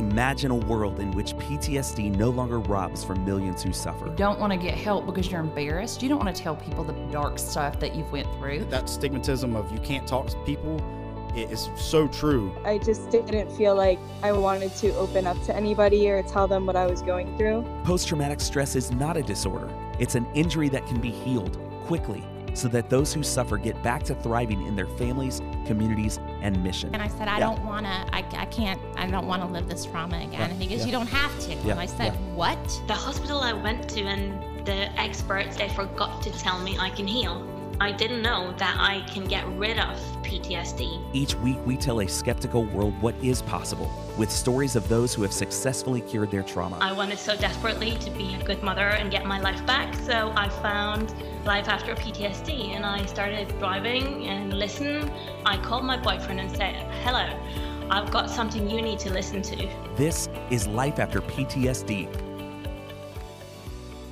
imagine 0.00 0.50
a 0.50 0.56
world 0.56 0.98
in 0.98 1.12
which 1.12 1.34
PTSD 1.36 2.16
no 2.16 2.30
longer 2.30 2.58
robs 2.58 3.04
from 3.04 3.24
millions 3.24 3.62
who 3.62 3.72
suffer. 3.72 4.06
You 4.06 4.16
don't 4.16 4.40
want 4.40 4.52
to 4.52 4.58
get 4.58 4.74
help 4.74 5.06
because 5.06 5.30
you're 5.30 5.40
embarrassed. 5.40 6.02
You 6.02 6.08
don't 6.08 6.18
want 6.18 6.34
to 6.34 6.42
tell 6.42 6.56
people 6.56 6.82
the 6.82 6.94
dark 7.12 7.38
stuff 7.38 7.78
that 7.80 7.94
you've 7.94 8.10
went 8.10 8.26
through. 8.34 8.64
That 8.64 8.84
stigmatism 8.84 9.54
of 9.54 9.70
you 9.72 9.78
can't 9.78 10.06
talk 10.06 10.26
to 10.28 10.36
people 10.44 10.80
it 11.36 11.50
is 11.50 11.70
so 11.76 12.08
true. 12.08 12.52
I 12.64 12.78
just 12.78 13.08
didn't 13.10 13.52
feel 13.52 13.76
like 13.76 14.00
I 14.22 14.32
wanted 14.32 14.74
to 14.76 14.92
open 14.96 15.28
up 15.28 15.40
to 15.44 15.54
anybody 15.54 16.08
or 16.10 16.22
tell 16.24 16.48
them 16.48 16.66
what 16.66 16.74
I 16.74 16.86
was 16.86 17.02
going 17.02 17.36
through. 17.36 17.64
Post 17.84 18.08
traumatic 18.08 18.40
stress 18.40 18.74
is 18.74 18.90
not 18.90 19.16
a 19.16 19.22
disorder, 19.22 19.70
it's 19.98 20.16
an 20.16 20.26
injury 20.34 20.68
that 20.70 20.86
can 20.86 21.00
be 21.00 21.10
healed 21.10 21.58
quickly 21.86 22.24
so 22.54 22.68
that 22.68 22.90
those 22.90 23.12
who 23.12 23.22
suffer 23.22 23.56
get 23.56 23.80
back 23.82 24.02
to 24.04 24.14
thriving 24.14 24.66
in 24.66 24.76
their 24.76 24.86
families, 24.86 25.40
communities, 25.66 26.18
and 26.42 26.62
mission. 26.62 26.90
And 26.92 27.02
I 27.02 27.08
said, 27.08 27.28
I 27.28 27.38
yeah. 27.38 27.40
don't 27.40 27.64
want 27.64 27.86
to, 27.86 27.92
I, 27.92 28.24
I 28.36 28.46
can't, 28.46 28.80
I 28.96 29.06
don't 29.06 29.26
want 29.26 29.42
to 29.42 29.48
live 29.48 29.68
this 29.68 29.84
trauma 29.84 30.16
again. 30.16 30.32
Yeah. 30.32 30.46
And 30.46 30.62
he 30.62 30.68
goes, 30.68 30.80
yeah. 30.80 30.86
You 30.86 30.92
don't 30.92 31.08
have 31.08 31.38
to. 31.40 31.52
And 31.70 31.80
I 31.80 31.86
said, 31.86 32.12
What? 32.34 32.58
The 32.86 32.94
hospital 32.94 33.40
I 33.40 33.52
went 33.52 33.88
to 33.90 34.02
and 34.02 34.66
the 34.66 34.90
experts, 35.00 35.56
they 35.56 35.68
forgot 35.68 36.22
to 36.22 36.30
tell 36.30 36.60
me 36.60 36.78
I 36.78 36.90
can 36.90 37.06
heal. 37.06 37.46
I 37.82 37.92
didn't 37.92 38.20
know 38.20 38.52
that 38.58 38.76
I 38.78 39.00
can 39.10 39.24
get 39.24 39.46
rid 39.56 39.78
of 39.78 39.96
PTSD. 40.22 41.02
Each 41.14 41.34
week, 41.36 41.56
we 41.64 41.78
tell 41.78 42.02
a 42.02 42.06
skeptical 42.06 42.64
world 42.64 42.92
what 43.00 43.14
is 43.22 43.40
possible 43.40 43.90
with 44.18 44.30
stories 44.30 44.76
of 44.76 44.86
those 44.90 45.14
who 45.14 45.22
have 45.22 45.32
successfully 45.32 46.02
cured 46.02 46.30
their 46.30 46.42
trauma. 46.42 46.76
I 46.82 46.92
wanted 46.92 47.18
so 47.18 47.34
desperately 47.36 47.92
to 47.92 48.10
be 48.10 48.34
a 48.34 48.44
good 48.44 48.62
mother 48.62 48.82
and 48.82 49.10
get 49.10 49.24
my 49.24 49.40
life 49.40 49.64
back, 49.64 49.94
so 49.94 50.30
I 50.36 50.50
found 50.50 51.14
Life 51.46 51.70
After 51.70 51.94
PTSD 51.94 52.74
and 52.76 52.84
I 52.84 53.06
started 53.06 53.48
driving 53.58 54.26
and 54.26 54.52
listen. 54.52 55.10
I 55.46 55.56
called 55.56 55.86
my 55.86 55.96
boyfriend 55.96 56.38
and 56.38 56.54
said, 56.54 56.74
Hello, 57.02 57.34
I've 57.90 58.10
got 58.10 58.28
something 58.28 58.68
you 58.68 58.82
need 58.82 58.98
to 58.98 59.10
listen 59.10 59.40
to. 59.40 59.68
This 59.96 60.28
is 60.50 60.66
Life 60.66 60.98
After 60.98 61.22
PTSD 61.22 62.29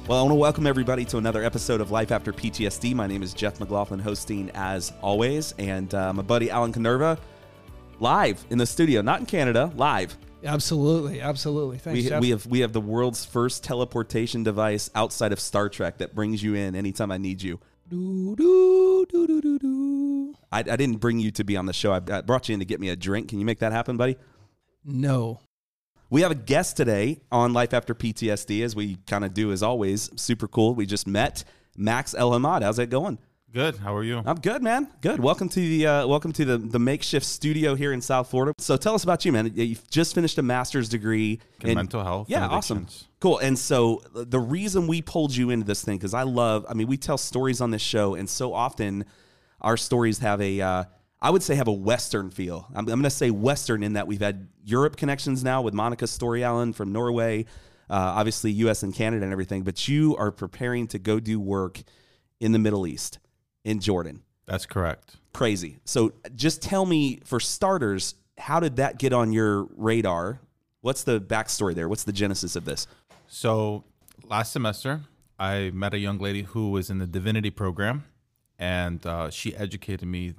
well, 0.09 0.20
I 0.20 0.23
want 0.23 0.31
to 0.31 0.37
welcome 0.37 0.67
everybody 0.67 1.05
to 1.05 1.19
another 1.19 1.45
episode 1.45 1.83
of 1.83 1.91
Life 1.91 2.12
After 2.12 2.33
PTSD. 2.33 2.95
My 2.95 3.06
name 3.06 3.23
is 3.23 3.34
Jeff 3.34 3.61
McLaughlin, 3.61 4.01
hosting 4.01 4.50
as 4.55 4.91
always, 5.03 5.53
and 5.59 5.92
uh, 5.95 6.15
my 6.15 6.23
buddy 6.23 6.50
Alan 6.50 6.73
Canerva, 6.73 7.19
live 8.00 8.42
in 8.48 8.56
the 8.56 8.65
studio, 8.65 9.03
not 9.03 9.20
in 9.20 9.27
Canada, 9.27 9.70
live. 9.77 10.17
Absolutely, 10.42 11.20
absolutely. 11.20 11.77
Thanks, 11.77 12.03
we, 12.05 12.09
Jeff. 12.09 12.20
we 12.23 12.31
have 12.31 12.47
we 12.47 12.61
have 12.61 12.73
the 12.73 12.81
world's 12.81 13.27
first 13.27 13.62
teleportation 13.62 14.42
device 14.42 14.91
outside 14.95 15.31
of 15.31 15.41
Star 15.41 15.69
Trek 15.69 15.98
that 15.98 16.15
brings 16.15 16.43
you 16.43 16.55
in 16.55 16.75
anytime 16.75 17.12
I 17.12 17.19
need 17.19 17.43
you. 17.43 17.61
Do, 17.87 18.34
do, 18.34 19.06
do, 19.11 19.27
do, 19.27 19.43
do, 19.43 19.59
do. 19.59 20.34
I, 20.50 20.61
I 20.61 20.77
didn't 20.77 20.97
bring 20.97 21.19
you 21.19 21.31
to 21.33 21.45
be 21.45 21.55
on 21.59 21.67
the 21.67 21.75
show. 21.75 21.93
I, 21.93 22.00
I 22.11 22.22
brought 22.22 22.48
you 22.48 22.55
in 22.55 22.61
to 22.61 22.67
get 22.67 22.81
me 22.81 22.89
a 22.89 22.97
drink. 22.97 23.28
Can 23.28 23.41
you 23.41 23.45
make 23.45 23.59
that 23.59 23.72
happen, 23.72 23.98
buddy? 23.98 24.17
No. 24.87 25.41
We 26.11 26.23
have 26.23 26.31
a 26.31 26.34
guest 26.34 26.78
today 26.78 27.20
on 27.31 27.53
Life 27.53 27.75
After 27.75 27.95
PTSD, 27.95 28.64
as 28.64 28.75
we 28.75 28.97
kind 29.06 29.27
of 29.27 29.34
do 29.34 29.53
as 29.53 29.62
always. 29.62 30.09
Super 30.17 30.48
cool. 30.48 30.75
We 30.75 30.87
just 30.87 31.06
met 31.06 31.45
Max 31.77 32.15
El 32.15 32.31
Hamad. 32.31 32.62
How's 32.62 32.78
that 32.78 32.87
going? 32.87 33.19
Good. 33.53 33.77
How 33.77 33.95
are 33.95 34.03
you? 34.03 34.23
I'm 34.25 34.41
good, 34.41 34.62
man. 34.62 34.89
Good. 35.03 35.20
Welcome 35.20 35.50
to 35.50 35.61
the 35.61 35.87
uh, 35.87 36.06
welcome 36.06 36.33
to 36.33 36.47
the 36.47 36.56
the 36.56 36.78
makeshift 36.78 37.27
studio 37.27 37.75
here 37.75 37.92
in 37.92 38.00
South 38.00 38.31
Florida. 38.31 38.55
So 38.56 38.78
tell 38.78 38.95
us 38.95 39.05
about 39.05 39.27
you, 39.27 39.33
man. 39.33 39.53
You've 39.55 39.87
just 39.91 40.15
finished 40.15 40.39
a 40.39 40.42
master's 40.42 40.89
degree 40.89 41.41
in, 41.61 41.70
in 41.70 41.75
mental 41.75 42.03
health. 42.03 42.31
Yeah, 42.31 42.47
awesome. 42.47 42.87
Cool. 43.20 43.39
And 43.41 43.59
so 43.59 44.03
the 44.15 44.41
reason 44.41 44.87
we 44.87 45.03
pulled 45.03 45.37
you 45.37 45.50
into 45.50 45.67
this 45.67 45.84
thing 45.84 45.98
because 45.98 46.15
I 46.15 46.22
love. 46.22 46.65
I 46.70 46.72
mean, 46.72 46.87
we 46.87 46.97
tell 46.97 47.19
stories 47.19 47.61
on 47.61 47.70
this 47.70 47.83
show, 47.83 48.15
and 48.15 48.31
so 48.31 48.55
often 48.55 49.05
our 49.61 49.77
stories 49.77 50.20
have 50.20 50.41
a 50.41 50.61
uh, 50.61 50.84
I 51.20 51.30
would 51.30 51.42
say 51.42 51.56
have 51.56 51.69
a 51.69 51.72
Western 51.72 52.30
feel. 52.30 52.66
I'm, 52.70 52.80
I'm 52.80 52.84
going 52.86 53.02
to 53.02 53.11
say 53.11 53.30
Western 53.30 53.83
in 53.83 53.94
that 53.94 54.06
we've 54.06 54.20
had 54.20 54.48
Europe 54.64 54.97
connections 54.97 55.42
now 55.42 55.62
with 55.62 55.75
Monica 55.75 56.06
Storyallen 56.06 56.72
from 56.72 56.92
Norway, 56.92 57.44
uh, 57.91 57.94
obviously 57.94 58.52
U.S. 58.52 58.83
and 58.83 58.94
Canada 58.94 59.25
and 59.25 59.33
everything. 59.33 59.62
But 59.62 59.88
you 59.88 60.16
are 60.16 60.30
preparing 60.30 60.86
to 60.88 60.98
go 60.98 61.19
do 61.19 61.41
work 61.41 61.81
in 62.41 62.53
the 62.53 62.59
Middle 62.59 62.87
East, 62.87 63.19
in 63.65 63.81
Jordan. 63.81 64.22
That's 64.47 64.65
correct. 64.65 65.16
Crazy. 65.32 65.78
So 65.84 66.12
just 66.34 66.62
tell 66.62 66.87
me, 66.87 67.20
for 67.25 67.41
starters, 67.41 68.14
how 68.38 68.60
did 68.60 68.76
that 68.76 68.98
get 68.98 69.12
on 69.12 69.32
your 69.32 69.64
radar? 69.76 70.41
What's 70.81 71.03
the 71.03 71.20
backstory 71.20 71.75
there? 71.75 71.88
What's 71.88 72.04
the 72.04 72.12
genesis 72.12 72.54
of 72.54 72.64
this? 72.64 72.87
So 73.26 73.84
last 74.25 74.53
semester, 74.53 75.00
I 75.38 75.70
met 75.75 75.94
a 75.94 75.98
young 75.98 76.19
lady 76.19 76.43
who 76.43 76.70
was 76.70 76.91
in 76.91 76.98
the 76.98 77.06
divinity 77.06 77.50
program, 77.50 78.04
and 78.59 79.04
uh, 79.04 79.31
she 79.31 79.54
educated 79.56 80.09
me 80.09 80.34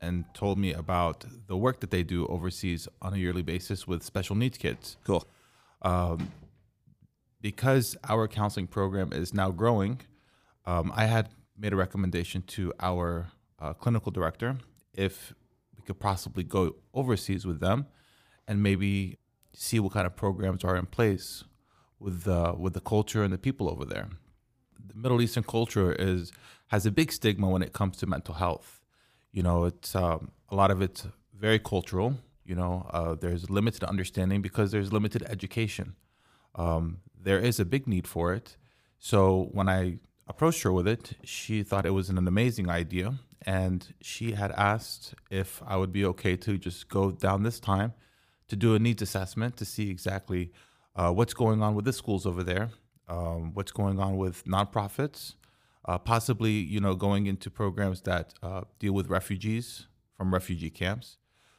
and 0.00 0.24
told 0.34 0.58
me 0.58 0.72
about 0.72 1.24
the 1.46 1.56
work 1.56 1.80
that 1.80 1.90
they 1.90 2.02
do 2.02 2.26
overseas 2.26 2.88
on 3.02 3.14
a 3.14 3.16
yearly 3.16 3.42
basis 3.42 3.86
with 3.86 4.02
special 4.02 4.34
needs 4.34 4.56
kids. 4.56 4.96
Cool. 5.04 5.24
Um, 5.82 6.30
because 7.40 7.96
our 8.08 8.28
counseling 8.28 8.66
program 8.66 9.12
is 9.12 9.32
now 9.34 9.50
growing, 9.50 10.00
um, 10.66 10.92
I 10.94 11.06
had 11.06 11.28
made 11.56 11.72
a 11.72 11.76
recommendation 11.76 12.42
to 12.42 12.72
our 12.80 13.28
uh, 13.58 13.74
clinical 13.74 14.10
director 14.12 14.56
if 14.94 15.34
we 15.76 15.82
could 15.82 16.00
possibly 16.00 16.44
go 16.44 16.76
overseas 16.94 17.46
with 17.46 17.60
them 17.60 17.86
and 18.48 18.62
maybe 18.62 19.18
see 19.52 19.78
what 19.80 19.92
kind 19.92 20.06
of 20.06 20.16
programs 20.16 20.64
are 20.64 20.76
in 20.76 20.86
place 20.86 21.44
with 21.98 22.22
the 22.22 22.54
with 22.58 22.72
the 22.72 22.80
culture 22.80 23.22
and 23.22 23.32
the 23.32 23.38
people 23.38 23.68
over 23.68 23.84
there. 23.84 24.08
The 24.86 24.94
Middle 24.94 25.20
Eastern 25.20 25.44
culture 25.44 25.92
is 25.92 26.32
has 26.68 26.86
a 26.86 26.90
big 26.90 27.12
stigma 27.12 27.48
when 27.48 27.62
it 27.62 27.72
comes 27.72 27.96
to 27.98 28.06
mental 28.06 28.34
health 28.34 28.79
you 29.32 29.42
know, 29.42 29.64
it's 29.64 29.94
um, 29.94 30.30
a 30.48 30.54
lot 30.54 30.70
of 30.70 30.82
it's 30.82 31.06
very 31.34 31.58
cultural. 31.58 32.16
You 32.44 32.56
know, 32.56 32.86
uh, 32.90 33.14
there's 33.14 33.48
limited 33.48 33.84
understanding 33.84 34.42
because 34.42 34.72
there's 34.72 34.92
limited 34.92 35.22
education. 35.28 35.94
Um, 36.54 36.98
there 37.22 37.38
is 37.38 37.60
a 37.60 37.64
big 37.64 37.86
need 37.86 38.06
for 38.06 38.32
it. 38.34 38.56
So 38.98 39.48
when 39.52 39.68
I 39.68 39.98
approached 40.26 40.62
her 40.62 40.72
with 40.72 40.88
it, 40.88 41.14
she 41.24 41.62
thought 41.62 41.86
it 41.86 41.90
was 41.90 42.10
an 42.10 42.18
amazing 42.18 42.68
idea, 42.68 43.14
and 43.46 43.94
she 44.00 44.32
had 44.32 44.52
asked 44.52 45.14
if 45.30 45.62
I 45.66 45.76
would 45.76 45.92
be 45.92 46.04
okay 46.06 46.36
to 46.36 46.58
just 46.58 46.88
go 46.88 47.10
down 47.10 47.42
this 47.42 47.60
time 47.60 47.92
to 48.48 48.56
do 48.56 48.74
a 48.74 48.78
needs 48.78 49.00
assessment 49.00 49.56
to 49.56 49.64
see 49.64 49.90
exactly 49.90 50.52
uh, 50.96 51.12
what's 51.12 51.34
going 51.34 51.62
on 51.62 51.74
with 51.74 51.84
the 51.84 51.92
schools 51.92 52.26
over 52.26 52.42
there, 52.42 52.70
um, 53.08 53.54
what's 53.54 53.72
going 53.72 53.98
on 53.98 54.16
with 54.16 54.44
nonprofits, 54.44 55.34
uh, 55.84 55.98
possibly 55.98 56.52
you 56.52 56.80
know 56.80 56.94
going 56.94 57.26
into 57.26 57.50
programs 57.50 58.02
that 58.02 58.34
uh, 58.42 58.62
deal 58.78 58.92
with 58.92 59.08
refugees 59.08 59.86
from 60.16 60.32
refugee 60.32 60.70
camps. 60.70 61.16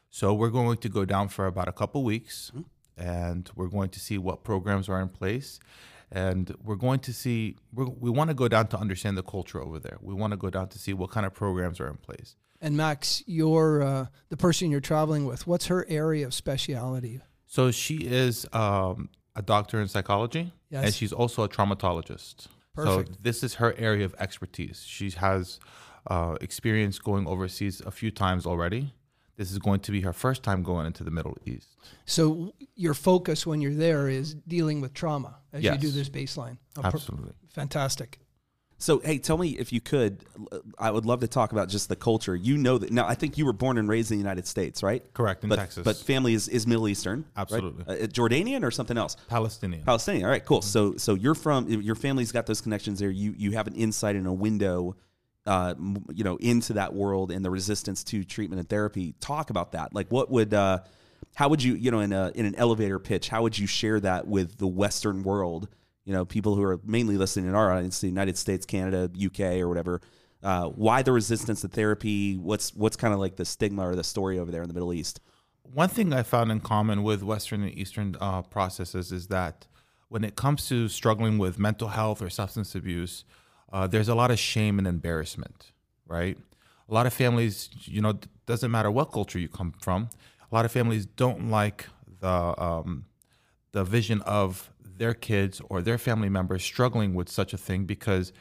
So 0.10 0.34
we're 0.34 0.50
going 0.50 0.78
to 0.78 0.90
go 0.90 1.06
down 1.06 1.30
for 1.30 1.48
about 1.48 1.68
a 1.68 1.72
couple 1.72 2.04
weeks, 2.04 2.52
mm-hmm. 2.54 3.02
and 3.02 3.50
we're 3.56 3.70
going 3.70 3.90
to 3.90 4.00
see 4.00 4.18
what 4.18 4.44
programs 4.44 4.90
are 4.90 5.02
in 5.02 5.08
place, 5.08 5.60
and 6.12 6.54
we're 6.64 6.76
going 6.76 7.00
to 7.00 7.14
see 7.14 7.56
we 7.74 8.10
want 8.10 8.30
to 8.30 8.34
go 8.34 8.48
down 8.48 8.68
to 8.68 8.78
understand 8.78 9.18
the 9.18 9.24
culture 9.24 9.62
over 9.62 9.80
there. 9.80 9.98
We 10.02 10.14
want 10.14 10.32
to 10.32 10.38
go 10.38 10.50
down 10.50 10.68
to 10.70 10.80
see 10.80 10.94
what 10.94 11.12
kind 11.12 11.26
of 11.26 11.34
programs 11.34 11.80
are 11.80 11.88
in 11.88 11.98
place. 11.98 12.36
And 12.60 12.78
Max, 12.78 13.24
you're 13.26 13.82
uh, 13.82 14.06
the 14.30 14.38
person 14.38 14.70
you're 14.70 14.82
traveling 14.82 15.26
with. 15.26 15.48
What's 15.48 15.66
her 15.68 15.86
area 15.90 16.28
of 16.28 16.34
speciality? 16.34 17.22
So 17.48 17.72
she 17.72 17.96
is 17.96 18.46
um, 18.54 19.10
a 19.36 19.42
doctor 19.42 19.82
in 19.82 19.88
psychology, 19.88 20.54
yes. 20.70 20.86
and 20.86 20.94
she's 20.94 21.12
also 21.12 21.44
a 21.44 21.50
traumatologist. 21.50 22.48
Perfect. 22.76 23.10
So 23.10 23.16
this 23.22 23.44
is 23.44 23.56
her 23.56 23.76
area 23.78 24.06
of 24.06 24.16
expertise. 24.20 24.84
She 24.88 25.10
has 25.12 25.60
uh, 26.08 26.38
experience 26.42 27.00
going 27.00 27.28
overseas 27.28 27.82
a 27.82 27.92
few 27.92 28.12
times 28.12 28.46
already. 28.46 28.94
This 29.38 29.52
is 29.52 29.60
going 29.60 29.80
to 29.82 29.92
be 29.92 30.02
her 30.02 30.14
first 30.14 30.44
time 30.44 30.62
going 30.62 30.86
into 30.86 31.04
the 31.04 31.12
Middle 31.12 31.38
East. 31.46 31.70
So 32.06 32.54
your 32.76 32.94
focus 32.94 33.46
when 33.48 33.62
you're 33.62 33.74
there 33.74 34.08
is 34.08 34.36
dealing 34.36 34.82
with 34.82 34.94
trauma 34.94 35.38
as 35.52 35.64
yes. 35.64 35.76
you 35.76 35.90
do 35.90 35.92
this 35.92 36.10
baseline. 36.10 36.58
Oh, 36.78 36.82
Absolutely. 36.84 37.32
Per- 37.32 37.54
fantastic. 37.54 38.20
So, 38.82 38.98
hey, 38.98 39.20
tell 39.20 39.38
me 39.38 39.52
if 39.52 39.72
you 39.72 39.80
could. 39.80 40.26
I 40.80 40.90
would 40.90 41.06
love 41.06 41.20
to 41.20 41.28
talk 41.28 41.52
about 41.52 41.70
just 41.70 41.88
the 41.88 41.96
culture. 41.96 42.36
You 42.36 42.58
know 42.58 42.80
that 42.80 42.92
now. 42.92 43.08
I 43.08 43.14
think 43.14 43.38
you 43.38 43.46
were 43.46 43.54
born 43.54 43.78
and 43.78 43.88
raised 43.88 44.12
in 44.12 44.18
the 44.18 44.24
United 44.24 44.48
States, 44.48 44.82
right? 44.82 45.04
Correct, 45.14 45.44
in 45.44 45.50
but, 45.50 45.58
Texas. 45.58 45.84
But 45.84 45.98
family 45.98 46.34
is, 46.34 46.48
is 46.48 46.66
Middle 46.66 46.88
Eastern. 46.88 47.26
Absolutely. 47.38 47.86
Right? 47.88 48.02
Uh, 48.02 48.08
Jordanian 48.08 48.64
or 48.64 48.72
something 48.72 48.98
else? 48.98 49.18
Palestinian. 49.28 49.84
Palestinian. 49.84 50.26
All 50.26 50.32
right, 50.32 50.44
cool. 50.44 50.62
Mm-hmm. 50.62 50.68
So, 50.68 50.98
so 50.98 51.14
you're 51.14 51.36
from 51.36 51.70
your 51.70 51.94
family's 51.94 52.32
got 52.32 52.48
those 52.48 52.60
connections 52.60 53.00
there. 53.00 53.12
You 53.12 53.36
you 53.38 53.52
have 53.52 53.68
an 53.68 53.76
insight 53.76 54.16
and 54.16 54.26
a 54.26 54.34
window, 54.34 54.96
uh, 55.46 55.76
you 56.12 56.24
know, 56.24 56.38
into 56.38 56.74
that 56.74 56.96
world 56.96 57.32
and 57.32 57.46
the 57.46 57.52
resistance 57.52 58.04
to 58.06 58.24
treatment 58.24 58.62
and 58.62 58.68
therapy. 58.68 59.14
Talk 59.20 59.52
about 59.52 59.74
that. 59.74 59.94
Like, 59.94 60.12
what 60.12 60.32
would 60.32 60.56
uh, 60.56 60.80
how 61.36 61.50
would 61.50 61.62
you 61.62 61.76
you 61.76 61.92
know 61.92 62.00
in 62.00 62.14
a 62.14 62.32
in 62.34 62.48
an 62.48 62.56
elevator 62.56 62.98
pitch? 62.98 63.30
How 63.30 63.44
would 63.44 63.60
you 63.60 63.68
share 63.68 64.00
that 64.00 64.28
with 64.28 64.58
the 64.58 64.68
Western 64.68 65.22
world? 65.22 65.70
You 66.06 66.14
know, 66.14 66.26
people 66.26 66.56
who 66.56 66.64
are 66.64 66.80
mainly 66.84 67.18
listening 67.18 67.48
in 67.48 67.56
our 67.56 67.72
audience, 67.72 68.02
the 68.02 68.08
United 68.08 68.38
States, 68.38 68.66
Canada, 68.66 69.10
UK, 69.24 69.60
or 69.62 69.68
whatever. 69.68 70.02
Uh, 70.44 70.66
why 70.70 71.04
the 71.04 71.12
resistance 71.12 71.62
to 71.62 71.68
therapy? 71.68 72.36
What's 72.36 72.74
what's 72.74 72.96
kind 72.96 73.14
of 73.14 73.20
like 73.20 73.36
the 73.36 73.46
stigma 73.46 73.88
or 73.88 73.96
the 73.96 74.04
story 74.04 74.40
over 74.40 74.52
there 74.52 74.64
in 74.64 74.68
the 74.68 74.74
Middle 74.74 74.94
East? 74.94 75.20
One 75.62 75.90
thing 75.90 76.12
I 76.14 76.24
found 76.24 76.52
in 76.52 76.60
common 76.60 77.04
with 77.04 77.22
Western 77.22 77.62
and 77.62 77.78
Eastern 77.78 78.18
uh, 78.20 78.42
processes 78.42 79.12
is 79.12 79.28
that 79.28 79.68
when 80.10 80.24
it 80.24 80.36
comes 80.36 80.68
to 80.68 80.90
struggling 80.90 81.38
with 81.38 81.60
mental 81.60 81.90
health 81.90 82.22
or 82.22 82.30
substance 82.30 82.74
abuse, 82.76 83.24
uh, 83.72 83.88
there's 83.88 84.10
a 84.10 84.16
lot 84.16 84.32
of 84.32 84.40
shame 84.40 84.80
and 84.80 84.88
embarrassment, 84.88 85.72
right? 86.06 86.38
A 86.90 86.94
lot 86.94 87.06
of 87.06 87.14
families, 87.14 87.70
you 87.86 88.02
know, 88.02 88.20
doesn't 88.46 88.72
matter 88.72 88.92
what 88.92 89.12
culture 89.14 89.40
you 89.40 89.48
come 89.48 89.74
from, 89.80 90.10
a 90.52 90.56
lot 90.56 90.66
of 90.66 90.72
families 90.72 91.06
don't 91.06 91.50
like 91.50 91.86
the 92.20 92.62
um, 92.62 93.06
the 93.72 93.84
vision 93.84 94.22
of 94.22 94.71
their 95.02 95.16
kids 95.16 95.62
or 95.70 95.82
their 95.82 95.98
family 95.98 96.30
members 96.30 96.64
struggling 96.64 97.12
with 97.16 97.28
such 97.28 97.52
a 97.54 97.58
thing 97.58 97.86
because 97.86 98.32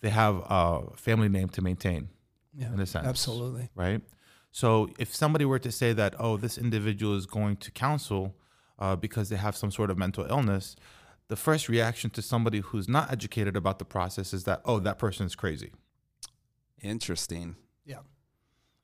they 0.00 0.08
have 0.08 0.34
a 0.48 0.64
family 0.96 1.28
name 1.28 1.48
to 1.56 1.60
maintain 1.60 2.08
Yeah, 2.54 2.72
in 2.72 2.80
a 2.80 2.86
sense. 2.86 3.06
absolutely. 3.06 3.68
Right? 3.74 4.00
So 4.50 4.88
if 4.98 5.14
somebody 5.14 5.44
were 5.44 5.58
to 5.68 5.70
say 5.80 5.92
that, 5.92 6.14
oh, 6.18 6.38
this 6.38 6.56
individual 6.56 7.14
is 7.20 7.26
going 7.26 7.56
to 7.58 7.70
counsel 7.70 8.34
uh, 8.78 8.96
because 8.96 9.28
they 9.28 9.36
have 9.36 9.54
some 9.62 9.70
sort 9.70 9.90
of 9.90 9.98
mental 9.98 10.24
illness, 10.34 10.74
the 11.28 11.36
first 11.36 11.68
reaction 11.68 12.08
to 12.10 12.22
somebody 12.22 12.60
who's 12.60 12.88
not 12.88 13.12
educated 13.12 13.54
about 13.54 13.78
the 13.78 13.84
process 13.84 14.32
is 14.32 14.44
that, 14.44 14.62
oh, 14.64 14.78
that 14.80 14.98
person 14.98 15.26
is 15.26 15.34
crazy. 15.34 15.70
Interesting. 16.82 17.56
Yeah. 17.84 18.00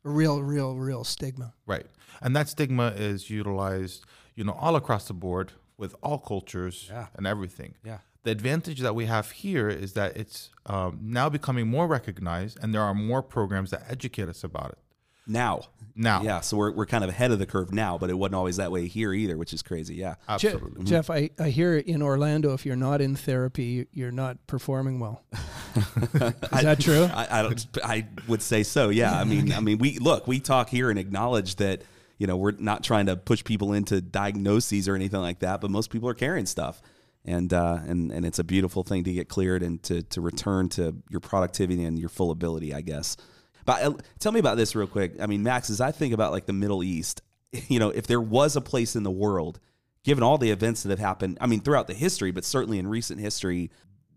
A 0.05 0.11
real, 0.11 0.43
real, 0.43 0.77
real 0.77 1.05
stigma. 1.05 1.55
Right. 1.67 1.87
And 2.21 2.37
that 2.37 2.49
stigma 2.51 2.89
is 2.89 3.31
utilized, 3.31 4.05
you 4.35 4.45
know, 4.45 4.53
all 4.53 4.77
across 4.77 5.07
the 5.09 5.15
board 5.15 5.53
with 5.77 5.95
all 6.03 6.19
cultures 6.19 6.89
Yeah. 6.91 7.07
and 7.17 7.27
everything. 7.27 7.75
Yeah. 7.85 7.99
The 8.25 8.31
advantage 8.31 8.81
that 8.81 8.95
we 8.95 9.07
have 9.07 9.31
here 9.33 9.69
is 9.69 9.95
that 9.95 10.17
it's 10.17 10.51
um, 10.67 10.99
now 11.03 11.29
becoming 11.29 11.67
more 11.69 11.87
recognized 11.89 12.59
and 12.63 12.73
there 12.73 12.83
are 12.83 12.95
more 12.95 13.21
programs 13.23 13.71
that 13.71 13.85
educate 13.89 14.29
us 14.29 14.45
about 14.45 14.71
it. 14.73 14.79
Now. 15.27 15.63
Now. 15.95 16.23
Yeah. 16.23 16.41
So 16.41 16.57
we're, 16.57 16.73
we're 16.73 16.87
kind 16.87 17.05
of 17.05 17.11
ahead 17.11 17.31
of 17.31 17.39
the 17.39 17.47
curve 17.47 17.73
now, 17.73 17.97
but 17.99 18.11
it 18.11 18.15
wasn't 18.15 18.35
always 18.37 18.57
that 18.57 18.71
way 18.73 18.87
here 18.89 19.13
either, 19.13 19.37
which 19.37 19.53
is 19.53 19.63
crazy. 19.63 19.95
Yeah. 19.95 20.15
Je- 20.39 20.49
Absolutely. 20.49 20.85
Jeff, 20.85 21.11
I, 21.11 21.31
I 21.39 21.51
hear 21.51 21.77
in 21.77 22.03
Orlando, 22.03 22.55
if 22.55 22.65
you're 22.67 22.75
not 22.77 23.01
in 23.01 23.15
therapy, 23.17 23.87
you're 23.93 24.11
not 24.13 24.45
performing 24.49 24.99
well. 25.01 25.23
Is 25.77 26.63
that 26.63 26.79
true? 26.81 27.05
I, 27.05 27.39
I 27.39 27.43
don't. 27.43 27.67
I 27.85 28.07
would 28.29 28.43
say 28.43 28.63
so. 28.63 28.89
Yeah. 28.89 29.13
I 29.19 29.25
mean, 29.25 29.53
I 29.53 29.61
mean, 29.61 29.79
we 29.79 29.99
look, 29.99 30.27
we 30.27 30.41
talk 30.41 30.69
here 30.69 30.91
and 30.91 30.99
acknowledge 30.99 31.57
that 31.57 31.83
you 32.19 32.27
know 32.27 32.37
we're 32.37 32.53
not 32.53 32.83
trying 32.85 33.07
to 33.07 33.17
push 33.17 33.45
people 33.45 33.73
into 33.73 34.01
diagnoses 34.01 34.89
or 34.89 34.95
anything 34.95 35.21
like 35.21 35.41
that, 35.41 35.61
but 35.61 35.71
most 35.71 35.91
people 35.91 36.09
are 36.09 36.15
carrying 36.15 36.47
stuff, 36.47 36.83
and 37.25 37.53
uh, 37.53 37.79
and 37.87 38.11
and 38.11 38.25
it's 38.25 38.39
a 38.39 38.45
beautiful 38.45 38.83
thing 38.83 39.05
to 39.05 39.13
get 39.13 39.29
cleared 39.29 39.63
and 39.63 39.83
to 39.85 40.03
to 40.03 40.21
return 40.21 40.69
to 40.71 40.97
your 41.11 41.21
productivity 41.21 41.85
and 41.85 41.99
your 41.99 42.09
full 42.09 42.31
ability, 42.31 42.75
I 42.75 42.81
guess. 42.81 43.17
But 43.65 43.83
uh, 43.83 43.95
tell 44.19 44.33
me 44.33 44.41
about 44.41 44.57
this 44.57 44.75
real 44.75 44.87
quick. 44.87 45.21
I 45.21 45.27
mean, 45.27 45.43
Max, 45.43 45.71
as 45.71 45.81
I 45.81 45.93
think 45.93 46.15
about 46.15 46.33
like 46.33 46.47
the 46.47 46.53
Middle 46.53 46.83
East, 46.83 47.23
you 47.69 47.79
know, 47.79 47.91
if 47.91 48.07
there 48.07 48.21
was 48.21 48.57
a 48.57 48.61
place 48.61 48.97
in 48.97 49.03
the 49.03 49.11
world, 49.11 49.61
given 50.05 50.23
all 50.23 50.39
the 50.39 50.51
events 50.51 50.83
that 50.83 50.91
have 50.91 50.99
happened, 50.99 51.39
I 51.41 51.47
mean, 51.47 51.61
throughout 51.61 51.87
the 51.87 51.95
history, 51.95 52.31
but 52.31 52.45
certainly 52.45 52.79
in 52.79 52.87
recent 52.87 53.21
history, 53.21 53.71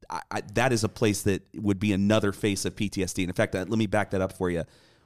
I, 0.09 0.21
I, 0.31 0.41
that 0.53 0.73
is 0.73 0.83
a 0.83 0.89
place 0.89 1.23
that 1.23 1.43
would 1.55 1.79
be 1.79 1.93
another 1.93 2.31
face 2.31 2.65
of 2.65 2.75
PTSD. 2.75 3.19
And 3.19 3.29
in 3.29 3.33
fact, 3.33 3.55
uh, 3.55 3.65
let 3.67 3.77
me 3.77 3.87
back 3.87 4.11
that 4.11 4.21
up 4.21 4.33
for 4.33 4.49
you. 4.49 4.63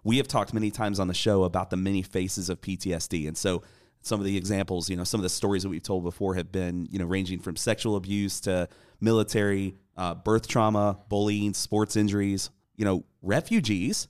We 0.10 0.18
have 0.18 0.28
talked 0.28 0.56
many 0.56 0.72
times 0.72 1.00
on 1.00 1.08
the 1.08 1.14
show 1.14 1.44
about 1.44 1.70
the 1.70 1.78
many 1.78 2.02
faces 2.02 2.50
of 2.50 2.60
PTSD, 2.62 3.28
and 3.28 3.38
so 3.38 3.62
some 4.02 4.20
of 4.20 4.26
the 4.26 4.36
examples, 4.36 4.90
you 4.90 4.96
know, 4.96 5.04
some 5.04 5.20
of 5.20 5.22
the 5.22 5.30
stories 5.30 5.62
that 5.62 5.70
we've 5.70 5.84
told 5.84 6.04
before 6.04 6.34
have 6.34 6.52
been, 6.52 6.88
you 6.90 6.98
know, 6.98 7.06
ranging 7.06 7.38
from 7.38 7.56
sexual 7.56 7.96
abuse 7.96 8.40
to 8.40 8.68
military, 9.00 9.76
uh, 9.98 10.16
birth 10.16 10.48
trauma, 10.48 10.98
bullying, 11.10 11.54
sports 11.54 11.96
injuries, 11.96 12.50
you 12.76 12.86
know, 12.86 13.04
refugees, 13.22 14.08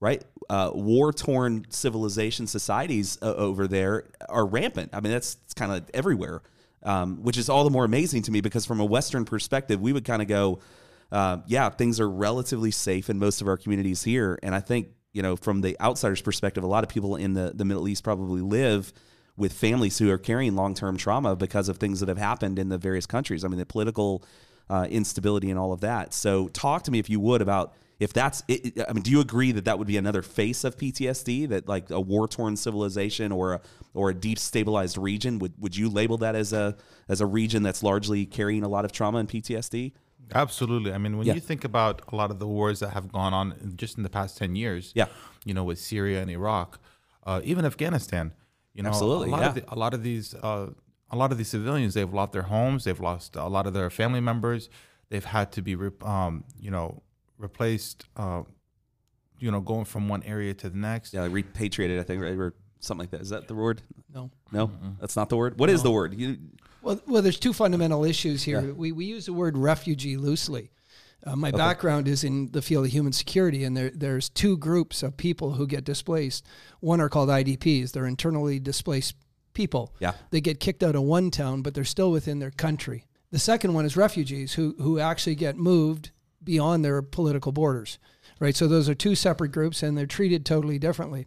right? 0.00 0.22
Uh, 0.50 0.70
war 0.74 1.14
torn 1.14 1.64
civilization 1.70 2.46
societies 2.46 3.16
uh, 3.22 3.32
over 3.32 3.66
there 3.66 4.04
are 4.28 4.44
rampant. 4.44 4.90
I 4.92 5.00
mean, 5.00 5.12
that's 5.12 5.38
kind 5.56 5.72
of 5.72 5.88
everywhere, 5.94 6.42
um, 6.82 7.22
which 7.22 7.38
is 7.38 7.48
all 7.48 7.64
the 7.64 7.70
more 7.70 7.86
amazing 7.86 8.20
to 8.24 8.30
me 8.30 8.42
because 8.42 8.66
from 8.66 8.80
a 8.80 8.84
Western 8.84 9.24
perspective, 9.24 9.80
we 9.80 9.94
would 9.94 10.04
kind 10.04 10.20
of 10.20 10.28
go, 10.28 10.58
uh, 11.10 11.38
yeah, 11.46 11.70
things 11.70 12.00
are 12.00 12.10
relatively 12.10 12.70
safe 12.70 13.08
in 13.08 13.18
most 13.18 13.40
of 13.40 13.48
our 13.48 13.56
communities 13.56 14.02
here. 14.02 14.38
And 14.42 14.54
I 14.54 14.60
think, 14.60 14.88
you 15.12 15.22
know, 15.22 15.36
from 15.36 15.60
the 15.60 15.76
outsider's 15.80 16.22
perspective, 16.22 16.62
a 16.62 16.66
lot 16.66 16.84
of 16.84 16.90
people 16.90 17.16
in 17.16 17.34
the, 17.34 17.52
the 17.54 17.64
Middle 17.64 17.88
East 17.88 18.04
probably 18.04 18.40
live 18.40 18.92
with 19.36 19.52
families 19.52 19.98
who 19.98 20.10
are 20.10 20.18
carrying 20.18 20.54
long 20.56 20.74
term 20.74 20.96
trauma 20.96 21.36
because 21.36 21.68
of 21.68 21.78
things 21.78 22.00
that 22.00 22.08
have 22.08 22.18
happened 22.18 22.58
in 22.58 22.68
the 22.68 22.78
various 22.78 23.06
countries. 23.06 23.44
I 23.44 23.48
mean, 23.48 23.58
the 23.58 23.66
political 23.66 24.24
uh, 24.68 24.86
instability 24.90 25.50
and 25.50 25.58
all 25.58 25.72
of 25.72 25.80
that. 25.80 26.12
So, 26.12 26.48
talk 26.48 26.82
to 26.84 26.90
me 26.90 26.98
if 26.98 27.08
you 27.08 27.20
would 27.20 27.40
about 27.40 27.74
if 28.00 28.12
that's. 28.12 28.42
It, 28.48 28.78
I 28.88 28.92
mean, 28.92 29.02
do 29.02 29.10
you 29.10 29.20
agree 29.20 29.52
that 29.52 29.64
that 29.64 29.78
would 29.78 29.88
be 29.88 29.96
another 29.96 30.22
face 30.22 30.64
of 30.64 30.76
PTSD? 30.76 31.48
That 31.48 31.68
like 31.68 31.90
a 31.90 32.00
war 32.00 32.28
torn 32.28 32.56
civilization 32.56 33.32
or 33.32 33.54
a 33.54 33.60
or 33.94 34.10
a 34.10 34.14
destabilized 34.14 35.02
region 35.02 35.38
would 35.38 35.54
would 35.58 35.76
you 35.76 35.88
label 35.88 36.18
that 36.18 36.34
as 36.34 36.52
a 36.52 36.76
as 37.08 37.20
a 37.20 37.26
region 37.26 37.62
that's 37.62 37.82
largely 37.82 38.26
carrying 38.26 38.62
a 38.62 38.68
lot 38.68 38.84
of 38.84 38.92
trauma 38.92 39.18
and 39.18 39.28
PTSD? 39.28 39.92
Absolutely. 40.34 40.92
I 40.92 40.98
mean, 40.98 41.16
when 41.18 41.26
Yeah. 41.26 41.34
you 41.34 41.40
think 41.40 41.64
about 41.64 42.02
a 42.12 42.16
lot 42.16 42.30
of 42.30 42.38
the 42.38 42.46
wars 42.46 42.80
that 42.80 42.90
have 42.90 43.10
gone 43.12 43.32
on 43.34 43.72
just 43.76 43.96
in 43.96 44.02
the 44.02 44.10
past 44.10 44.36
10 44.38 44.56
years, 44.56 44.92
Yeah. 44.94 45.06
you 45.44 45.54
know, 45.54 45.64
with 45.64 45.78
Syria 45.78 46.20
and 46.22 46.30
Iraq, 46.30 46.78
uh, 47.24 47.40
even 47.44 47.64
Afghanistan, 47.64 48.32
you 48.74 48.82
know, 48.82 48.90
Absolutely, 48.90 49.28
a 49.28 49.30
lot, 49.32 49.40
yeah. 49.40 49.48
of, 49.48 49.54
the, 49.54 49.64
a 49.68 49.76
lot 49.76 49.94
of 49.94 50.02
these, 50.02 50.34
uh, 50.34 50.70
a 51.10 51.16
lot 51.16 51.32
of 51.32 51.38
these 51.38 51.48
civilians, 51.48 51.94
they've 51.94 52.12
lost 52.12 52.32
their 52.32 52.42
homes, 52.42 52.84
they've 52.84 53.00
lost 53.00 53.34
a 53.36 53.46
lot 53.48 53.66
of 53.66 53.72
their 53.74 53.90
family 53.90 54.20
members, 54.20 54.68
they've 55.08 55.24
had 55.24 55.50
to 55.52 55.62
be, 55.62 55.74
re- 55.74 55.90
um, 56.02 56.44
you 56.60 56.70
know, 56.70 57.02
replaced, 57.38 58.04
uh, 58.16 58.42
you 59.38 59.50
know, 59.50 59.60
going 59.60 59.84
from 59.84 60.08
one 60.08 60.22
area 60.24 60.52
to 60.54 60.68
the 60.68 60.76
next. 60.76 61.14
Yeah, 61.14 61.22
like 61.22 61.32
repatriated, 61.32 61.98
I 62.00 62.02
think, 62.02 62.22
right? 62.22 62.36
Or 62.36 62.54
something 62.80 63.02
like 63.04 63.10
that. 63.12 63.20
Is 63.20 63.30
that 63.30 63.46
the 63.48 63.54
word? 63.54 63.82
No. 64.12 64.30
No, 64.52 64.70
that's 65.00 65.16
not 65.16 65.28
the 65.28 65.36
word. 65.36 65.58
What 65.58 65.70
is 65.70 65.82
the 65.82 65.90
word? 65.90 66.14
You, 66.14 66.36
Well, 66.88 67.02
well, 67.06 67.20
there's 67.20 67.38
two 67.38 67.52
fundamental 67.52 68.02
issues 68.02 68.44
here. 68.44 68.62
Yeah. 68.62 68.72
We, 68.72 68.92
we 68.92 69.04
use 69.04 69.26
the 69.26 69.34
word 69.34 69.58
refugee 69.58 70.16
loosely. 70.16 70.70
Uh, 71.22 71.36
my 71.36 71.50
background 71.50 72.08
is 72.08 72.24
in 72.24 72.50
the 72.52 72.62
field 72.62 72.86
of 72.86 72.92
human 72.92 73.12
security, 73.12 73.64
and 73.64 73.76
there, 73.76 73.90
there's 73.90 74.30
two 74.30 74.56
groups 74.56 75.02
of 75.02 75.18
people 75.18 75.52
who 75.52 75.66
get 75.66 75.84
displaced. 75.84 76.46
One 76.80 77.02
are 77.02 77.10
called 77.10 77.28
IDPs. 77.28 77.92
They're 77.92 78.06
internally 78.06 78.58
displaced 78.58 79.16
people. 79.52 79.94
Yeah. 79.98 80.14
They 80.30 80.40
get 80.40 80.60
kicked 80.60 80.82
out 80.82 80.94
of 80.94 81.02
one 81.02 81.30
town, 81.30 81.60
but 81.60 81.74
they're 81.74 81.84
still 81.84 82.10
within 82.10 82.38
their 82.38 82.52
country. 82.52 83.04
The 83.32 83.38
second 83.38 83.74
one 83.74 83.84
is 83.84 83.94
refugees 83.94 84.54
who, 84.54 84.74
who 84.78 84.98
actually 84.98 85.34
get 85.34 85.58
moved 85.58 86.12
beyond 86.42 86.86
their 86.86 87.02
political 87.02 87.52
borders, 87.52 87.98
right? 88.40 88.56
So 88.56 88.66
those 88.66 88.88
are 88.88 88.94
two 88.94 89.14
separate 89.14 89.52
groups, 89.52 89.82
and 89.82 89.98
they're 89.98 90.06
treated 90.06 90.46
totally 90.46 90.78
differently. 90.78 91.26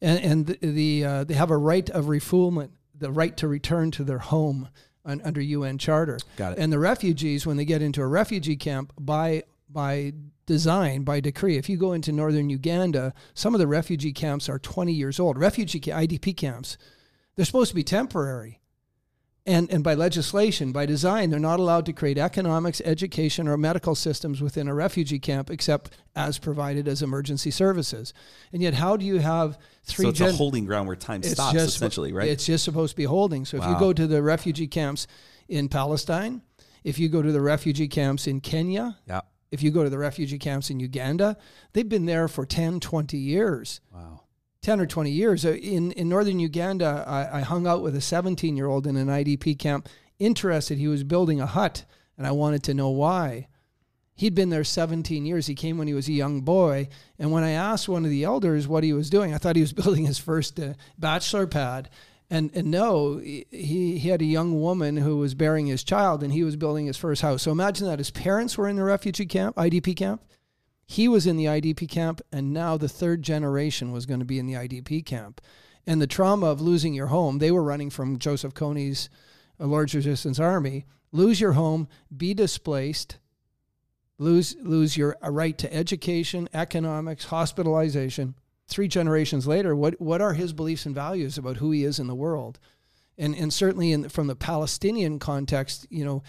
And, 0.00 0.20
and 0.20 0.46
the, 0.46 0.58
the 0.60 1.04
uh, 1.04 1.24
they 1.24 1.34
have 1.34 1.50
a 1.50 1.56
right 1.56 1.90
of 1.90 2.04
refoulement, 2.04 2.70
the 2.96 3.10
right 3.10 3.36
to 3.38 3.48
return 3.48 3.90
to 3.92 4.04
their 4.04 4.20
home 4.20 4.68
un, 5.04 5.20
under 5.24 5.40
UN 5.40 5.78
Charter. 5.78 6.18
Got 6.36 6.52
it. 6.52 6.58
And 6.58 6.72
the 6.72 6.78
refugees, 6.78 7.46
when 7.46 7.56
they 7.56 7.64
get 7.64 7.82
into 7.82 8.02
a 8.02 8.06
refugee 8.06 8.56
camp, 8.56 8.92
by 8.98 9.44
by 9.68 10.12
design, 10.46 11.02
by 11.02 11.20
decree, 11.20 11.56
if 11.56 11.68
you 11.68 11.76
go 11.76 11.92
into 11.92 12.12
northern 12.12 12.50
Uganda, 12.50 13.14
some 13.34 13.54
of 13.54 13.58
the 13.58 13.66
refugee 13.66 14.12
camps 14.12 14.48
are 14.48 14.58
20 14.58 14.92
years 14.92 15.18
old. 15.18 15.38
Refugee 15.38 15.80
IDP 15.80 16.36
camps, 16.36 16.76
they're 17.36 17.44
supposed 17.44 17.70
to 17.70 17.74
be 17.74 17.84
temporary. 17.84 18.60
And, 19.44 19.68
and 19.72 19.82
by 19.82 19.94
legislation, 19.94 20.70
by 20.70 20.86
design, 20.86 21.30
they're 21.30 21.40
not 21.40 21.58
allowed 21.58 21.84
to 21.86 21.92
create 21.92 22.16
economics, 22.16 22.80
education, 22.84 23.48
or 23.48 23.56
medical 23.56 23.96
systems 23.96 24.40
within 24.40 24.68
a 24.68 24.74
refugee 24.74 25.18
camp 25.18 25.50
except 25.50 25.90
as 26.14 26.38
provided 26.38 26.86
as 26.86 27.02
emergency 27.02 27.50
services. 27.50 28.14
And 28.52 28.62
yet, 28.62 28.74
how 28.74 28.96
do 28.96 29.04
you 29.04 29.18
have 29.18 29.58
three 29.82 30.04
so 30.04 30.08
it's 30.10 30.18
gen- 30.20 30.28
a 30.28 30.32
holding 30.32 30.64
ground 30.64 30.86
where 30.86 30.94
time 30.94 31.24
stops, 31.24 31.56
essentially, 31.56 32.12
right? 32.12 32.28
It's 32.28 32.46
just 32.46 32.64
supposed 32.64 32.92
to 32.92 32.96
be 32.96 33.04
holding. 33.04 33.44
So 33.44 33.56
if 33.56 33.64
you 33.64 33.76
go 33.80 33.92
to 33.92 34.06
the 34.06 34.22
refugee 34.22 34.68
camps 34.68 35.08
in 35.48 35.68
Palestine, 35.68 36.42
if 36.84 37.00
you 37.00 37.08
go 37.08 37.20
to 37.20 37.32
the 37.32 37.40
refugee 37.40 37.88
camps 37.88 38.28
in 38.28 38.40
Kenya, 38.40 38.98
yeah. 39.08 39.22
if 39.50 39.60
you 39.62 39.72
go 39.72 39.82
to 39.82 39.90
the 39.90 39.98
refugee 39.98 40.38
camps 40.38 40.70
in 40.70 40.78
Uganda, 40.78 41.36
they've 41.72 41.88
been 41.88 42.06
there 42.06 42.28
for 42.28 42.46
10, 42.46 42.78
20 42.78 43.16
years. 43.16 43.80
Wow. 43.92 44.21
10 44.62 44.80
or 44.80 44.86
20 44.86 45.10
years. 45.10 45.44
In, 45.44 45.92
in 45.92 46.08
northern 46.08 46.38
Uganda, 46.38 47.04
I, 47.06 47.38
I 47.38 47.40
hung 47.40 47.66
out 47.66 47.82
with 47.82 47.96
a 47.96 48.00
17 48.00 48.56
year 48.56 48.66
old 48.66 48.86
in 48.86 48.96
an 48.96 49.08
IDP 49.08 49.58
camp, 49.58 49.88
interested. 50.18 50.78
He 50.78 50.88
was 50.88 51.04
building 51.04 51.40
a 51.40 51.46
hut, 51.46 51.84
and 52.16 52.26
I 52.26 52.30
wanted 52.30 52.62
to 52.64 52.74
know 52.74 52.90
why. 52.90 53.48
He'd 54.14 54.34
been 54.34 54.50
there 54.50 54.62
17 54.62 55.26
years. 55.26 55.46
He 55.46 55.54
came 55.54 55.78
when 55.78 55.88
he 55.88 55.94
was 55.94 56.08
a 56.08 56.12
young 56.12 56.42
boy. 56.42 56.88
And 57.18 57.32
when 57.32 57.42
I 57.42 57.50
asked 57.50 57.88
one 57.88 58.04
of 58.04 58.10
the 58.10 58.24
elders 58.24 58.68
what 58.68 58.84
he 58.84 58.92
was 58.92 59.10
doing, 59.10 59.34
I 59.34 59.38
thought 59.38 59.56
he 59.56 59.62
was 59.62 59.72
building 59.72 60.06
his 60.06 60.18
first 60.18 60.60
uh, 60.60 60.74
bachelor 60.96 61.46
pad. 61.46 61.90
And, 62.30 62.50
and 62.54 62.70
no, 62.70 63.18
he, 63.18 63.46
he 63.50 63.98
had 63.98 64.22
a 64.22 64.26
young 64.26 64.60
woman 64.60 64.96
who 64.96 65.18
was 65.18 65.34
bearing 65.34 65.66
his 65.66 65.82
child, 65.82 66.22
and 66.22 66.32
he 66.32 66.44
was 66.44 66.56
building 66.56 66.86
his 66.86 66.96
first 66.96 67.20
house. 67.20 67.42
So 67.42 67.50
imagine 67.50 67.88
that 67.88 67.98
his 67.98 68.10
parents 68.10 68.56
were 68.56 68.68
in 68.68 68.76
the 68.76 68.84
refugee 68.84 69.26
camp, 69.26 69.56
IDP 69.56 69.96
camp. 69.96 70.22
He 70.92 71.08
was 71.08 71.26
in 71.26 71.38
the 71.38 71.46
IDP 71.46 71.88
camp, 71.88 72.20
and 72.30 72.52
now 72.52 72.76
the 72.76 72.86
third 72.86 73.22
generation 73.22 73.92
was 73.92 74.04
going 74.04 74.20
to 74.20 74.26
be 74.26 74.38
in 74.38 74.44
the 74.44 74.52
IDP 74.52 75.06
camp. 75.06 75.40
And 75.86 76.02
the 76.02 76.06
trauma 76.06 76.44
of 76.48 76.60
losing 76.60 76.92
your 76.92 77.06
home, 77.06 77.38
they 77.38 77.50
were 77.50 77.62
running 77.62 77.88
from 77.88 78.18
Joseph 78.18 78.52
Kony's 78.52 79.08
uh, 79.58 79.64
Lord's 79.64 79.94
Resistance 79.94 80.38
Army. 80.38 80.84
Lose 81.10 81.40
your 81.40 81.52
home, 81.52 81.88
be 82.14 82.34
displaced, 82.34 83.16
lose 84.18 84.54
lose 84.60 84.94
your 84.94 85.16
right 85.22 85.56
to 85.56 85.74
education, 85.74 86.46
economics, 86.52 87.24
hospitalization. 87.24 88.34
Three 88.66 88.86
generations 88.86 89.46
later, 89.46 89.74
what 89.74 89.98
what 89.98 90.20
are 90.20 90.34
his 90.34 90.52
beliefs 90.52 90.84
and 90.84 90.94
values 90.94 91.38
about 91.38 91.56
who 91.56 91.70
he 91.70 91.84
is 91.84 91.98
in 91.98 92.06
the 92.06 92.14
world? 92.14 92.58
And 93.16 93.34
and 93.34 93.50
certainly 93.50 93.92
in 93.92 94.10
from 94.10 94.26
the 94.26 94.36
Palestinian 94.36 95.18
context, 95.18 95.86
you 95.88 96.04
know, 96.04 96.22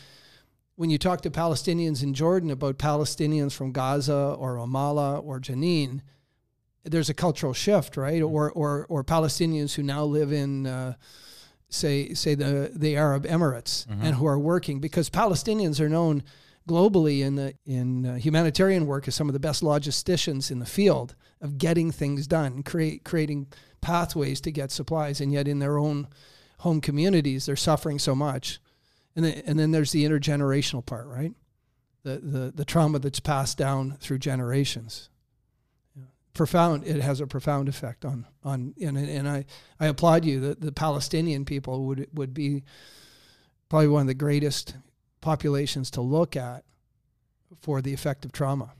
when 0.76 0.90
you 0.90 0.98
talk 0.98 1.22
to 1.22 1.30
Palestinians 1.32 2.02
in 2.04 2.14
Jordan 2.14 2.50
about 2.52 2.78
Palestinians 2.78 3.54
from 3.54 3.72
Gaza 3.72 4.36
or 4.38 4.56
Ramallah 4.56 5.24
or 5.24 5.40
Jenin, 5.40 6.02
there's 6.84 7.10
a 7.10 7.14
cultural 7.14 7.54
shift, 7.54 7.96
right? 7.98 8.22
Or 8.22 8.52
or 8.52 8.86
or 8.90 9.04
Palestinians 9.04 9.76
who 9.76 9.84
now 9.84 10.04
live 10.04 10.32
in 10.32 10.68
uh, 10.68 10.96
say 11.70 12.14
say 12.14 12.36
the 12.36 12.72
the 12.76 12.96
Arab 12.98 13.26
Emirates 13.26 13.86
and 13.90 14.16
who 14.16 14.26
are 14.26 14.40
working 14.40 14.80
because 14.80 15.10
Palestinians 15.10 15.80
are 15.80 15.90
known 15.90 16.24
globally 16.68 17.22
in 17.22 17.36
the 17.36 17.54
in 17.66 18.06
uh, 18.06 18.16
humanitarian 18.16 18.86
work 18.86 19.08
as 19.08 19.16
some 19.16 19.30
of 19.30 19.34
the 19.34 19.40
best 19.40 19.64
logisticians 19.64 20.52
in 20.52 20.60
the 20.60 20.66
field 20.66 21.16
of 21.42 21.58
getting 21.58 21.92
things 21.92 22.28
done, 22.28 22.64
create 22.64 23.04
creating 23.04 23.48
pathways 23.82 24.42
to 24.42 24.52
get 24.52 24.72
supplies, 24.72 25.22
and 25.22 25.32
yet 25.32 25.48
in 25.48 25.60
their 25.60 25.78
own 25.78 26.08
home 26.60 26.82
communities 26.82 27.46
they're 27.46 27.56
suffering 27.56 28.00
so 28.00 28.16
much, 28.16 28.60
and 29.16 29.26
then, 29.26 29.44
and 29.46 29.60
then 29.60 29.72
there's 29.72 29.92
the 29.92 30.06
intergenerational 30.06 30.86
part, 30.86 31.08
right? 31.08 31.34
The 32.04 32.18
the 32.18 32.52
the 32.56 32.66
trauma 32.66 33.00
that's 33.00 33.20
passed 33.20 33.58
down 33.58 33.98
through 34.00 34.20
generations 34.20 35.10
profound 36.34 36.84
it 36.86 37.02
has 37.02 37.22
a 37.22 37.28
profound 37.28 37.70
effect 37.70 38.04
on 38.04 38.26
on 38.44 38.74
and, 38.82 38.98
and 38.98 39.30
I, 39.30 39.46
I 39.80 39.88
applaud 39.88 40.26
you 40.26 40.40
that 40.42 40.62
the 40.62 40.72
Palestinian 40.72 41.46
people 41.46 41.86
would 41.86 42.08
would 42.14 42.34
be 42.34 42.64
probably 43.70 43.88
one 43.88 44.02
of 44.02 44.08
the 44.08 44.14
greatest 44.14 44.76
populations 45.22 45.92
to 45.92 46.02
look 46.02 46.36
at 46.36 46.64
for 47.62 47.82
the 47.82 47.94
effect 47.94 48.26
of 48.26 48.32
trauma. 48.32 48.74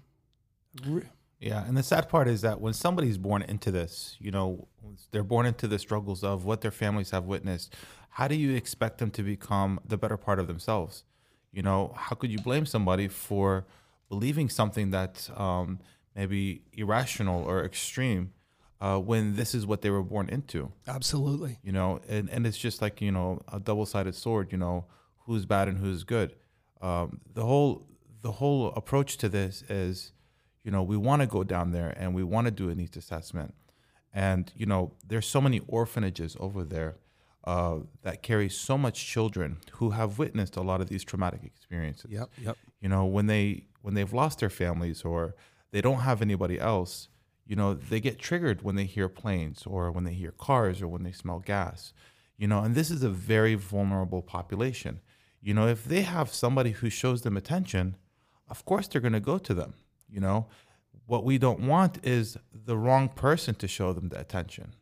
Yeah, 1.40 1.66
and 1.66 1.76
the 1.76 1.84
sad 1.84 2.10
part 2.10 2.28
is 2.28 2.42
that 2.42 2.62
when 2.62 2.74
somebody's 2.74 3.18
born 3.18 3.42
into 3.42 3.70
this, 3.70 4.16
you 4.20 4.32
know, 4.32 4.68
they're 5.12 5.24
born 5.24 5.46
into 5.46 5.68
the 5.68 5.78
struggles 5.78 6.24
of 6.24 6.46
what 6.46 6.62
their 6.62 6.72
families 6.72 7.12
have 7.12 7.26
witnessed. 7.26 7.76
How 8.14 8.28
do 8.28 8.36
you 8.36 8.56
expect 8.56 9.00
them 9.00 9.10
to 9.12 9.24
become 9.24 9.80
the 9.84 9.98
better 9.98 10.18
part 10.18 10.38
of 10.38 10.46
themselves? 10.46 11.04
You 11.52 11.64
know, 11.64 11.94
how 11.96 12.16
could 12.16 12.30
you 12.30 12.38
blame 12.38 12.68
somebody 12.68 13.08
for 13.08 13.66
believing 14.08 14.50
something 14.50 14.92
that's 14.92 15.32
um, 15.36 15.80
maybe 16.16 16.62
irrational 16.74 17.44
or 17.44 17.66
extreme 17.66 18.34
uh, 18.80 19.00
when 19.00 19.36
this 19.36 19.56
is 19.56 19.66
what 19.66 19.82
they 19.82 19.90
were 19.90 20.04
born 20.04 20.30
into? 20.30 20.72
Absolutely. 20.88 21.58
You 21.64 21.72
know, 21.72 22.02
and, 22.08 22.30
and 22.30 22.46
it's 22.46 22.58
just 22.58 22.84
like 22.84 23.02
you 23.02 23.12
know 23.12 23.42
a 23.52 23.60
double 23.60 23.88
sided 23.88 24.14
sword. 24.14 24.52
You 24.52 24.60
know, 24.60 24.86
who's 25.26 25.48
bad 25.48 25.68
and 25.68 25.80
who's 25.80 26.04
good. 26.04 26.36
Um, 26.82 27.22
the 27.34 27.44
whole 27.44 27.88
the 28.22 28.34
whole 28.34 28.68
approach 28.74 29.18
to 29.18 29.28
this 29.28 29.64
is, 29.70 30.12
you 30.64 30.70
know, 30.70 30.84
we 30.84 30.98
want 30.98 31.24
to 31.24 31.28
go 31.28 31.44
down 31.44 31.72
there 31.72 31.96
and 31.98 32.14
we 32.14 32.24
want 32.24 32.46
to 32.46 32.52
do 32.52 32.70
a 32.70 32.76
needs 32.76 32.96
assessment, 32.96 33.56
and 34.14 34.52
you 34.56 34.68
know, 34.68 34.92
there's 35.08 35.26
so 35.26 35.42
many 35.42 35.62
orphanages 35.68 36.38
over 36.40 36.64
there 36.64 36.98
uh, 37.44 37.80
that 38.04 38.24
carry 38.24 38.50
so 38.50 38.78
much 38.78 39.06
children 39.06 39.58
who 39.74 39.92
have 39.92 40.18
witnessed 40.18 40.56
a 40.56 40.62
lot 40.62 40.82
of 40.82 40.90
these 40.90 41.04
traumatic 41.04 41.44
experiences. 41.44 42.12
Yep. 42.12 42.30
Yep. 42.42 42.58
You 42.82 42.90
know, 42.90 43.06
when 43.06 43.28
they 43.28 43.66
when 43.82 43.94
they've 43.94 44.14
lost 44.14 44.40
their 44.40 44.50
families 44.50 45.04
or 45.04 45.36
they 45.72 45.82
don't 45.82 46.00
have 46.00 46.22
anybody 46.22 46.60
else, 46.60 47.10
you 47.46 47.56
know, 47.56 47.74
they 47.74 48.00
get 48.00 48.20
triggered 48.20 48.62
when 48.62 48.76
they 48.76 48.86
hear 48.86 49.10
planes 49.10 49.66
or 49.66 49.92
when 49.92 50.06
they 50.06 50.14
hear 50.14 50.32
cars 50.32 50.82
or 50.82 50.88
when 50.88 51.04
they 51.04 51.12
smell 51.12 51.40
gas. 51.40 51.94
You 52.38 52.48
know, 52.48 52.60
and 52.60 52.76
this 52.76 52.90
is 52.90 53.04
a 53.04 53.10
very 53.10 53.56
vulnerable 53.56 54.22
population. 54.22 55.02
You 55.42 55.54
know, 55.54 55.68
if 55.68 55.84
they 55.84 56.04
have 56.04 56.34
somebody 56.34 56.72
who 56.72 56.90
shows 56.90 57.22
them 57.24 57.36
attention, 57.36 57.98
of 58.50 58.64
course 58.66 58.88
they're 58.88 59.02
going 59.02 59.14
to 59.14 59.20
go 59.20 59.38
to 59.38 59.54
them. 59.54 59.74
You 60.10 60.22
know, 60.22 60.48
what 61.06 61.26
we 61.26 61.38
don't 61.38 61.60
want 61.62 62.06
is 62.06 62.38
the 62.54 62.78
wrong 62.78 63.10
person 63.10 63.56
to 63.56 63.68
show 63.68 63.92
them 63.92 64.10
the 64.10 64.20
attention. 64.20 64.74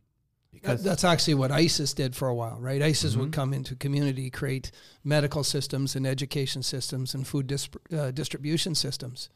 That- 0.63 0.83
that's 0.83 1.03
actually 1.03 1.35
what 1.35 1.51
ISIS 1.51 1.93
did 1.93 2.15
for 2.15 2.27
a 2.27 2.35
while, 2.35 2.57
right? 2.59 2.81
ISIS 2.81 3.11
Mm-hmm. 3.13 3.21
would 3.21 3.31
come 3.31 3.53
into 3.53 3.75
community, 3.75 4.29
create 4.29 4.71
medical 5.03 5.43
systems 5.43 5.95
and 5.95 6.05
education 6.05 6.61
systems 6.61 7.13
and 7.13 7.25
food 7.25 7.47
dis- 7.47 7.69
uh, 7.95 8.11
distribution 8.11 8.75
systems 8.75 9.29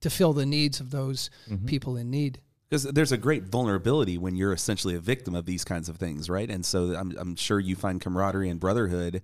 to 0.00 0.10
fill 0.10 0.32
the 0.32 0.46
needs 0.46 0.78
of 0.80 0.90
those 0.90 1.30
Mm-hmm. 1.50 1.66
people 1.66 1.96
in 1.96 2.10
need. 2.10 2.40
because 2.68 2.82
there's 2.84 3.12
a 3.12 3.16
great 3.16 3.44
vulnerability 3.44 4.18
when 4.18 4.36
you're 4.36 4.52
essentially 4.52 4.94
a 4.94 5.00
victim 5.00 5.34
of 5.34 5.46
these 5.46 5.64
kinds 5.64 5.88
of 5.88 5.96
things, 5.96 6.28
right? 6.28 6.50
And 6.50 6.64
so 6.66 6.94
I'm, 6.94 7.16
I'm 7.18 7.34
sure 7.34 7.58
you 7.58 7.74
find 7.74 7.98
camaraderie 8.00 8.50
and 8.50 8.60
brotherhood, 8.60 9.22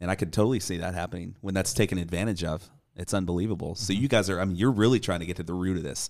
and 0.00 0.10
I 0.12 0.14
could 0.14 0.32
totally 0.32 0.60
see 0.60 0.76
that 0.78 0.94
happening 0.94 1.34
when 1.40 1.54
that's 1.54 1.74
taken 1.74 1.98
advantage 1.98 2.44
of. 2.44 2.70
It's 2.96 3.12
unbelievable. 3.12 3.74
So 3.74 3.92
you 3.92 4.06
guys 4.06 4.30
are, 4.30 4.40
I 4.40 4.44
mean, 4.44 4.54
you're 4.56 4.70
really 4.70 5.00
trying 5.00 5.18
to 5.20 5.26
get 5.26 5.36
to 5.38 5.42
the 5.42 5.54
root 5.54 5.76
of 5.76 5.82
this, 5.82 6.08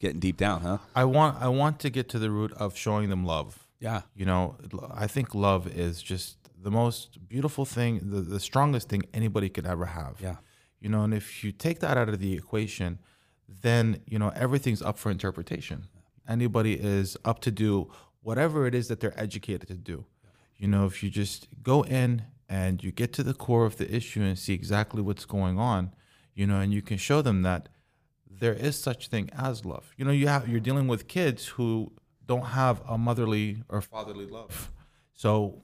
getting 0.00 0.18
deep 0.18 0.36
down, 0.36 0.62
huh? 0.62 0.78
I 0.96 1.04
want 1.04 1.40
I 1.40 1.48
want 1.48 1.78
to 1.80 1.90
get 1.90 2.08
to 2.10 2.18
the 2.18 2.30
root 2.32 2.52
of 2.54 2.76
showing 2.76 3.08
them 3.10 3.24
love. 3.24 3.67
Yeah. 3.80 4.02
You 4.14 4.26
know, 4.26 4.56
I 4.92 5.06
think 5.06 5.34
love 5.34 5.66
is 5.66 6.02
just 6.02 6.36
the 6.60 6.70
most 6.70 7.28
beautiful 7.28 7.64
thing, 7.64 8.10
the, 8.10 8.20
the 8.20 8.40
strongest 8.40 8.88
thing 8.88 9.02
anybody 9.14 9.48
could 9.48 9.66
ever 9.66 9.86
have. 9.86 10.16
Yeah. 10.20 10.36
You 10.80 10.88
know, 10.88 11.02
and 11.02 11.14
if 11.14 11.44
you 11.44 11.52
take 11.52 11.80
that 11.80 11.96
out 11.96 12.08
of 12.08 12.18
the 12.18 12.34
equation, 12.34 12.98
then, 13.48 14.00
you 14.06 14.18
know, 14.18 14.32
everything's 14.34 14.82
up 14.82 14.98
for 14.98 15.10
interpretation. 15.10 15.86
Anybody 16.28 16.74
is 16.74 17.16
up 17.24 17.40
to 17.40 17.50
do 17.50 17.90
whatever 18.22 18.66
it 18.66 18.74
is 18.74 18.88
that 18.88 19.00
they're 19.00 19.18
educated 19.18 19.68
to 19.68 19.74
do. 19.74 20.04
You 20.56 20.68
know, 20.68 20.86
if 20.86 21.02
you 21.02 21.10
just 21.10 21.48
go 21.62 21.82
in 21.82 22.24
and 22.48 22.82
you 22.82 22.90
get 22.92 23.12
to 23.14 23.22
the 23.22 23.34
core 23.34 23.64
of 23.64 23.76
the 23.76 23.94
issue 23.94 24.22
and 24.22 24.38
see 24.38 24.54
exactly 24.54 25.00
what's 25.02 25.24
going 25.24 25.58
on, 25.58 25.94
you 26.34 26.46
know, 26.46 26.60
and 26.60 26.72
you 26.72 26.82
can 26.82 26.98
show 26.98 27.22
them 27.22 27.42
that 27.42 27.68
there 28.30 28.54
is 28.54 28.78
such 28.78 29.08
thing 29.08 29.30
as 29.36 29.64
love. 29.64 29.92
You 29.96 30.04
know, 30.04 30.10
you 30.10 30.28
have 30.28 30.48
you're 30.48 30.60
dealing 30.60 30.86
with 30.86 31.08
kids 31.08 31.46
who 31.46 31.92
don't 32.28 32.44
have 32.44 32.80
a 32.86 32.96
motherly 32.96 33.64
or 33.68 33.80
fatherly 33.80 34.26
love. 34.26 34.70
So 35.14 35.62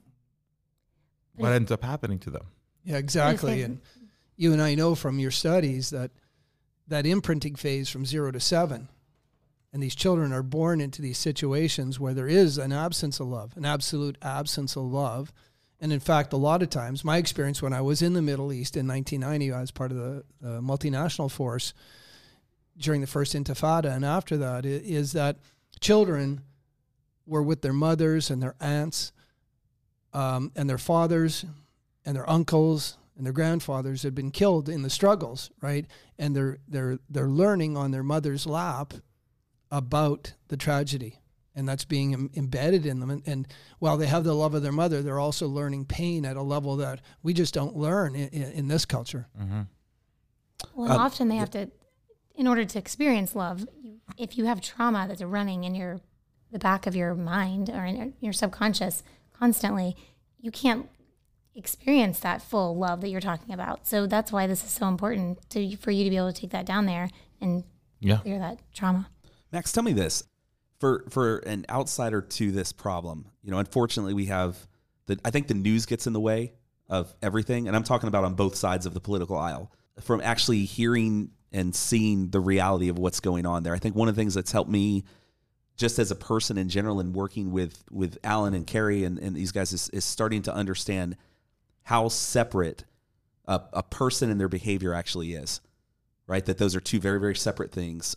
what 1.35 1.53
ends 1.53 1.71
up 1.71 1.83
happening 1.83 2.19
to 2.19 2.31
them? 2.31 2.47
Yeah, 2.83 2.97
exactly. 2.97 3.61
And 3.61 3.79
you 4.35 4.51
and 4.51 4.61
I 4.61 4.75
know 4.75 4.95
from 4.95 5.19
your 5.19 5.31
studies 5.31 5.91
that 5.91 6.11
that 6.87 7.05
imprinting 7.05 7.55
phase 7.55 7.87
from 7.89 8.05
zero 8.05 8.31
to 8.31 8.39
seven, 8.39 8.89
and 9.71 9.81
these 9.81 9.95
children 9.95 10.33
are 10.33 10.43
born 10.43 10.81
into 10.81 11.01
these 11.01 11.17
situations 11.17 11.99
where 11.99 12.13
there 12.13 12.27
is 12.27 12.57
an 12.57 12.71
absence 12.71 13.19
of 13.19 13.27
love, 13.27 13.55
an 13.55 13.65
absolute 13.65 14.17
absence 14.21 14.75
of 14.75 14.83
love. 14.83 15.31
And 15.79 15.91
in 15.91 15.99
fact, 15.99 16.31
a 16.31 16.37
lot 16.37 16.61
of 16.61 16.69
times, 16.69 17.03
my 17.03 17.17
experience 17.17 17.61
when 17.61 17.73
I 17.73 17.81
was 17.81 18.01
in 18.01 18.13
the 18.13 18.21
Middle 18.21 18.53
East 18.53 18.77
in 18.77 18.87
1990, 18.87 19.51
I 19.51 19.61
was 19.61 19.71
part 19.71 19.91
of 19.91 19.97
the 19.97 20.23
uh, 20.43 20.47
multinational 20.61 21.29
force 21.29 21.73
during 22.77 23.01
the 23.01 23.07
first 23.07 23.33
Intifada, 23.33 23.93
and 23.93 24.05
after 24.05 24.37
that, 24.37 24.65
is 24.65 25.11
that 25.13 25.37
children 25.79 26.41
were 27.25 27.43
with 27.43 27.61
their 27.61 27.73
mothers 27.73 28.29
and 28.29 28.41
their 28.41 28.55
aunts 28.59 29.11
um, 30.13 30.51
and 30.55 30.69
their 30.69 30.77
fathers 30.77 31.45
and 32.05 32.15
their 32.15 32.29
uncles 32.29 32.97
and 33.17 33.25
their 33.25 33.33
grandfathers 33.33 34.03
had 34.03 34.13
been 34.13 34.29
killed 34.31 34.67
in 34.69 34.81
the 34.81 34.89
struggles, 34.89 35.49
right? 35.61 35.85
And 36.19 36.35
they're 36.35 36.57
they're 36.67 36.99
they're 37.09 37.29
learning 37.29 37.77
on 37.77 37.91
their 37.91 38.03
mother's 38.03 38.45
lap 38.45 38.93
about 39.71 40.33
the 40.49 40.57
tragedy, 40.57 41.19
and 41.55 41.67
that's 41.67 41.85
being 41.85 42.11
Im- 42.13 42.29
embedded 42.35 42.85
in 42.85 42.99
them. 42.99 43.09
And, 43.09 43.23
and 43.25 43.47
while 43.79 43.97
they 43.97 44.07
have 44.07 44.23
the 44.23 44.33
love 44.33 44.53
of 44.53 44.61
their 44.63 44.71
mother, 44.71 45.01
they're 45.01 45.19
also 45.19 45.47
learning 45.47 45.85
pain 45.85 46.25
at 46.25 46.35
a 46.37 46.41
level 46.41 46.75
that 46.77 47.01
we 47.23 47.33
just 47.33 47.53
don't 47.53 47.75
learn 47.75 48.15
in, 48.15 48.27
in, 48.29 48.51
in 48.51 48.67
this 48.67 48.85
culture. 48.85 49.27
Well, 50.73 50.91
Um, 50.91 50.99
often 50.99 51.27
they 51.27 51.35
have 51.37 51.49
to, 51.51 51.69
in 52.35 52.47
order 52.47 52.63
to 52.65 52.79
experience 52.79 53.35
love, 53.35 53.65
you, 53.81 53.99
if 54.17 54.37
you 54.37 54.45
have 54.45 54.61
trauma 54.61 55.05
that's 55.07 55.21
running 55.23 55.63
in 55.63 55.73
your, 55.75 55.99
the 56.55 56.59
back 56.59 56.87
of 56.87 56.95
your 56.95 57.13
mind 57.13 57.69
or 57.69 57.83
in 57.83 58.13
your 58.21 58.31
subconscious 58.31 59.03
constantly, 59.37 59.93
you 60.39 60.51
can't 60.51 60.87
experience 61.53 62.21
that 62.21 62.41
full 62.41 62.77
love 62.77 63.01
that 63.01 63.09
you're 63.09 63.19
talking 63.19 63.53
about. 63.53 63.85
So 63.85 64.07
that's 64.07 64.31
why 64.31 64.47
this 64.47 64.63
is 64.63 64.71
so 64.71 64.87
important 64.87 65.49
to 65.49 65.75
for 65.75 65.91
you 65.91 66.05
to 66.05 66.09
be 66.09 66.15
able 66.15 66.31
to 66.31 66.41
take 66.41 66.51
that 66.51 66.65
down 66.65 66.85
there 66.85 67.09
and 67.41 67.65
Yeah. 67.99 68.19
clear 68.19 68.39
that 68.39 68.59
trauma. 68.73 69.09
Max, 69.51 69.73
tell 69.73 69.83
me 69.83 69.91
this: 69.91 70.23
for 70.79 71.03
for 71.09 71.39
an 71.39 71.65
outsider 71.69 72.21
to 72.21 72.51
this 72.53 72.71
problem, 72.71 73.25
you 73.43 73.51
know, 73.51 73.57
unfortunately, 73.59 74.13
we 74.13 74.27
have 74.27 74.65
the. 75.07 75.19
I 75.25 75.31
think 75.31 75.47
the 75.47 75.53
news 75.55 75.85
gets 75.85 76.07
in 76.07 76.13
the 76.13 76.21
way 76.21 76.53
of 76.87 77.13
everything, 77.21 77.67
and 77.67 77.75
I'm 77.75 77.83
talking 77.83 78.07
about 78.07 78.23
on 78.23 78.35
both 78.35 78.55
sides 78.55 78.85
of 78.85 78.93
the 78.93 79.01
political 79.01 79.37
aisle. 79.37 79.73
From 79.99 80.21
actually 80.21 80.63
hearing 80.63 81.31
and 81.51 81.75
seeing 81.75 82.29
the 82.29 82.39
reality 82.39 82.87
of 82.87 82.97
what's 82.97 83.19
going 83.19 83.45
on 83.45 83.63
there, 83.63 83.73
I 83.73 83.79
think 83.79 83.93
one 83.95 84.07
of 84.07 84.15
the 84.15 84.21
things 84.21 84.33
that's 84.35 84.51
helped 84.53 84.69
me, 84.71 85.03
just 85.75 85.99
as 85.99 86.11
a 86.11 86.15
person 86.15 86.57
in 86.57 86.69
general, 86.69 86.99
and 86.99 87.13
working 87.13 87.51
with 87.51 87.83
with 87.91 88.17
Alan 88.23 88.53
and 88.53 88.65
Carrie 88.65 89.03
and, 89.03 89.19
and 89.19 89.35
these 89.35 89.51
guys, 89.51 89.73
is, 89.73 89.89
is 89.89 90.05
starting 90.05 90.41
to 90.43 90.53
understand 90.53 91.17
how 91.83 92.07
separate 92.07 92.85
a, 93.45 93.61
a 93.73 93.83
person 93.83 94.29
and 94.29 94.39
their 94.39 94.47
behavior 94.49 94.93
actually 94.93 95.33
is. 95.33 95.61
Right, 96.27 96.43
that 96.45 96.57
those 96.57 96.75
are 96.75 96.81
two 96.81 96.99
very 96.99 97.19
very 97.19 97.35
separate 97.35 97.71
things. 97.71 98.15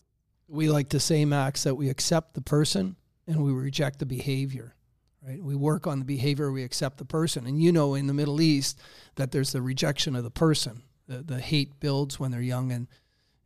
We 0.48 0.70
like 0.70 0.88
to 0.90 1.00
say, 1.00 1.24
Max, 1.24 1.64
that 1.64 1.74
we 1.74 1.90
accept 1.90 2.34
the 2.34 2.40
person 2.40 2.96
and 3.26 3.44
we 3.44 3.52
reject 3.52 3.98
the 3.98 4.06
behavior. 4.06 4.74
Right? 5.20 5.42
We 5.42 5.54
work 5.54 5.86
on 5.86 5.98
the 5.98 6.04
behavior, 6.04 6.50
we 6.50 6.62
accept 6.62 6.96
the 6.96 7.04
person. 7.04 7.46
And 7.46 7.60
you 7.60 7.70
know, 7.70 7.94
in 7.94 8.06
the 8.06 8.14
Middle 8.14 8.40
East, 8.40 8.80
that 9.16 9.30
there's 9.30 9.52
the 9.52 9.60
rejection 9.60 10.16
of 10.16 10.24
the 10.24 10.30
person. 10.30 10.82
The, 11.06 11.18
the 11.18 11.40
hate 11.40 11.80
builds 11.80 12.18
when 12.18 12.30
they're 12.30 12.40
young. 12.40 12.72
And, 12.72 12.86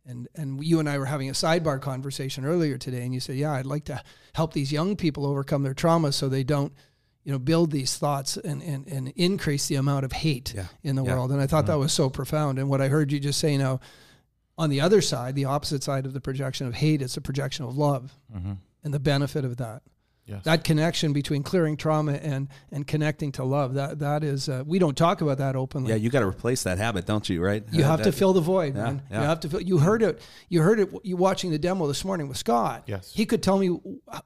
and, 0.05 0.27
and 0.35 0.63
you 0.63 0.79
and 0.79 0.89
I 0.89 0.97
were 0.97 1.05
having 1.05 1.29
a 1.29 1.33
sidebar 1.33 1.79
conversation 1.81 2.45
earlier 2.45 2.77
today, 2.77 3.03
and 3.03 3.13
you 3.13 3.19
said, 3.19 3.35
Yeah, 3.35 3.53
I'd 3.53 3.65
like 3.65 3.85
to 3.85 4.01
help 4.33 4.53
these 4.53 4.71
young 4.71 4.95
people 4.95 5.25
overcome 5.25 5.63
their 5.63 5.73
trauma 5.73 6.11
so 6.11 6.27
they 6.29 6.43
don't 6.43 6.73
you 7.23 7.31
know, 7.31 7.39
build 7.39 7.71
these 7.71 7.97
thoughts 7.97 8.35
and, 8.35 8.61
and, 8.61 8.85
and 8.87 9.07
increase 9.15 9.67
the 9.67 9.75
amount 9.75 10.03
of 10.03 10.11
hate 10.11 10.53
Yeah. 10.53 10.65
in 10.83 10.97
the 10.97 11.03
Yeah. 11.05 11.13
world. 11.15 11.31
And 11.31 11.39
I 11.39 11.47
thought 11.47 11.67
that 11.67 11.79
was 11.79 11.93
so 11.93 12.09
profound. 12.09 12.59
And 12.59 12.67
what 12.69 12.81
I 12.81 12.89
heard 12.89 13.13
you 13.13 13.19
just 13.19 13.39
say 13.39 13.55
now, 13.57 13.79
on 14.57 14.69
the 14.69 14.81
other 14.81 14.99
side, 14.99 15.33
the 15.35 15.45
opposite 15.45 15.83
side 15.83 16.05
of 16.05 16.11
the 16.11 16.19
projection 16.19 16.67
of 16.67 16.73
hate 16.75 17.01
is 17.01 17.15
the 17.15 17.21
projection 17.21 17.63
of 17.65 17.77
love 17.77 18.13
Mm-hmm. 18.35 18.53
and 18.83 18.93
the 18.93 18.99
benefit 18.99 19.45
of 19.45 19.55
that. 19.57 19.83
Yes. 20.25 20.43
That 20.45 20.63
connection 20.63 21.11
between 21.11 21.43
clearing 21.43 21.75
trauma 21.75 22.13
and 22.13 22.47
and 22.71 22.87
connecting 22.87 23.33
to 23.33 23.43
love. 23.43 23.73
That 23.73 23.99
that 23.99 24.23
is 24.23 24.47
uh, 24.47 24.63
we 24.65 24.79
don't 24.79 24.95
talk 24.95 25.19
about 25.19 25.37
that 25.39 25.55
openly. 25.57 25.89
Yeah, 25.89 25.95
you 25.97 26.09
got 26.09 26.21
to 26.21 26.27
replace 26.27 26.63
that 26.63 26.77
habit, 26.77 27.05
don't 27.05 27.27
you? 27.27 27.43
Right? 27.43 27.63
You 27.71 27.83
Uh, 27.83 27.87
have 27.87 28.03
to 28.03 28.11
fill 28.13 28.31
the 28.31 28.39
void, 28.41 28.75
Yeah, 28.75 28.83
man. 28.83 29.01
yeah. 29.11 29.21
You 29.21 29.27
have 29.27 29.39
to 29.41 29.49
fill. 29.49 29.61
You 29.61 29.79
heard 29.79 30.01
it. 30.01 30.21
You 30.47 30.61
heard 30.61 30.79
it. 30.79 30.89
You 31.03 31.17
watching 31.17 31.51
the 31.51 31.59
demo 31.59 31.87
this 31.87 32.05
morning 32.05 32.29
with 32.29 32.37
Scott. 32.37 32.83
Yes. 32.87 33.11
He 33.13 33.25
could 33.25 33.43
tell 33.43 33.57
me 33.57 33.67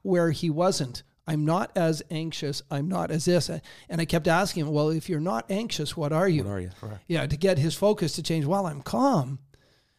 where 0.02 0.30
he 0.30 0.50
wasn't. 0.50 1.02
I'm 1.26 1.44
not 1.44 1.72
as 1.76 2.02
anxious. 2.10 2.62
I'm 2.70 2.88
not 2.88 3.10
as 3.10 3.24
this. 3.26 3.50
And 3.50 4.00
I 4.00 4.04
kept 4.06 4.28
asking 4.28 4.66
him, 4.66 4.72
well, 4.72 4.88
if 4.90 5.08
you're 5.10 5.20
not 5.20 5.44
anxious, 5.50 5.94
what 5.96 6.10
are 6.12 6.26
you? 6.28 6.44
What 6.44 6.50
are 6.52 6.60
you? 6.60 6.70
Yeah, 7.06 7.26
to 7.26 7.36
get 7.36 7.58
his 7.58 7.74
focus 7.74 8.12
to 8.14 8.22
change. 8.22 8.46
Well, 8.46 8.66
I'm 8.66 8.80
calm. 8.80 9.40